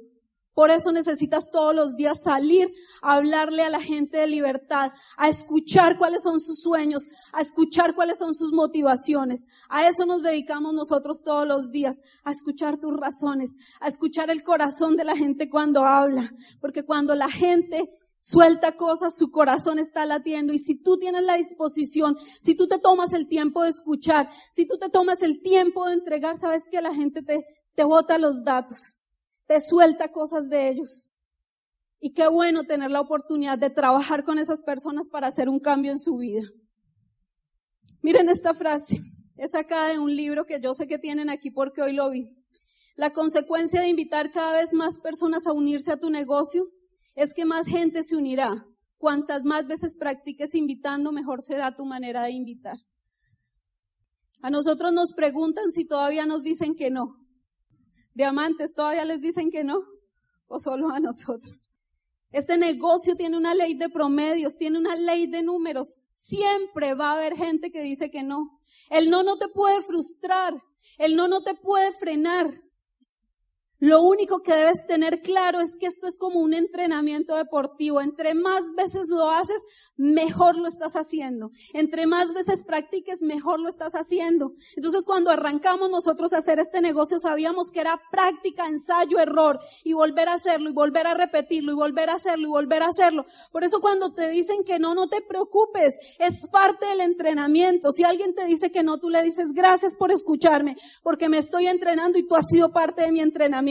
Por 0.56 0.72
eso 0.72 0.93
necesitas 0.93 1.51
todos 1.51 1.76
los 1.76 1.97
días 1.97 2.24
salir 2.24 2.74
a 3.01 3.16
hablarle 3.16 3.64
a 3.64 3.70
la 3.70 3.82
gente 3.82 4.20
de 4.20 4.26
libertad, 4.26 4.93
a 5.18 5.28
escuchar 5.28 5.97
cuáles 5.97 6.24
son 6.24 6.39
sus 6.39 6.62
sueños, 6.62 7.08
a 7.34 7.41
escuchar 7.41 7.93
cuáles 7.93 8.20
son 8.20 8.34
sus 8.34 8.53
motivaciones. 8.53 9.47
A 9.68 9.86
eso 9.86 10.06
nos 10.06 10.24
dedicamos 10.24 10.74
nosotros 10.74 11.24
todos 11.26 11.45
los 11.45 11.72
días, 11.72 12.01
a 12.24 12.32
escuchar 12.32 12.78
tus 12.78 12.95
razones, 12.95 13.58
a 13.82 13.89
escuchar 13.89 14.30
el 14.30 14.43
corazón 14.43 14.95
de 14.95 15.03
la 15.03 15.18
gente 15.18 15.49
cuando 15.49 15.84
habla. 15.84 16.32
Porque 16.62 16.84
cuando 16.84 17.16
la 17.16 17.30
gente 17.30 17.91
suelta 18.22 18.78
cosas, 18.78 19.18
su 19.18 19.32
corazón 19.32 19.78
está 19.78 20.06
latiendo. 20.06 20.53
Y 20.53 20.60
si 20.60 20.82
tú 20.82 20.97
tienes 20.97 21.24
la 21.24 21.36
disposición, 21.36 22.18
si 22.41 22.56
tú 22.56 22.66
te 22.70 22.80
tomas 22.80 23.12
el 23.12 23.28
tiempo 23.28 23.62
de 23.64 23.72
escuchar, 23.72 24.30
si 24.53 24.66
tú 24.66 24.78
te 24.78 24.88
tomas 24.88 25.22
el 25.22 25.41
tiempo 25.41 25.86
de 25.86 25.95
entregar, 25.95 26.39
sabes 26.39 26.70
que 26.72 26.82
la 26.82 26.93
gente 26.93 27.22
te, 27.22 27.45
te 27.76 27.84
bota 27.84 28.18
los 28.18 28.45
datos 28.45 28.99
te 29.47 29.61
suelta 29.61 30.11
cosas 30.11 30.49
de 30.49 30.69
ellos. 30.69 31.09
Y 31.99 32.13
qué 32.13 32.27
bueno 32.27 32.63
tener 32.63 32.91
la 32.91 33.01
oportunidad 33.01 33.57
de 33.57 33.69
trabajar 33.69 34.23
con 34.23 34.37
esas 34.37 34.61
personas 34.61 35.07
para 35.07 35.27
hacer 35.27 35.49
un 35.49 35.59
cambio 35.59 35.91
en 35.91 35.99
su 35.99 36.17
vida. 36.17 36.43
Miren 38.01 38.29
esta 38.29 38.53
frase, 38.53 39.01
es 39.37 39.51
sacada 39.51 39.89
de 39.89 39.99
un 39.99 40.15
libro 40.15 40.45
que 40.45 40.59
yo 40.61 40.73
sé 40.73 40.87
que 40.87 40.99
tienen 40.99 41.29
aquí 41.29 41.49
porque 41.49 41.81
hoy 41.81 41.93
lo 41.93 42.09
vi. 42.09 42.29
La 42.95 43.11
consecuencia 43.11 43.81
de 43.81 43.87
invitar 43.87 44.31
cada 44.31 44.59
vez 44.59 44.73
más 44.73 44.99
personas 44.99 45.47
a 45.47 45.53
unirse 45.53 45.91
a 45.91 45.97
tu 45.97 46.09
negocio 46.09 46.67
es 47.15 47.33
que 47.33 47.45
más 47.45 47.67
gente 47.67 48.03
se 48.03 48.15
unirá. 48.15 48.65
Cuantas 48.97 49.43
más 49.43 49.67
veces 49.67 49.95
practiques 49.95 50.55
invitando, 50.55 51.11
mejor 51.11 51.41
será 51.41 51.75
tu 51.75 51.85
manera 51.85 52.23
de 52.23 52.31
invitar. 52.31 52.77
A 54.41 54.49
nosotros 54.49 54.93
nos 54.93 55.13
preguntan 55.13 55.71
si 55.71 55.85
todavía 55.85 56.25
nos 56.25 56.43
dicen 56.43 56.75
que 56.75 56.91
no 56.91 57.24
diamantes 58.16 58.74
todavía 58.74 59.05
les 59.05 59.22
dicen 59.22 59.51
que 59.51 59.63
no, 59.63 59.84
o 60.47 60.59
solo 60.59 60.89
a 60.89 60.99
nosotros. 60.99 61.66
Este 62.32 62.57
negocio 62.57 63.16
tiene 63.16 63.38
una 63.38 63.53
ley 63.53 63.76
de 63.76 63.88
promedios, 63.88 64.57
tiene 64.57 64.78
una 64.78 64.95
ley 64.95 65.28
de 65.28 65.41
números. 65.41 66.03
Siempre 66.07 66.93
va 66.93 67.11
a 67.11 67.13
haber 67.13 67.36
gente 67.36 67.72
que 67.72 67.82
dice 67.82 68.09
que 68.11 68.24
no. 68.24 68.59
El 68.89 69.09
no 69.09 69.24
no 69.24 69.38
te 69.38 69.47
puede 69.47 69.82
frustrar, 69.82 70.53
el 70.97 71.16
no 71.16 71.30
no 71.30 71.43
te 71.43 71.53
puede 71.53 71.93
frenar. 71.93 72.61
Lo 73.80 74.01
único 74.01 74.41
que 74.41 74.55
debes 74.55 74.88
tener 74.88 75.21
claro 75.21 75.59
es 75.59 75.76
que 75.76 75.88
esto 75.88 76.07
es 76.07 76.17
como 76.17 76.39
un 76.39 76.53
entrenamiento 76.53 77.36
deportivo. 77.36 77.99
Entre 77.99 78.34
más 78.34 78.63
veces 78.76 79.09
lo 79.09 79.30
haces, 79.30 79.61
mejor 79.97 80.57
lo 80.57 80.67
estás 80.67 80.93
haciendo. 80.93 81.51
Entre 81.73 82.07
más 82.07 82.34
veces 82.34 82.63
practiques, 82.63 83.21
mejor 83.21 83.59
lo 83.59 83.67
estás 83.67 83.93
haciendo. 83.93 84.53
Entonces 84.78 85.03
cuando 85.05 85.30
arrancamos 85.30 85.89
nosotros 85.89 86.32
a 86.32 86.38
hacer 86.38 86.59
este 86.59 86.80
negocio, 86.80 87.19
sabíamos 87.19 87.69
que 87.69 87.82
era 87.82 87.99
práctica, 88.11 88.65
ensayo, 88.65 89.19
error, 89.19 89.59
y 89.84 89.91
volver 89.91 90.30
a 90.30 90.36
hacerlo, 90.36 90.69
y 90.69 90.73
volver 90.73 91.07
a 91.07 91.13
repetirlo, 91.13 91.73
y 91.73 91.76
volver 91.76 92.09
a 92.09 92.13
hacerlo, 92.13 92.47
y 92.47 92.51
volver 92.51 92.82
a 92.82 92.88
hacerlo. 92.88 93.26
Por 93.51 93.65
eso 93.65 93.82
cuando 93.82 94.13
te 94.13 94.30
dicen 94.30 94.63
que 94.63 94.80
no, 94.80 94.95
no 94.95 95.09
te 95.09 95.21
preocupes. 95.21 95.99
Es 96.17 96.47
parte 96.49 96.86
del 96.86 97.01
entrenamiento. 97.01 97.91
Si 97.91 98.03
alguien 98.03 98.34
te 98.34 98.45
dice 98.45 98.71
que 98.71 98.84
no, 98.84 98.99
tú 98.99 99.09
le 99.09 99.21
dices 99.21 99.51
gracias 99.53 99.95
por 99.95 100.13
escucharme, 100.13 100.78
porque 101.03 101.28
me 101.28 101.39
estoy 101.39 101.67
entrenando 101.67 102.17
y 102.17 102.26
tú 102.26 102.36
has 102.36 102.47
sido 102.47 102.71
parte 102.71 103.01
de 103.01 103.11
mi 103.11 103.19
entrenamiento 103.19 103.64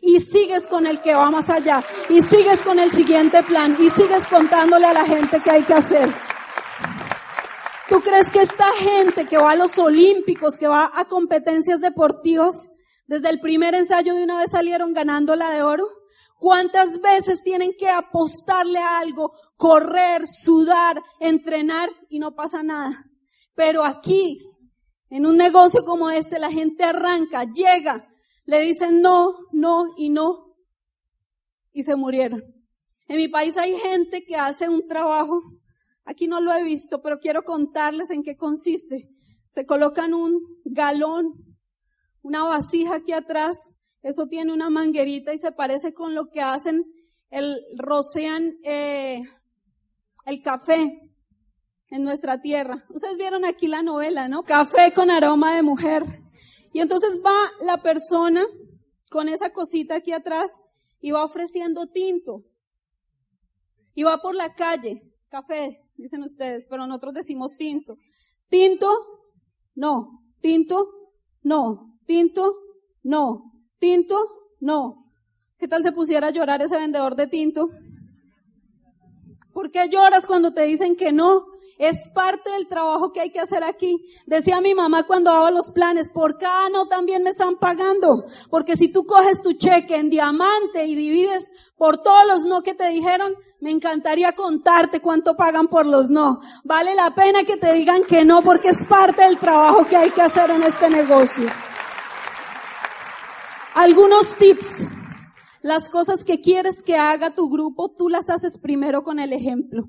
y 0.00 0.20
sigues 0.20 0.66
con 0.66 0.86
el 0.86 1.00
que 1.00 1.14
va 1.14 1.30
más 1.30 1.48
allá 1.50 1.82
y 2.08 2.20
sigues 2.20 2.62
con 2.62 2.78
el 2.78 2.90
siguiente 2.90 3.42
plan 3.42 3.76
y 3.80 3.90
sigues 3.90 4.26
contándole 4.26 4.86
a 4.86 4.92
la 4.92 5.04
gente 5.04 5.40
que 5.40 5.50
hay 5.50 5.62
que 5.62 5.74
hacer. 5.74 6.10
¿Tú 7.88 8.00
crees 8.00 8.30
que 8.30 8.40
esta 8.40 8.72
gente 8.72 9.26
que 9.26 9.36
va 9.36 9.50
a 9.50 9.56
los 9.56 9.78
olímpicos, 9.78 10.56
que 10.56 10.66
va 10.66 10.90
a 10.94 11.06
competencias 11.06 11.80
deportivas, 11.80 12.70
desde 13.06 13.28
el 13.28 13.40
primer 13.40 13.74
ensayo 13.74 14.14
de 14.14 14.24
una 14.24 14.40
vez 14.40 14.52
salieron 14.52 14.92
ganando 14.94 15.36
la 15.36 15.50
de 15.50 15.62
oro? 15.62 15.86
¿Cuántas 16.38 17.00
veces 17.00 17.42
tienen 17.42 17.72
que 17.78 17.88
apostarle 17.88 18.78
a 18.78 18.98
algo, 18.98 19.32
correr, 19.56 20.26
sudar, 20.26 21.02
entrenar 21.20 21.90
y 22.08 22.18
no 22.18 22.34
pasa 22.34 22.62
nada? 22.62 23.06
Pero 23.54 23.84
aquí, 23.84 24.40
en 25.10 25.26
un 25.26 25.36
negocio 25.36 25.84
como 25.84 26.10
este, 26.10 26.38
la 26.38 26.50
gente 26.50 26.84
arranca, 26.84 27.44
llega, 27.44 28.11
le 28.44 28.60
dicen 28.60 29.00
no, 29.00 29.34
no 29.52 29.94
y 29.96 30.10
no, 30.10 30.56
y 31.72 31.82
se 31.82 31.96
murieron. 31.96 32.42
En 33.08 33.16
mi 33.16 33.28
país 33.28 33.56
hay 33.56 33.78
gente 33.78 34.24
que 34.24 34.36
hace 34.36 34.68
un 34.68 34.86
trabajo, 34.86 35.40
aquí 36.04 36.26
no 36.26 36.40
lo 36.40 36.52
he 36.52 36.62
visto, 36.62 37.02
pero 37.02 37.18
quiero 37.18 37.42
contarles 37.44 38.10
en 38.10 38.22
qué 38.22 38.36
consiste. 38.36 39.08
Se 39.48 39.66
colocan 39.66 40.14
un 40.14 40.40
galón, 40.64 41.26
una 42.22 42.44
vasija 42.44 42.96
aquí 42.96 43.12
atrás, 43.12 43.76
eso 44.02 44.26
tiene 44.26 44.52
una 44.52 44.70
manguerita 44.70 45.32
y 45.32 45.38
se 45.38 45.52
parece 45.52 45.92
con 45.92 46.14
lo 46.14 46.30
que 46.30 46.40
hacen 46.40 46.84
el 47.30 47.60
rocean 47.76 48.56
eh, 48.64 49.22
el 50.26 50.42
café 50.42 51.00
en 51.90 52.02
nuestra 52.02 52.40
tierra. 52.40 52.84
Ustedes 52.88 53.16
vieron 53.16 53.44
aquí 53.44 53.68
la 53.68 53.82
novela, 53.82 54.28
¿no? 54.28 54.42
Café 54.42 54.92
con 54.92 55.10
aroma 55.10 55.54
de 55.54 55.62
mujer. 55.62 56.04
Y 56.72 56.80
entonces 56.80 57.18
va 57.24 57.50
la 57.60 57.82
persona 57.82 58.44
con 59.10 59.28
esa 59.28 59.50
cosita 59.50 59.96
aquí 59.96 60.12
atrás 60.12 60.50
y 61.00 61.10
va 61.10 61.24
ofreciendo 61.24 61.86
tinto. 61.86 62.44
Y 63.94 64.04
va 64.04 64.18
por 64.18 64.34
la 64.34 64.54
calle, 64.54 65.02
café, 65.28 65.82
dicen 65.96 66.22
ustedes, 66.22 66.66
pero 66.68 66.86
nosotros 66.86 67.14
decimos 67.14 67.56
tinto. 67.56 67.98
Tinto, 68.48 68.88
no. 69.74 70.22
Tinto, 70.40 70.88
no. 71.42 71.98
Tinto, 72.06 72.56
no. 73.02 73.52
Tinto, 73.78 74.16
no. 74.60 75.12
¿Qué 75.58 75.68
tal 75.68 75.82
se 75.82 75.92
pusiera 75.92 76.28
a 76.28 76.30
llorar 76.32 76.62
ese 76.62 76.76
vendedor 76.76 77.14
de 77.16 77.26
tinto? 77.26 77.68
¿Por 79.52 79.70
qué 79.70 79.88
lloras 79.88 80.26
cuando 80.26 80.52
te 80.52 80.62
dicen 80.62 80.96
que 80.96 81.12
no? 81.12 81.46
Es 81.78 82.10
parte 82.14 82.50
del 82.50 82.68
trabajo 82.68 83.12
que 83.12 83.20
hay 83.20 83.30
que 83.30 83.40
hacer 83.40 83.64
aquí. 83.64 84.04
Decía 84.26 84.60
mi 84.60 84.74
mamá 84.74 85.02
cuando 85.04 85.32
daba 85.32 85.50
los 85.50 85.70
planes, 85.70 86.08
por 86.08 86.38
cada 86.38 86.68
no 86.68 86.86
también 86.86 87.22
me 87.22 87.30
están 87.30 87.56
pagando. 87.56 88.24
Porque 88.50 88.76
si 88.76 88.88
tú 88.88 89.04
coges 89.04 89.42
tu 89.42 89.54
cheque 89.54 89.96
en 89.96 90.08
diamante 90.08 90.86
y 90.86 90.94
divides 90.94 91.72
por 91.76 91.98
todos 91.98 92.24
los 92.26 92.44
no 92.44 92.62
que 92.62 92.74
te 92.74 92.88
dijeron, 92.88 93.34
me 93.60 93.70
encantaría 93.70 94.32
contarte 94.32 95.00
cuánto 95.00 95.34
pagan 95.34 95.68
por 95.68 95.86
los 95.86 96.08
no. 96.08 96.40
Vale 96.62 96.94
la 96.94 97.14
pena 97.14 97.44
que 97.44 97.56
te 97.56 97.72
digan 97.72 98.04
que 98.04 98.24
no 98.24 98.42
porque 98.42 98.68
es 98.68 98.84
parte 98.84 99.22
del 99.22 99.38
trabajo 99.38 99.84
que 99.84 99.96
hay 99.96 100.10
que 100.10 100.22
hacer 100.22 100.50
en 100.50 100.62
este 100.62 100.88
negocio. 100.88 101.48
Algunos 103.74 104.34
tips 104.36 104.86
las 105.62 105.88
cosas 105.88 106.24
que 106.24 106.40
quieres 106.40 106.82
que 106.82 106.96
haga 106.96 107.32
tu 107.32 107.48
grupo, 107.48 107.90
tú 107.90 108.08
las 108.08 108.28
haces 108.28 108.58
primero 108.58 109.02
con 109.02 109.18
el 109.18 109.32
ejemplo. 109.32 109.88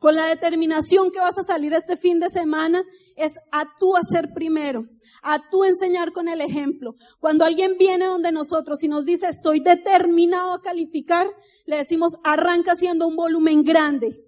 Con 0.00 0.16
la 0.16 0.26
determinación 0.26 1.10
que 1.10 1.20
vas 1.20 1.36
a 1.38 1.42
salir 1.42 1.74
este 1.74 1.98
fin 1.98 2.18
de 2.20 2.30
semana 2.30 2.82
es 3.16 3.34
a 3.52 3.64
tú 3.78 3.96
hacer 3.96 4.32
primero, 4.32 4.86
a 5.22 5.50
tú 5.50 5.64
enseñar 5.64 6.12
con 6.12 6.26
el 6.28 6.40
ejemplo. 6.40 6.94
Cuando 7.18 7.44
alguien 7.44 7.76
viene 7.78 8.06
donde 8.06 8.32
nosotros 8.32 8.82
y 8.82 8.88
nos 8.88 9.04
dice 9.04 9.28
estoy 9.28 9.60
determinado 9.60 10.54
a 10.54 10.62
calificar, 10.62 11.26
le 11.66 11.76
decimos 11.76 12.16
arranca 12.24 12.72
haciendo 12.72 13.06
un 13.06 13.14
volumen 13.14 13.62
grande. 13.62 14.24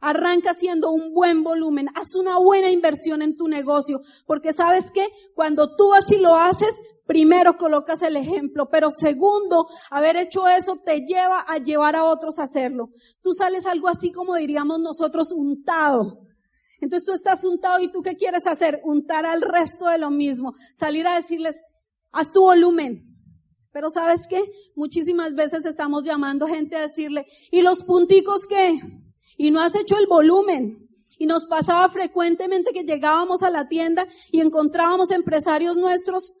Arranca 0.00 0.52
haciendo 0.52 0.90
un 0.90 1.12
buen 1.12 1.42
volumen, 1.42 1.88
haz 1.94 2.14
una 2.14 2.38
buena 2.38 2.70
inversión 2.70 3.22
en 3.22 3.34
tu 3.34 3.48
negocio, 3.48 4.00
porque 4.26 4.52
sabes 4.52 4.90
que 4.90 5.08
cuando 5.34 5.76
tú 5.76 5.92
así 5.92 6.18
lo 6.18 6.36
haces, 6.36 6.74
primero 7.06 7.58
colocas 7.58 8.02
el 8.02 8.16
ejemplo, 8.16 8.68
pero 8.70 8.90
segundo, 8.90 9.66
haber 9.90 10.16
hecho 10.16 10.48
eso 10.48 10.78
te 10.84 11.00
lleva 11.00 11.40
a 11.40 11.58
llevar 11.58 11.96
a 11.96 12.04
otros 12.04 12.38
a 12.38 12.44
hacerlo. 12.44 12.90
Tú 13.22 13.34
sales 13.34 13.66
algo 13.66 13.88
así 13.88 14.10
como 14.12 14.36
diríamos 14.36 14.80
nosotros 14.80 15.32
untado. 15.32 16.20
Entonces 16.80 17.06
tú 17.06 17.12
estás 17.12 17.44
untado 17.44 17.80
y 17.80 17.90
tú 17.90 18.00
qué 18.00 18.16
quieres 18.16 18.46
hacer? 18.46 18.80
Untar 18.84 19.26
al 19.26 19.42
resto 19.42 19.86
de 19.88 19.98
lo 19.98 20.10
mismo. 20.10 20.54
Salir 20.72 21.06
a 21.06 21.16
decirles, 21.16 21.60
haz 22.12 22.32
tu 22.32 22.40
volumen. 22.40 23.10
Pero 23.72 23.90
sabes 23.90 24.26
qué? 24.28 24.42
Muchísimas 24.74 25.34
veces 25.34 25.64
estamos 25.66 26.02
llamando 26.02 26.46
gente 26.46 26.76
a 26.76 26.82
decirle, 26.82 27.26
¿y 27.50 27.62
los 27.62 27.84
punticos 27.84 28.46
qué? 28.46 28.80
Y 29.40 29.50
no 29.50 29.62
has 29.62 29.74
hecho 29.74 29.96
el 29.96 30.06
volumen. 30.06 30.86
Y 31.18 31.24
nos 31.24 31.46
pasaba 31.46 31.88
frecuentemente 31.88 32.72
que 32.74 32.84
llegábamos 32.84 33.42
a 33.42 33.48
la 33.48 33.68
tienda 33.68 34.06
y 34.30 34.40
encontrábamos 34.40 35.10
empresarios 35.10 35.78
nuestros 35.78 36.34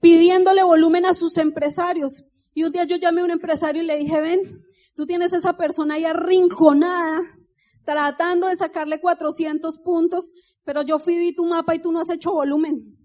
pidiéndole 0.00 0.62
volumen 0.62 1.06
a 1.06 1.12
sus 1.12 1.38
empresarios. 1.38 2.24
Y 2.54 2.62
un 2.62 2.70
día 2.70 2.84
yo 2.84 2.98
llamé 2.98 3.22
a 3.22 3.24
un 3.24 3.32
empresario 3.32 3.82
y 3.82 3.86
le 3.86 3.96
dije, 3.96 4.20
ven, 4.20 4.62
tú 4.94 5.06
tienes 5.06 5.32
esa 5.32 5.56
persona 5.56 5.94
ahí 5.94 6.04
arrinconada, 6.04 7.20
tratando 7.84 8.46
de 8.46 8.54
sacarle 8.54 9.00
400 9.00 9.80
puntos, 9.80 10.32
pero 10.62 10.82
yo 10.82 11.00
fui 11.00 11.18
vi 11.18 11.34
tu 11.34 11.46
mapa 11.46 11.74
y 11.74 11.80
tú 11.80 11.90
no 11.90 11.98
has 11.98 12.10
hecho 12.10 12.30
volumen. 12.30 12.96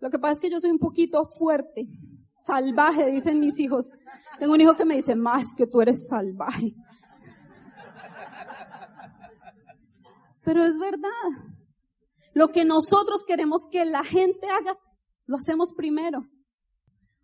Lo 0.00 0.10
que 0.10 0.18
pasa 0.18 0.34
es 0.34 0.40
que 0.40 0.50
yo 0.50 0.60
soy 0.60 0.70
un 0.70 0.78
poquito 0.78 1.24
fuerte, 1.24 1.88
salvaje, 2.42 3.10
dicen 3.10 3.40
mis 3.40 3.58
hijos. 3.58 3.94
Tengo 4.38 4.52
un 4.52 4.60
hijo 4.60 4.76
que 4.76 4.84
me 4.84 4.96
dice, 4.96 5.14
más 5.14 5.54
que 5.54 5.66
tú 5.66 5.80
eres 5.80 6.08
salvaje. 6.08 6.74
Pero 10.44 10.64
es 10.64 10.78
verdad. 10.78 11.10
Lo 12.34 12.48
que 12.48 12.64
nosotros 12.64 13.24
queremos 13.26 13.66
que 13.70 13.84
la 13.84 14.04
gente 14.04 14.48
haga, 14.48 14.78
lo 15.26 15.36
hacemos 15.36 15.72
primero. 15.72 16.26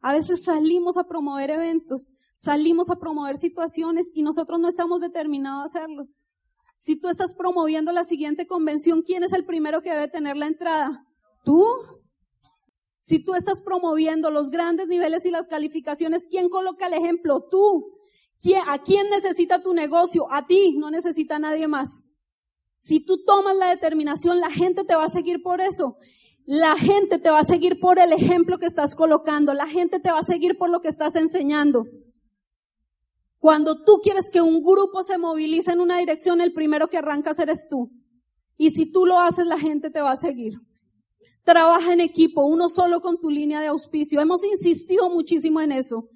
A 0.03 0.15
veces 0.15 0.45
salimos 0.45 0.97
a 0.97 1.05
promover 1.05 1.51
eventos, 1.51 2.15
salimos 2.33 2.91
a 2.91 2.97
promover 2.97 3.37
situaciones 3.37 4.11
y 4.15 4.23
nosotros 4.23 4.59
no 4.59 4.69
estamos 4.69 5.01
determinados 5.01 5.61
a 5.61 5.65
hacerlo. 5.81 6.09
Si 6.77 6.99
tú 6.99 7.09
estás 7.09 7.35
promoviendo 7.35 7.93
la 7.93 8.05
siguiente 8.05 8.47
convención, 8.47 9.03
¿quién 9.03 9.23
es 9.23 9.35
el 9.35 9.45
primero 9.45 9.83
que 9.83 9.91
debe 9.91 10.09
tener 10.09 10.37
la 10.37 10.47
entrada? 10.47 11.07
¿Tú? 11.45 11.63
Si 12.99 13.23
tú 13.23 13.35
estás 13.35 13.61
promoviendo 13.61 14.31
los 14.31 14.49
grandes 14.49 14.87
niveles 14.87 15.27
y 15.27 15.31
las 15.31 15.47
calificaciones, 15.47 16.27
¿quién 16.31 16.49
coloca 16.49 16.87
el 16.87 16.95
ejemplo? 16.95 17.47
Tú. 17.51 17.99
¿A 18.67 18.79
quién 18.79 19.11
necesita 19.11 19.63
tu 19.63 19.75
negocio? 19.75 20.33
A 20.33 20.47
ti, 20.47 20.77
no 20.79 20.91
necesita 20.91 21.39
nadie 21.39 21.69
más. 21.69 22.10
Si 22.83 22.99
tú 22.99 23.23
tomas 23.27 23.55
la 23.59 23.69
determinación, 23.69 24.41
la 24.41 24.51
gente 24.51 24.85
te 24.85 24.97
va 24.97 25.05
a 25.05 25.11
seguir 25.11 25.43
por 25.43 25.61
eso. 25.61 25.99
La 26.47 26.75
gente 26.77 27.19
te 27.19 27.29
va 27.29 27.41
a 27.41 27.45
seguir 27.45 27.79
por 27.79 27.99
el 27.99 28.11
ejemplo 28.11 28.57
que 28.57 28.65
estás 28.65 28.95
colocando. 28.95 29.53
La 29.53 29.67
gente 29.67 30.01
te 30.01 30.11
va 30.11 30.21
a 30.21 30.23
seguir 30.23 30.57
por 30.57 30.71
lo 30.71 30.81
que 30.81 30.89
estás 30.89 31.15
enseñando. 31.15 31.85
Cuando 33.39 33.85
tú 33.85 34.01
quieres 34.03 34.31
que 34.31 34.41
un 34.41 34.63
grupo 34.63 35.03
se 35.03 35.19
movilice 35.19 35.73
en 35.73 35.83
una 35.83 35.99
dirección, 35.99 36.41
el 36.41 36.55
primero 36.55 36.89
que 36.89 36.97
arrancas 36.97 37.39
eres 37.39 37.69
tú. 37.69 37.91
Y 38.57 38.71
si 38.71 38.91
tú 38.91 39.05
lo 39.05 39.21
haces, 39.21 39.45
la 39.45 39.59
gente 39.59 39.91
te 39.91 40.01
va 40.01 40.13
a 40.13 40.17
seguir. 40.17 40.55
Trabaja 41.45 41.93
en 41.93 42.01
equipo, 42.01 42.47
uno 42.47 42.71
solo 42.71 43.03
con 43.03 43.21
tu 43.21 43.29
línea 43.29 43.61
de 43.61 43.67
auspicio. 43.67 44.23
Hemos 44.23 44.43
insistido 44.43 45.11
muchísimo 45.11 45.61
en 45.61 45.73
eso. 45.73 46.09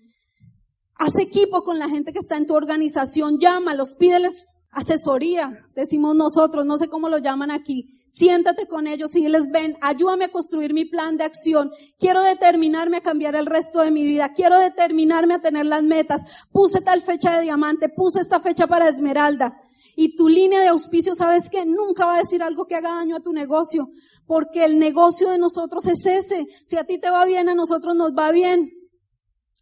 Haz 0.95 1.19
equipo 1.19 1.63
con 1.63 1.79
la 1.79 1.91
gente 1.91 2.15
que 2.15 2.21
está 2.21 2.39
en 2.39 2.47
tu 2.47 2.55
organización, 2.55 3.39
llámalos, 3.39 3.93
pídeles 3.93 4.55
asesoría, 4.75 5.67
decimos 5.75 6.15
nosotros, 6.15 6.65
no 6.67 6.77
sé 6.77 6.89
cómo 6.89 7.09
lo 7.09 7.19
llaman 7.19 7.51
aquí. 7.51 7.89
Siéntate 8.09 8.67
con 8.67 8.87
ellos 8.87 9.15
y 9.17 9.29
les 9.29 9.51
ven, 9.51 9.77
ayúdame 9.81 10.27
a 10.27 10.33
construir 10.33 10.75
mi 10.75 10.85
plan 10.85 11.17
de 11.17 11.25
acción. 11.25 11.71
Quiero 11.99 12.23
determinarme 12.23 12.99
a 12.99 13.01
cambiar 13.01 13.35
el 13.37 13.47
resto 13.47 13.81
de 13.81 13.91
mi 13.91 14.05
vida. 14.05 14.33
Quiero 14.35 14.59
determinarme 14.59 15.35
a 15.35 15.41
tener 15.41 15.67
las 15.67 15.83
metas. 15.83 16.23
Puse 16.53 16.81
tal 16.81 17.01
fecha 17.01 17.37
de 17.37 17.43
diamante, 17.43 17.89
puse 17.89 18.21
esta 18.21 18.41
fecha 18.41 18.67
para 18.67 18.89
esmeralda. 18.89 19.57
Y 19.97 20.17
tu 20.17 20.29
línea 20.29 20.61
de 20.61 20.69
auspicio, 20.69 21.15
sabes 21.15 21.49
que 21.49 21.65
nunca 21.65 22.07
va 22.07 22.17
a 22.17 22.19
decir 22.19 22.43
algo 22.43 22.67
que 22.67 22.75
haga 22.75 22.97
daño 22.97 23.17
a 23.17 23.21
tu 23.21 23.33
negocio, 23.33 23.89
porque 24.27 24.65
el 24.65 24.79
negocio 24.79 25.31
de 25.31 25.39
nosotros 25.39 25.87
es 25.87 26.05
ese. 26.07 26.47
Si 26.67 26.77
a 26.77 26.85
ti 26.85 26.99
te 26.99 27.11
va 27.11 27.25
bien, 27.25 27.49
a 27.49 27.55
nosotros 27.55 27.95
nos 27.95 28.13
va 28.13 28.33
bien. 28.33 28.73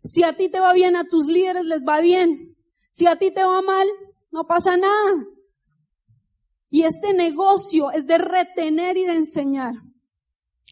Si 0.04 0.22
a 0.24 0.36
ti 0.36 0.48
te 0.48 0.58
va 0.58 0.72
bien, 0.72 0.96
a 0.96 1.04
tus 1.04 1.26
líderes 1.26 1.64
les 1.64 1.82
va 1.82 2.00
bien. 2.00 2.56
Si 2.90 3.06
a 3.06 3.16
ti 3.16 3.30
te 3.30 3.42
va 3.42 3.62
mal, 3.62 3.86
no 4.32 4.44
pasa 4.44 4.76
nada. 4.76 5.26
Y 6.70 6.84
este 6.84 7.12
negocio 7.12 7.90
es 7.92 8.06
de 8.06 8.18
retener 8.18 8.96
y 8.96 9.04
de 9.04 9.12
enseñar. 9.12 9.74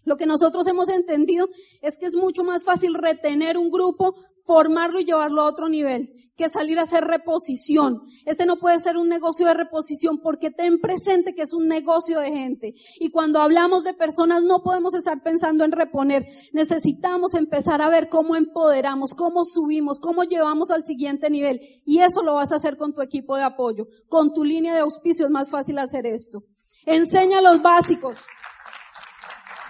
Lo 0.04 0.16
que 0.16 0.26
nosotros 0.26 0.66
hemos 0.66 0.88
entendido 0.88 1.48
es 1.82 1.98
que 1.98 2.06
es 2.06 2.14
mucho 2.14 2.42
más 2.42 2.64
fácil 2.64 2.94
retener 2.94 3.58
un 3.58 3.70
grupo 3.70 4.14
formarlo 4.44 5.00
y 5.00 5.04
llevarlo 5.04 5.42
a 5.42 5.48
otro 5.48 5.68
nivel, 5.68 6.12
que 6.36 6.48
salir 6.48 6.78
a 6.78 6.82
hacer 6.82 7.04
reposición. 7.04 8.02
Este 8.26 8.46
no 8.46 8.56
puede 8.56 8.80
ser 8.80 8.96
un 8.96 9.08
negocio 9.08 9.46
de 9.46 9.54
reposición 9.54 10.18
porque 10.20 10.50
ten 10.50 10.80
presente 10.80 11.34
que 11.34 11.42
es 11.42 11.52
un 11.52 11.66
negocio 11.66 12.20
de 12.20 12.32
gente. 12.32 12.74
Y 12.98 13.10
cuando 13.10 13.40
hablamos 13.40 13.84
de 13.84 13.94
personas 13.94 14.42
no 14.42 14.62
podemos 14.62 14.94
estar 14.94 15.22
pensando 15.22 15.64
en 15.64 15.72
reponer. 15.72 16.26
Necesitamos 16.52 17.34
empezar 17.34 17.82
a 17.82 17.88
ver 17.88 18.08
cómo 18.08 18.36
empoderamos, 18.36 19.14
cómo 19.14 19.44
subimos, 19.44 20.00
cómo 20.00 20.24
llevamos 20.24 20.70
al 20.70 20.82
siguiente 20.82 21.30
nivel. 21.30 21.60
Y 21.84 22.00
eso 22.00 22.22
lo 22.22 22.34
vas 22.34 22.52
a 22.52 22.56
hacer 22.56 22.76
con 22.76 22.92
tu 22.92 23.02
equipo 23.02 23.36
de 23.36 23.44
apoyo. 23.44 23.86
Con 24.08 24.32
tu 24.32 24.44
línea 24.44 24.74
de 24.74 24.80
auspicio 24.80 25.26
es 25.26 25.30
más 25.30 25.50
fácil 25.50 25.78
hacer 25.78 26.06
esto. 26.06 26.42
Enseña 26.86 27.40
los 27.40 27.62
básicos. 27.62 28.16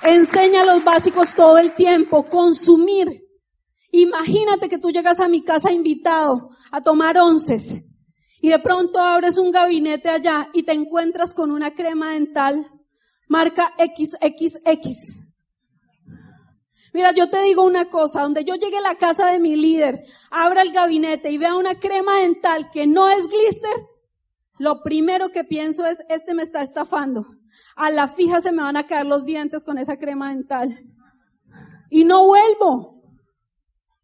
Enseña 0.03 0.65
los 0.65 0.83
básicos 0.83 1.35
todo 1.35 1.59
el 1.59 1.73
tiempo. 1.75 2.25
Consumir. 2.25 3.27
Imagínate 3.93 4.69
que 4.69 4.79
tú 4.79 4.91
llegas 4.91 5.21
a 5.21 5.29
mi 5.29 5.43
casa 5.43 5.73
invitado 5.73 6.51
a 6.71 6.81
tomar 6.81 7.19
onces 7.19 7.89
y 8.41 8.49
de 8.49 8.59
pronto 8.59 9.01
abres 9.01 9.37
un 9.37 9.51
gabinete 9.51 10.09
allá 10.09 10.49
y 10.53 10.63
te 10.63 10.73
encuentras 10.73 11.35
con 11.35 11.51
una 11.51 11.73
crema 11.73 12.13
dental 12.13 12.65
marca 13.29 13.75
XXX. 13.79 15.21
Mira, 16.93 17.13
yo 17.13 17.29
te 17.29 17.41
digo 17.43 17.65
una 17.65 17.89
cosa, 17.89 18.23
donde 18.23 18.45
yo 18.45 18.55
llegue 18.55 18.79
a 18.79 18.81
la 18.81 18.97
casa 18.97 19.27
de 19.31 19.39
mi 19.39 19.55
líder, 19.55 20.03
abra 20.31 20.63
el 20.63 20.73
gabinete 20.73 21.31
y 21.31 21.39
vea 21.39 21.55
una 21.55 21.79
crema 21.79 22.19
dental 22.19 22.71
que 22.73 22.87
no 22.87 23.09
es 23.09 23.29
glister, 23.29 23.90
lo 24.61 24.83
primero 24.83 25.31
que 25.31 25.43
pienso 25.43 25.87
es, 25.87 26.03
este 26.11 26.35
me 26.35 26.43
está 26.43 26.61
estafando. 26.61 27.25
A 27.77 27.91
la 27.91 28.09
fija 28.09 28.43
se 28.43 28.53
me 28.53 28.63
van 28.63 28.77
a 28.77 28.87
caer 28.87 29.07
los 29.07 29.25
dientes 29.25 29.65
con 29.65 29.79
esa 29.79 29.97
crema 29.97 30.35
dental. 30.35 30.79
Y 31.89 32.05
no 32.05 32.27
vuelvo. 32.27 33.03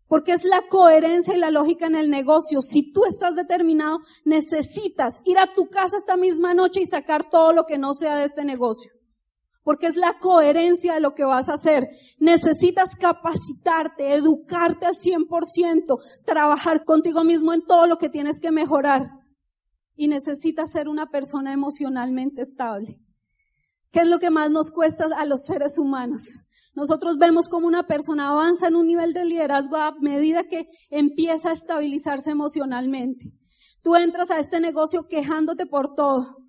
Porque 0.09 0.32
es 0.32 0.44
la 0.44 0.62
coherencia 0.62 1.34
y 1.34 1.38
la 1.38 1.50
lógica 1.50 1.88
en 1.88 1.94
el 1.94 2.09
negocio. 2.09 2.62
Si 2.62 2.90
tú 2.90 3.04
estás 3.04 3.34
determinado, 3.34 3.98
necesitas 4.24 5.20
ir 5.26 5.38
a 5.38 5.52
tu 5.52 5.68
casa 5.68 5.98
esta 5.98 6.16
misma 6.16 6.54
noche 6.54 6.80
y 6.80 6.86
sacar 6.86 7.28
todo 7.28 7.52
lo 7.52 7.66
que 7.66 7.76
no 7.76 7.92
sea 7.92 8.16
de 8.16 8.24
este 8.24 8.42
negocio 8.42 8.90
porque 9.62 9.88
es 9.88 9.96
la 9.96 10.16
coherencia 10.20 10.94
de 10.94 11.00
lo 11.00 11.16
que 11.16 11.24
vas 11.24 11.48
a 11.48 11.54
hacer. 11.54 11.88
Necesitas 12.20 12.94
capacitarte, 12.94 14.14
educarte 14.14 14.86
al 14.86 14.94
100%, 14.94 15.98
trabajar 16.24 16.84
contigo 16.84 17.24
mismo 17.24 17.52
en 17.52 17.62
todo 17.62 17.88
lo 17.88 17.98
que 17.98 18.09
tienes 18.09 18.38
que 18.38 18.52
mejorar. 18.52 19.26
Y 19.97 20.09
necesitas 20.09 20.70
ser 20.70 20.88
una 20.88 21.07
persona 21.07 21.53
emocionalmente 21.53 22.42
estable. 22.42 23.01
¿Qué 23.90 24.01
es 24.01 24.07
lo 24.07 24.18
que 24.18 24.30
más 24.30 24.51
nos 24.51 24.70
cuesta 24.70 25.07
a 25.16 25.24
los 25.24 25.44
seres 25.44 25.78
humanos? 25.78 26.40
Nosotros 26.74 27.16
vemos 27.16 27.49
como 27.49 27.66
una 27.66 27.86
persona 27.86 28.28
avanza 28.28 28.68
en 28.68 28.76
un 28.76 28.86
nivel 28.86 29.14
de 29.14 29.24
liderazgo 29.24 29.76
a 29.76 29.94
medida 30.01 30.44
que 30.44 30.68
empieza 30.90 31.49
a 31.49 31.55
estabilizarse 31.55 32.30
emocionalmente. 32.30 33.32
Tú 33.82 33.97
entras 33.97 34.30
a 34.30 34.38
este 34.38 34.61
negocio 34.61 35.07
quejándote 35.09 35.64
por 35.64 35.94
todo 35.94 36.47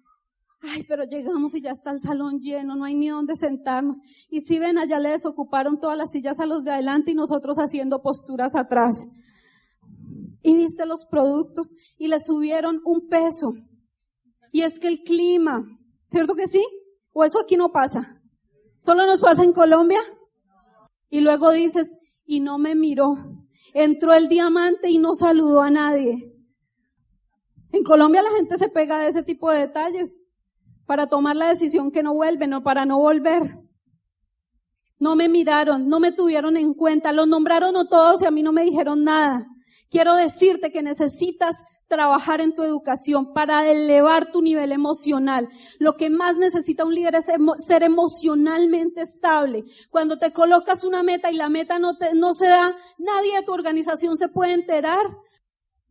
Ay, 0.61 0.83
pero 0.87 1.03
llegamos 1.03 1.53
y 1.53 1.61
ya 1.61 1.71
está 1.71 1.91
el 1.91 1.99
salón 1.99 2.39
lleno, 2.39 2.75
no 2.75 2.85
hay 2.85 2.95
ni 2.95 3.09
dónde 3.09 3.35
sentarnos. 3.35 4.01
Y 4.29 4.41
si 4.41 4.57
ven, 4.57 4.77
allá 4.77 4.99
les 4.99 5.25
ocuparon 5.25 5.79
todas 5.79 5.97
las 5.97 6.11
sillas 6.11 6.39
a 6.39 6.45
los 6.45 6.63
de 6.63 6.71
adelante 6.71 7.11
y 7.11 7.15
nosotros 7.15 7.57
haciendo 7.57 8.01
posturas 8.01 8.55
atrás. 8.55 9.07
Y 10.47 10.55
viste 10.55 10.85
los 10.85 11.05
productos 11.05 11.75
y 11.97 12.07
le 12.07 12.21
subieron 12.21 12.79
un 12.85 13.09
peso. 13.09 13.53
Y 14.53 14.61
es 14.61 14.79
que 14.79 14.87
el 14.87 15.03
clima, 15.03 15.65
¿cierto 16.09 16.35
que 16.35 16.47
sí? 16.47 16.65
¿O 17.11 17.25
eso 17.25 17.41
aquí 17.41 17.57
no 17.57 17.73
pasa? 17.73 18.21
¿Solo 18.79 19.05
nos 19.05 19.19
pasa 19.19 19.43
en 19.43 19.51
Colombia? 19.51 19.99
Y 21.09 21.19
luego 21.19 21.51
dices, 21.51 21.97
y 22.25 22.39
no 22.39 22.59
me 22.59 22.75
miró. 22.75 23.17
Entró 23.73 24.13
el 24.13 24.29
diamante 24.29 24.89
y 24.89 24.99
no 24.99 25.15
saludó 25.15 25.61
a 25.61 25.69
nadie. 25.69 26.33
En 27.73 27.83
Colombia 27.83 28.21
la 28.21 28.37
gente 28.37 28.57
se 28.57 28.69
pega 28.69 28.99
de 28.99 29.09
ese 29.09 29.23
tipo 29.23 29.51
de 29.51 29.59
detalles 29.59 30.21
para 30.85 31.07
tomar 31.07 31.35
la 31.35 31.49
decisión 31.49 31.91
que 31.91 32.03
no 32.03 32.13
vuelven 32.13 32.53
o 32.53 32.63
para 32.63 32.85
no 32.85 32.99
volver. 32.99 33.59
No 34.97 35.17
me 35.17 35.27
miraron, 35.27 35.89
no 35.89 35.99
me 35.99 36.13
tuvieron 36.13 36.55
en 36.55 36.73
cuenta, 36.73 37.11
los 37.11 37.27
nombraron 37.27 37.75
a 37.75 37.89
todos 37.89 38.21
y 38.21 38.25
a 38.25 38.31
mí 38.31 38.43
no 38.43 38.53
me 38.53 38.63
dijeron 38.63 39.03
nada. 39.03 39.45
Quiero 39.89 40.15
decirte 40.15 40.71
que 40.71 40.81
necesitas 40.81 41.63
trabajar 41.87 42.41
en 42.41 42.53
tu 42.53 42.63
educación 42.63 43.33
para 43.33 43.69
elevar 43.69 44.31
tu 44.31 44.41
nivel 44.41 44.71
emocional. 44.71 45.47
Lo 45.79 45.95
que 45.95 46.09
más 46.09 46.35
necesita 46.37 46.85
un 46.85 46.93
líder 46.93 47.15
es 47.15 47.25
ser 47.65 47.83
emocionalmente 47.83 49.01
estable. 49.01 49.63
Cuando 49.89 50.19
te 50.19 50.33
colocas 50.33 50.83
una 50.83 51.03
meta 51.03 51.31
y 51.31 51.35
la 51.35 51.49
meta 51.49 51.79
no, 51.79 51.97
te, 51.97 52.13
no 52.13 52.33
se 52.33 52.47
da, 52.47 52.75
nadie 52.97 53.35
de 53.35 53.43
tu 53.43 53.53
organización 53.53 54.17
se 54.17 54.27
puede 54.27 54.53
enterar. 54.53 55.05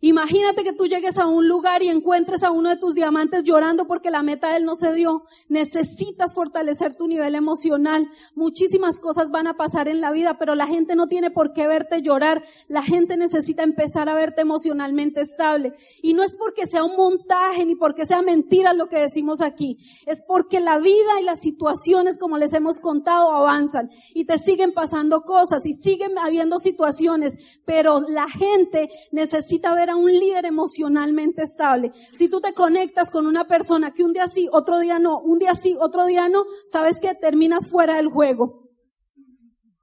Imagínate 0.00 0.62
que 0.62 0.74
tú 0.74 0.86
llegues 0.86 1.16
a 1.16 1.26
un 1.26 1.48
lugar 1.48 1.82
y 1.82 1.88
encuentres 1.88 2.42
a 2.42 2.50
uno 2.50 2.68
de 2.68 2.76
tus 2.76 2.94
diamantes 2.94 3.44
llorando 3.44 3.86
porque 3.86 4.10
la 4.10 4.22
meta 4.22 4.50
de 4.50 4.58
él 4.58 4.64
no 4.64 4.74
se 4.74 4.92
dio. 4.92 5.24
Necesitas 5.48 6.34
fortalecer 6.34 6.94
tu 6.94 7.08
nivel 7.08 7.34
emocional. 7.34 8.06
Muchísimas 8.34 9.00
cosas 9.00 9.30
van 9.30 9.46
a 9.46 9.56
pasar 9.56 9.88
en 9.88 10.02
la 10.02 10.12
vida, 10.12 10.36
pero 10.38 10.54
la 10.54 10.66
gente 10.66 10.96
no 10.96 11.08
tiene 11.08 11.30
por 11.30 11.54
qué 11.54 11.66
verte 11.66 12.02
llorar. 12.02 12.44
La 12.68 12.82
gente 12.82 13.16
necesita 13.16 13.62
empezar 13.62 14.10
a 14.10 14.14
verte 14.14 14.42
emocionalmente 14.42 15.22
estable. 15.22 15.72
Y 16.02 16.12
no 16.12 16.22
es 16.22 16.36
porque 16.36 16.66
sea 16.66 16.84
un 16.84 16.94
montaje 16.94 17.64
ni 17.64 17.74
porque 17.74 18.04
sea 18.04 18.20
mentira 18.20 18.74
lo 18.74 18.90
que 18.90 18.98
decimos 18.98 19.40
aquí. 19.40 19.78
Es 20.04 20.22
porque 20.22 20.60
la 20.60 20.78
vida 20.78 21.20
y 21.20 21.24
las 21.24 21.40
situaciones, 21.40 22.18
como 22.18 22.36
les 22.36 22.52
hemos 22.52 22.80
contado, 22.80 23.30
avanzan 23.30 23.90
y 24.12 24.26
te 24.26 24.36
siguen 24.36 24.74
pasando 24.74 25.22
cosas 25.22 25.64
y 25.64 25.72
siguen 25.72 26.18
habiendo 26.18 26.58
situaciones, 26.58 27.60
pero 27.64 28.00
la 28.00 28.28
gente 28.28 28.90
necesita 29.10 29.74
ver 29.74 29.85
un 29.94 30.10
líder 30.10 30.46
emocionalmente 30.46 31.42
estable. 31.42 31.92
Si 32.14 32.28
tú 32.28 32.40
te 32.40 32.54
conectas 32.54 33.10
con 33.10 33.26
una 33.26 33.46
persona 33.46 33.92
que 33.92 34.02
un 34.02 34.12
día 34.12 34.26
sí, 34.26 34.48
otro 34.50 34.80
día 34.80 34.98
no, 34.98 35.20
un 35.20 35.38
día 35.38 35.54
sí, 35.54 35.76
otro 35.78 36.06
día 36.06 36.28
no, 36.28 36.44
sabes 36.66 36.98
que 36.98 37.14
terminas 37.14 37.70
fuera 37.70 37.96
del 37.96 38.08
juego. 38.08 38.66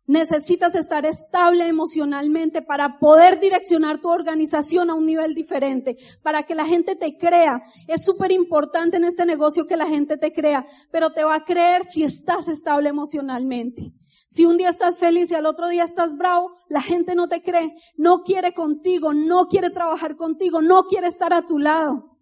Necesitas 0.06 0.76
estar 0.76 1.06
estable 1.06 1.66
emocionalmente 1.66 2.62
para 2.62 2.99
poder 2.99 3.39
direccionar 3.39 4.01
tu 4.01 4.10
organización 4.10 4.89
a 4.89 4.95
un 4.95 5.06
nivel 5.06 5.34
diferente, 5.34 5.95
para 6.22 6.43
que 6.43 6.56
la 6.56 6.66
gente 6.66 6.97
te 6.97 7.18
crea. 7.18 7.64
Es 7.88 8.04
súper 8.04 8.34
importante 8.34 8.97
en 8.97 9.06
este 9.06 9.26
negocio 9.26 9.66
que 9.66 9.78
la 9.78 9.88
gente 9.88 10.18
te 10.18 10.34
crea, 10.34 10.66
pero 10.91 11.12
te 11.12 11.24
va 11.24 11.36
a 11.36 11.45
creer 11.45 11.86
si 11.86 12.04
estás 12.04 12.49
estable 12.49 12.89
emocionalmente. 12.89 13.93
Si 14.34 14.45
un 14.45 14.57
día 14.57 14.69
estás 14.69 14.97
feliz 14.97 15.29
y 15.29 15.36
al 15.36 15.45
otro 15.45 15.67
día 15.67 15.84
estás 15.84 16.17
bravo, 16.17 16.49
la 16.67 16.81
gente 16.81 17.13
no 17.13 17.27
te 17.27 17.43
cree, 17.43 17.75
no 17.97 18.23
quiere 18.23 18.51
contigo, 18.51 19.13
no 19.13 19.45
quiere 19.45 19.69
trabajar 19.69 20.15
contigo, 20.15 20.59
no 20.59 20.86
quiere 20.86 21.05
estar 21.05 21.31
a 21.34 21.45
tu 21.45 21.59
lado. 21.59 22.17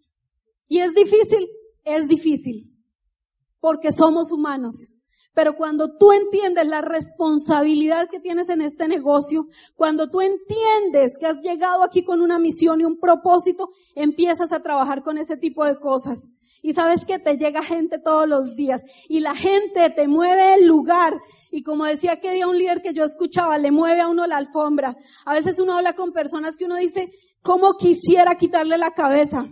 Y 0.68 0.80
es 0.80 0.94
difícil, 0.94 1.48
es 1.86 2.10
difícil, 2.10 2.78
porque 3.62 3.94
somos 3.94 4.34
humanos. 4.34 5.01
Pero 5.34 5.56
cuando 5.56 5.98
tú 5.98 6.12
entiendes 6.12 6.68
la 6.68 6.82
responsabilidad 6.82 8.10
que 8.10 8.20
tienes 8.20 8.50
en 8.50 8.62
este 8.62 8.88
negocio, 8.88 9.46
cuando 9.76 10.10
tú 10.10 10.22
entiendes 10.22 11.18
que 11.18 11.28
has 11.28 11.42
llegado 11.42 11.84
aquí 11.84 12.04
con 12.04 12.22
una 12.22 12.38
misión 12.38 12.82
y 12.82 12.84
un 12.84 13.00
propósito, 13.00 13.70
empiezas 13.96 14.52
a 14.52 14.62
trabajar 14.62 15.04
con 15.04 15.18
ese 15.18 15.38
tipo 15.38 15.64
de 15.66 15.80
cosas. 15.80 16.30
Y 16.62 16.74
sabes 16.74 17.06
que 17.06 17.18
te 17.18 17.38
llega 17.38 17.64
gente 17.64 17.98
todos 17.98 18.28
los 18.28 18.56
días 18.56 18.84
y 19.08 19.22
la 19.22 19.34
gente 19.34 19.90
te 19.90 20.08
mueve 20.08 20.56
el 20.56 20.68
lugar. 20.68 21.20
Y 21.50 21.64
como 21.64 21.86
decía 21.86 22.20
que 22.20 22.34
día 22.34 22.48
un 22.48 22.58
líder 22.58 22.82
que 22.82 22.94
yo 22.94 23.04
escuchaba, 23.04 23.58
le 23.58 23.72
mueve 23.72 24.02
a 24.02 24.10
uno 24.10 24.28
la 24.28 24.38
alfombra. 24.38 24.96
A 25.26 25.34
veces 25.34 25.60
uno 25.60 25.76
habla 25.76 25.94
con 25.94 26.12
personas 26.12 26.58
que 26.58 26.66
uno 26.66 26.76
dice, 26.76 27.10
¿cómo 27.42 27.78
quisiera 27.78 28.36
quitarle 28.36 28.78
la 28.78 28.92
cabeza? 28.92 29.48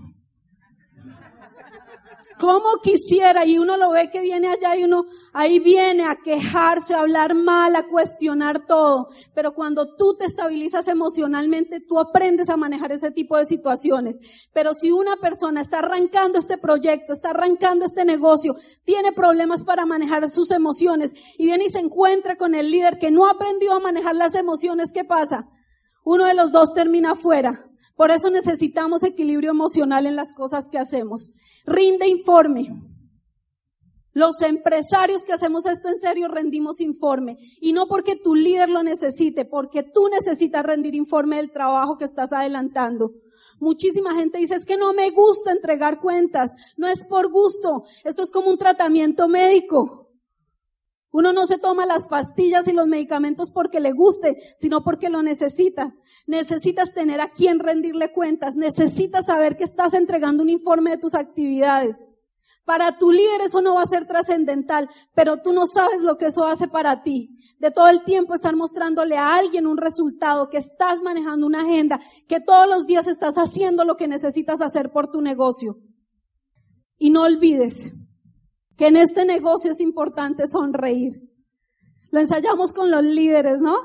¿Cómo 2.39 2.77
quisiera? 2.81 3.45
Y 3.45 3.57
uno 3.57 3.75
lo 3.75 3.91
ve 3.91 4.09
que 4.09 4.21
viene 4.21 4.47
allá 4.47 4.77
y 4.77 4.85
uno 4.85 5.05
ahí 5.33 5.59
viene 5.59 6.05
a 6.05 6.15
quejarse, 6.15 6.93
a 6.93 7.01
hablar 7.01 7.35
mal, 7.35 7.75
a 7.75 7.87
cuestionar 7.87 8.65
todo. 8.65 9.09
Pero 9.35 9.53
cuando 9.53 9.97
tú 9.97 10.15
te 10.15 10.23
estabilizas 10.23 10.87
emocionalmente, 10.87 11.81
tú 11.81 11.99
aprendes 11.99 12.49
a 12.49 12.55
manejar 12.55 12.93
ese 12.93 13.11
tipo 13.11 13.37
de 13.37 13.45
situaciones. 13.45 14.19
Pero 14.53 14.73
si 14.73 14.89
una 14.89 15.17
persona 15.17 15.59
está 15.59 15.79
arrancando 15.79 16.39
este 16.39 16.57
proyecto, 16.57 17.11
está 17.11 17.31
arrancando 17.31 17.83
este 17.83 18.05
negocio, 18.05 18.55
tiene 18.85 19.11
problemas 19.11 19.65
para 19.65 19.85
manejar 19.85 20.29
sus 20.29 20.51
emociones 20.51 21.13
y 21.37 21.45
viene 21.45 21.65
y 21.65 21.69
se 21.69 21.79
encuentra 21.79 22.37
con 22.37 22.55
el 22.55 22.71
líder 22.71 22.99
que 22.99 23.11
no 23.11 23.29
aprendió 23.29 23.73
a 23.73 23.79
manejar 23.81 24.15
las 24.15 24.33
emociones, 24.33 24.93
¿qué 24.93 25.03
pasa? 25.03 25.49
Uno 26.11 26.25
de 26.25 26.33
los 26.33 26.51
dos 26.51 26.73
termina 26.73 27.13
fuera. 27.13 27.69
Por 27.95 28.09
eso 28.09 28.31
necesitamos 28.31 29.03
equilibrio 29.03 29.51
emocional 29.51 30.07
en 30.07 30.15
las 30.15 30.33
cosas 30.33 30.67
que 30.67 30.79
hacemos. 30.79 31.31
Rinde 31.67 32.07
informe. 32.07 32.67
Los 34.13 34.41
empresarios 34.41 35.23
que 35.23 35.33
hacemos 35.33 35.67
esto 35.67 35.87
en 35.87 35.99
serio 35.99 36.27
rendimos 36.27 36.81
informe. 36.81 37.37
Y 37.61 37.73
no 37.73 37.85
porque 37.85 38.15
tu 38.15 38.33
líder 38.33 38.71
lo 38.71 38.81
necesite, 38.81 39.45
porque 39.45 39.83
tú 39.83 40.07
necesitas 40.07 40.65
rendir 40.65 40.95
informe 40.95 41.35
del 41.35 41.51
trabajo 41.51 41.95
que 41.95 42.05
estás 42.05 42.33
adelantando. 42.33 43.11
Muchísima 43.59 44.15
gente 44.15 44.39
dice, 44.39 44.55
es 44.55 44.65
que 44.65 44.77
no 44.77 44.93
me 44.93 45.11
gusta 45.11 45.51
entregar 45.51 45.99
cuentas. 45.99 46.53
No 46.75 46.87
es 46.87 47.05
por 47.05 47.31
gusto. 47.31 47.83
Esto 48.03 48.23
es 48.23 48.31
como 48.31 48.49
un 48.49 48.57
tratamiento 48.57 49.27
médico. 49.27 50.08
Uno 51.11 51.33
no 51.33 51.47
se 51.47 51.57
toma 51.57 51.85
las 51.85 52.07
pastillas 52.07 52.67
y 52.67 52.73
los 52.73 52.87
medicamentos 52.87 53.49
porque 53.49 53.79
le 53.79 53.93
guste, 53.93 54.37
sino 54.57 54.83
porque 54.83 55.09
lo 55.09 55.23
necesita. 55.23 55.95
Necesitas 56.27 56.93
tener 56.93 57.19
a 57.19 57.31
quien 57.31 57.59
rendirle 57.59 58.11
cuentas. 58.11 58.55
Necesitas 58.55 59.25
saber 59.25 59.57
que 59.57 59.63
estás 59.63 59.95
entregando 59.95 60.43
un 60.43 60.49
informe 60.49 60.91
de 60.91 60.97
tus 60.99 61.15
actividades. 61.15 62.07
Para 62.63 62.99
tu 62.99 63.11
líder 63.11 63.41
eso 63.41 63.63
no 63.63 63.73
va 63.73 63.81
a 63.81 63.87
ser 63.87 64.05
trascendental, 64.05 64.87
pero 65.15 65.41
tú 65.41 65.53
no 65.53 65.65
sabes 65.65 66.03
lo 66.03 66.19
que 66.19 66.27
eso 66.27 66.45
hace 66.45 66.67
para 66.67 67.01
ti. 67.01 67.35
De 67.57 67.71
todo 67.71 67.87
el 67.87 68.03
tiempo 68.03 68.35
estar 68.35 68.55
mostrándole 68.55 69.17
a 69.17 69.33
alguien 69.33 69.65
un 69.65 69.77
resultado, 69.77 70.49
que 70.51 70.57
estás 70.57 71.01
manejando 71.01 71.47
una 71.47 71.63
agenda, 71.63 71.99
que 72.27 72.39
todos 72.39 72.67
los 72.67 72.85
días 72.85 73.07
estás 73.07 73.39
haciendo 73.39 73.85
lo 73.85 73.97
que 73.97 74.07
necesitas 74.07 74.61
hacer 74.61 74.91
por 74.91 75.09
tu 75.09 75.19
negocio. 75.21 75.79
Y 76.99 77.09
no 77.09 77.23
olvides 77.23 77.95
que 78.79 78.87
en 78.87 78.95
este 78.95 79.25
negocio 79.25 79.71
es 79.71 79.81
importante 79.81 80.47
sonreír. 80.47 81.29
Lo 82.11 82.21
ensayamos 82.21 82.71
con 82.71 82.89
los 82.89 83.03
líderes, 83.03 83.59
¿no? 83.59 83.75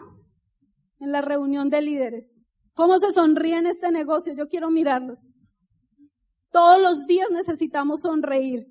En 1.01 1.11
la 1.11 1.21
reunión 1.21 1.69
de 1.69 1.83
líderes. 1.83 2.49
¿Cómo 2.75 3.01
se 3.01 3.11
sonríe 3.11 3.57
en 3.57 3.67
este 3.67 3.91
negocio? 3.91 4.35
Yo 4.35 4.47
quiero 4.47 4.71
mirarlos. 4.71 5.33
Todos 6.53 6.81
los 6.81 7.07
días 7.07 7.29
necesitamos 7.33 8.03
sonreír. 8.03 8.69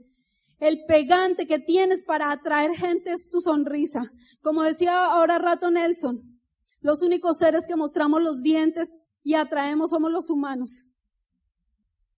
El 0.60 0.86
pegante 0.88 1.46
que 1.46 1.60
tienes 1.60 2.06
para 2.06 2.32
atraer 2.32 2.72
gente 2.72 3.12
es 3.12 3.30
tu 3.30 3.42
sonrisa. 3.42 4.10
Como 4.42 4.64
decía 4.64 5.04
ahora 5.04 5.40
rato 5.40 5.72
Nelson, 5.72 6.40
los 6.80 7.02
únicos 7.02 7.38
seres 7.38 7.68
que 7.68 7.76
mostramos 7.76 8.22
los 8.22 8.42
dientes 8.42 9.04
y 9.24 9.34
atraemos 9.34 9.90
somos 9.90 10.10
los 10.10 10.30
humanos. 10.30 10.88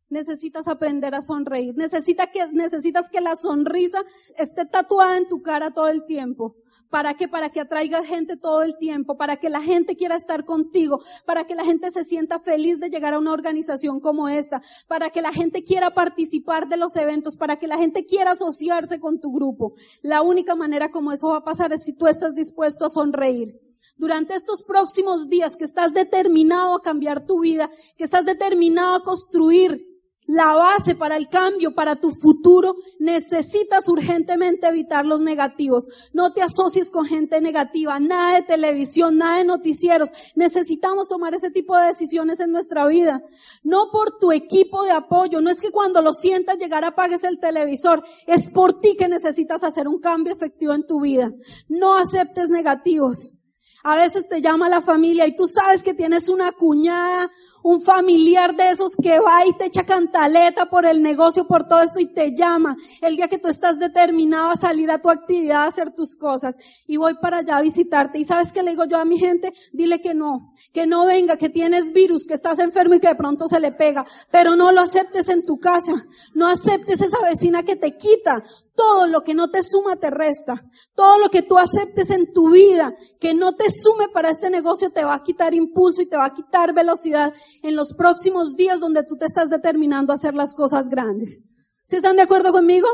Necesitas 0.08 0.68
aprender 0.68 1.16
a 1.16 1.22
sonreír. 1.22 1.76
Necesita 1.76 2.28
que, 2.28 2.48
necesitas 2.52 3.10
que 3.10 3.22
la 3.22 3.36
sonrisa 3.36 4.04
esté 4.38 4.66
tatuada 4.66 5.18
en 5.18 5.26
tu 5.26 5.42
cara 5.42 5.72
todo 5.72 5.88
el 5.88 6.06
tiempo. 6.06 6.58
¿Para 6.92 7.16
qué? 7.16 7.28
Para 7.28 7.50
que 7.50 7.60
atraiga 7.60 8.04
gente 8.04 8.38
todo 8.38 8.62
el 8.62 8.78
tiempo, 8.78 9.18
para 9.18 9.38
que 9.38 9.50
la 9.50 9.62
gente 9.62 9.96
quiera 9.96 10.16
estar 10.16 10.46
contigo, 10.46 11.02
para 11.26 11.48
que 11.48 11.56
la 11.56 11.64
gente 11.64 11.90
se 11.90 12.04
sienta 12.04 12.40
feliz 12.40 12.80
de 12.80 12.90
llegar 12.90 13.16
a 13.16 13.20
una 13.20 13.34
organización 13.34 14.00
como 14.00 14.30
esta, 14.30 14.62
para 14.88 15.10
que 15.10 15.24
la 15.24 15.34
gente 15.34 15.64
quiera 15.64 15.96
participar 15.96 16.68
de 16.70 16.78
los 16.78 16.96
eventos, 16.96 17.36
para 17.36 17.58
que 17.58 17.68
la 17.68 17.78
gente 17.78 18.06
quiera 18.06 18.32
asociarse 18.32 19.00
con 19.00 19.20
tu 19.20 19.32
grupo. 19.32 19.74
La 20.04 20.22
única 20.22 20.54
manera 20.54 20.92
como 20.92 21.14
eso 21.14 21.30
va 21.30 21.38
a 21.38 21.44
pasar 21.44 21.74
es 21.74 21.84
si 21.84 21.98
tú 21.98 22.08
estás 22.08 22.36
dispuesto 22.36 22.86
a 22.86 22.90
sonreír 22.90 23.60
durante 23.98 24.36
estos 24.36 24.62
próximos 24.64 25.30
días 25.30 25.58
que 25.58 25.64
estás 25.64 25.94
determinado 25.94 26.76
a 26.76 26.82
cambiar 26.82 27.26
tu 27.26 27.40
vida, 27.40 27.70
que 27.98 28.04
estás 28.04 28.26
determinado 28.26 28.96
a 28.96 29.04
construir 29.04 29.95
la 30.28 30.54
base 30.54 30.96
para 30.96 31.18
el 31.18 31.30
cambio, 31.30 31.76
para 31.76 31.96
tu 31.96 32.12
futuro, 32.12 32.76
necesitas 33.00 33.88
urgentemente 33.88 34.68
evitar 34.68 35.06
los 35.06 35.22
negativos. 35.22 35.88
No 36.14 36.32
te 36.32 36.42
asocies 36.42 36.90
con 36.90 37.06
gente 37.06 37.42
negativa, 37.42 38.00
nada 38.00 38.36
de 38.36 38.42
televisión, 38.44 39.18
nada 39.18 39.38
de 39.38 39.46
noticieros. 39.46 40.10
Necesitamos 40.36 41.10
tomar 41.10 41.36
ese 41.36 41.52
tipo 41.52 41.78
de 41.78 41.88
decisiones 41.88 42.40
en 42.40 42.52
nuestra 42.52 42.88
vida. 42.88 43.24
No 43.64 43.90
por 43.92 44.18
tu 44.18 44.32
equipo 44.32 44.84
de 44.84 44.92
apoyo, 44.92 45.42
no 45.42 45.50
es 45.50 45.62
que 45.62 45.72
cuando 45.72 46.02
lo 46.02 46.14
sientas 46.14 46.58
llegar 46.58 46.84
apagues 46.84 47.24
el 47.24 47.40
televisor, 47.40 48.04
es 48.26 48.50
por 48.50 48.80
ti 48.80 48.96
que 48.98 49.08
necesitas 49.08 49.64
hacer 49.64 49.88
un 49.88 50.00
cambio 50.00 50.34
efectivo 50.34 50.74
en 50.74 50.88
tu 50.88 51.02
vida. 51.02 51.32
No 51.68 51.96
aceptes 51.96 52.50
negativos. 52.50 53.36
A 53.84 53.96
veces 53.96 54.28
te 54.28 54.42
llama 54.42 54.68
la 54.68 54.82
familia 54.82 55.28
y 55.28 55.36
tú 55.36 55.48
sabes 55.48 55.84
que 55.84 55.94
tienes 55.94 56.28
una 56.28 56.52
cuñada, 56.54 57.30
un 57.66 57.82
familiar 57.82 58.56
de 58.56 58.70
esos 58.70 58.96
que 58.96 59.20
va 59.20 59.44
y 59.44 59.54
te 59.54 59.66
echa 59.66 59.84
cantaleta 59.84 60.68
por 60.68 60.86
el 60.86 61.02
negocio, 61.02 61.48
por 61.48 61.68
todo 61.68 61.82
esto 61.82 62.00
y 62.00 62.06
te 62.06 62.36
llama 62.36 62.78
el 63.02 63.16
día 63.16 63.28
que 63.28 63.40
tú 63.40 63.48
estás 63.48 63.80
determinado 63.80 64.52
a 64.52 64.56
salir 64.56 64.92
a 64.92 65.02
tu 65.02 65.10
actividad, 65.10 65.64
a 65.64 65.66
hacer 65.66 65.90
tus 65.90 66.16
cosas. 66.16 66.56
Y 66.86 66.98
voy 66.98 67.16
para 67.16 67.40
allá 67.40 67.58
a 67.58 67.62
visitarte. 67.64 68.20
Y 68.20 68.24
sabes 68.24 68.54
que 68.54 68.62
le 68.62 68.70
digo 68.72 68.86
yo 68.86 69.00
a 69.00 69.06
mi 69.06 69.18
gente, 69.18 69.52
dile 69.74 70.00
que 70.00 70.14
no, 70.14 70.52
que 70.74 70.86
no 70.86 71.08
venga, 71.08 71.38
que 71.38 71.50
tienes 71.50 71.92
virus, 71.92 72.24
que 72.24 72.36
estás 72.36 72.60
enfermo 72.60 72.94
y 72.94 73.00
que 73.00 73.08
de 73.08 73.16
pronto 73.16 73.48
se 73.48 73.60
le 73.60 73.72
pega, 73.72 74.06
pero 74.30 74.56
no 74.56 74.72
lo 74.72 74.82
aceptes 74.82 75.28
en 75.30 75.42
tu 75.42 75.58
casa, 75.58 76.06
no 76.36 76.48
aceptes 76.48 77.02
esa 77.02 77.20
vecina 77.28 77.64
que 77.64 77.78
te 77.78 77.98
quita 77.98 78.44
todo 78.76 79.08
lo 79.08 79.24
que 79.24 79.34
no 79.34 79.50
te 79.50 79.64
suma 79.64 79.96
te 79.96 80.10
resta. 80.10 80.64
Todo 80.94 81.18
lo 81.18 81.30
que 81.30 81.42
tú 81.42 81.58
aceptes 81.58 82.10
en 82.12 82.34
tu 82.34 82.52
vida 82.52 82.94
que 83.20 83.34
no 83.34 83.56
te 83.56 83.70
sume 83.70 84.10
para 84.10 84.30
este 84.30 84.50
negocio 84.50 84.90
te 84.92 85.04
va 85.04 85.16
a 85.16 85.24
quitar 85.24 85.54
impulso 85.54 86.02
y 86.02 86.10
te 86.10 86.18
va 86.18 86.26
a 86.26 86.34
quitar 86.34 86.74
velocidad 86.74 87.34
en 87.64 87.76
los 87.76 87.94
próximos 87.94 88.56
días 88.56 88.80
donde 88.80 89.04
tú 89.04 89.18
te 89.18 89.26
estás 89.26 89.50
determinando 89.50 90.12
a 90.12 90.16
hacer 90.16 90.34
las 90.34 90.54
cosas 90.54 90.90
grandes. 90.90 91.42
¿Sí 91.88 91.98
están 91.98 92.16
de 92.16 92.24
acuerdo 92.24 92.52
conmigo? 92.52 92.88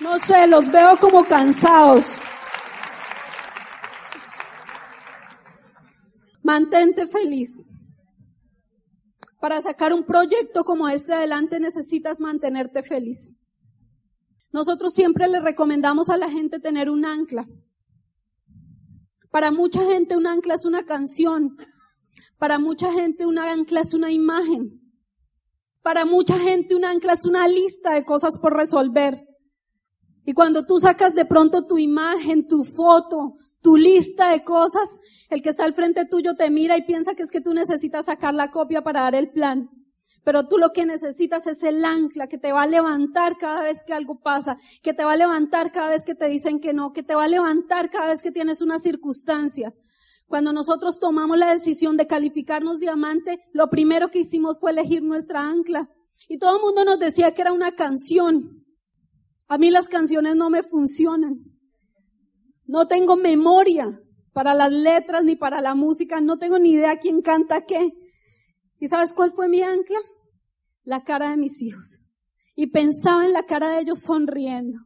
No 0.00 0.18
sé, 0.18 0.46
los 0.46 0.70
veo 0.70 0.98
como 0.98 1.24
cansados. 1.24 2.14
Mantente 6.42 7.06
feliz. 7.06 7.64
Para 9.40 9.60
sacar 9.62 9.92
un 9.92 10.04
proyecto 10.04 10.64
como 10.64 10.88
este 10.88 11.14
adelante 11.14 11.60
necesitas 11.60 12.20
mantenerte 12.20 12.82
feliz. 12.82 13.39
Nosotros 14.52 14.92
siempre 14.92 15.28
le 15.28 15.40
recomendamos 15.40 16.10
a 16.10 16.16
la 16.16 16.28
gente 16.28 16.58
tener 16.58 16.90
un 16.90 17.04
ancla. 17.04 17.46
Para 19.30 19.52
mucha 19.52 19.84
gente 19.84 20.16
un 20.16 20.26
ancla 20.26 20.54
es 20.54 20.64
una 20.64 20.84
canción. 20.84 21.56
Para 22.36 22.58
mucha 22.58 22.92
gente 22.92 23.26
un 23.26 23.38
ancla 23.38 23.80
es 23.80 23.94
una 23.94 24.10
imagen. 24.10 24.80
Para 25.82 26.04
mucha 26.04 26.38
gente 26.38 26.74
un 26.74 26.84
ancla 26.84 27.12
es 27.12 27.24
una 27.24 27.46
lista 27.46 27.94
de 27.94 28.04
cosas 28.04 28.36
por 28.38 28.56
resolver. 28.56 29.24
Y 30.26 30.34
cuando 30.34 30.66
tú 30.66 30.78
sacas 30.78 31.14
de 31.14 31.24
pronto 31.24 31.66
tu 31.66 31.78
imagen, 31.78 32.46
tu 32.46 32.64
foto, 32.64 33.34
tu 33.62 33.76
lista 33.76 34.30
de 34.30 34.44
cosas, 34.44 34.88
el 35.30 35.42
que 35.42 35.48
está 35.48 35.64
al 35.64 35.74
frente 35.74 36.04
tuyo 36.06 36.34
te 36.34 36.50
mira 36.50 36.76
y 36.76 36.84
piensa 36.84 37.14
que 37.14 37.22
es 37.22 37.30
que 37.30 37.40
tú 37.40 37.54
necesitas 37.54 38.06
sacar 38.06 38.34
la 38.34 38.50
copia 38.50 38.82
para 38.82 39.00
dar 39.00 39.14
el 39.14 39.30
plan. 39.30 39.70
Pero 40.22 40.46
tú 40.46 40.58
lo 40.58 40.72
que 40.72 40.84
necesitas 40.84 41.46
es 41.46 41.62
el 41.62 41.84
ancla 41.84 42.26
que 42.26 42.38
te 42.38 42.52
va 42.52 42.62
a 42.62 42.66
levantar 42.66 43.38
cada 43.38 43.62
vez 43.62 43.84
que 43.84 43.94
algo 43.94 44.20
pasa, 44.20 44.58
que 44.82 44.92
te 44.92 45.04
va 45.04 45.12
a 45.12 45.16
levantar 45.16 45.72
cada 45.72 45.90
vez 45.90 46.04
que 46.04 46.14
te 46.14 46.28
dicen 46.28 46.60
que 46.60 46.74
no, 46.74 46.92
que 46.92 47.02
te 47.02 47.14
va 47.14 47.24
a 47.24 47.28
levantar 47.28 47.90
cada 47.90 48.08
vez 48.08 48.20
que 48.20 48.30
tienes 48.30 48.60
una 48.60 48.78
circunstancia. 48.78 49.72
Cuando 50.26 50.52
nosotros 50.52 51.00
tomamos 51.00 51.38
la 51.38 51.52
decisión 51.52 51.96
de 51.96 52.06
calificarnos 52.06 52.78
diamante, 52.78 53.40
lo 53.52 53.68
primero 53.68 54.10
que 54.10 54.20
hicimos 54.20 54.60
fue 54.60 54.70
elegir 54.70 55.02
nuestra 55.02 55.40
ancla. 55.40 55.90
Y 56.28 56.38
todo 56.38 56.56
el 56.56 56.62
mundo 56.62 56.84
nos 56.84 57.00
decía 57.00 57.32
que 57.32 57.42
era 57.42 57.52
una 57.52 57.74
canción. 57.74 58.64
A 59.48 59.58
mí 59.58 59.70
las 59.70 59.88
canciones 59.88 60.36
no 60.36 60.48
me 60.48 60.62
funcionan. 60.62 61.40
No 62.66 62.86
tengo 62.86 63.16
memoria 63.16 64.00
para 64.32 64.54
las 64.54 64.70
letras 64.70 65.24
ni 65.24 65.34
para 65.34 65.60
la 65.60 65.74
música. 65.74 66.20
No 66.20 66.38
tengo 66.38 66.60
ni 66.60 66.74
idea 66.74 67.00
quién 67.00 67.22
canta 67.22 67.66
qué. 67.66 67.90
¿Y 68.80 68.88
sabes 68.88 69.12
cuál 69.14 69.30
fue 69.30 69.48
mi 69.48 69.62
ancla? 69.62 69.98
La 70.82 71.04
cara 71.04 71.30
de 71.30 71.36
mis 71.36 71.62
hijos. 71.62 72.06
Y 72.56 72.68
pensaba 72.68 73.26
en 73.26 73.34
la 73.34 73.44
cara 73.44 73.70
de 73.70 73.82
ellos 73.82 74.00
sonriendo. 74.00 74.78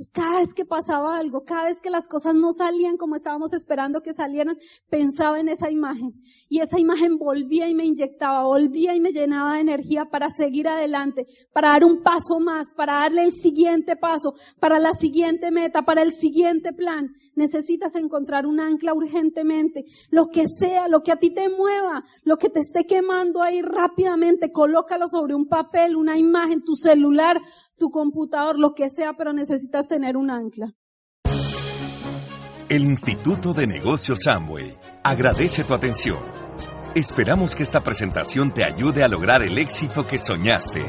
Y 0.00 0.06
cada 0.06 0.38
vez 0.38 0.54
que 0.54 0.64
pasaba 0.64 1.18
algo, 1.18 1.44
cada 1.44 1.64
vez 1.64 1.78
que 1.82 1.90
las 1.90 2.08
cosas 2.08 2.34
no 2.34 2.52
salían 2.52 2.96
como 2.96 3.16
estábamos 3.16 3.52
esperando 3.52 4.00
que 4.00 4.14
salieran, 4.14 4.56
pensaba 4.88 5.38
en 5.38 5.50
esa 5.50 5.70
imagen. 5.70 6.14
Y 6.48 6.60
esa 6.60 6.80
imagen 6.80 7.18
volvía 7.18 7.68
y 7.68 7.74
me 7.74 7.84
inyectaba, 7.84 8.44
volvía 8.44 8.96
y 8.96 9.00
me 9.00 9.12
llenaba 9.12 9.56
de 9.56 9.60
energía 9.60 10.06
para 10.06 10.30
seguir 10.30 10.68
adelante, 10.68 11.26
para 11.52 11.68
dar 11.68 11.84
un 11.84 12.02
paso 12.02 12.40
más, 12.40 12.72
para 12.74 12.94
darle 12.94 13.24
el 13.24 13.34
siguiente 13.34 13.94
paso, 13.94 14.32
para 14.58 14.78
la 14.78 14.94
siguiente 14.94 15.50
meta, 15.50 15.82
para 15.82 16.00
el 16.00 16.14
siguiente 16.14 16.72
plan. 16.72 17.10
Necesitas 17.34 17.94
encontrar 17.94 18.46
un 18.46 18.58
ancla 18.58 18.94
urgentemente. 18.94 19.84
Lo 20.08 20.28
que 20.28 20.46
sea, 20.46 20.88
lo 20.88 21.02
que 21.02 21.12
a 21.12 21.16
ti 21.16 21.28
te 21.28 21.50
mueva, 21.50 22.04
lo 22.24 22.38
que 22.38 22.48
te 22.48 22.60
esté 22.60 22.86
quemando 22.86 23.42
ahí 23.42 23.60
rápidamente, 23.60 24.50
colócalo 24.50 25.08
sobre 25.08 25.34
un 25.34 25.46
papel, 25.46 25.94
una 25.94 26.16
imagen, 26.16 26.62
tu 26.62 26.74
celular, 26.74 27.38
tu 27.80 27.90
computador, 27.90 28.58
lo 28.58 28.74
que 28.74 28.90
sea, 28.90 29.14
pero 29.14 29.32
necesitas 29.32 29.88
tener 29.88 30.16
un 30.16 30.30
ancla. 30.30 30.74
El 32.68 32.84
Instituto 32.84 33.52
de 33.52 33.66
Negocios 33.66 34.20
Samway 34.22 34.76
agradece 35.02 35.64
tu 35.64 35.74
atención. 35.74 36.22
Esperamos 36.94 37.56
que 37.56 37.64
esta 37.64 37.82
presentación 37.82 38.52
te 38.52 38.62
ayude 38.62 39.02
a 39.02 39.08
lograr 39.08 39.42
el 39.42 39.58
éxito 39.58 40.06
que 40.06 40.20
soñaste. 40.20 40.84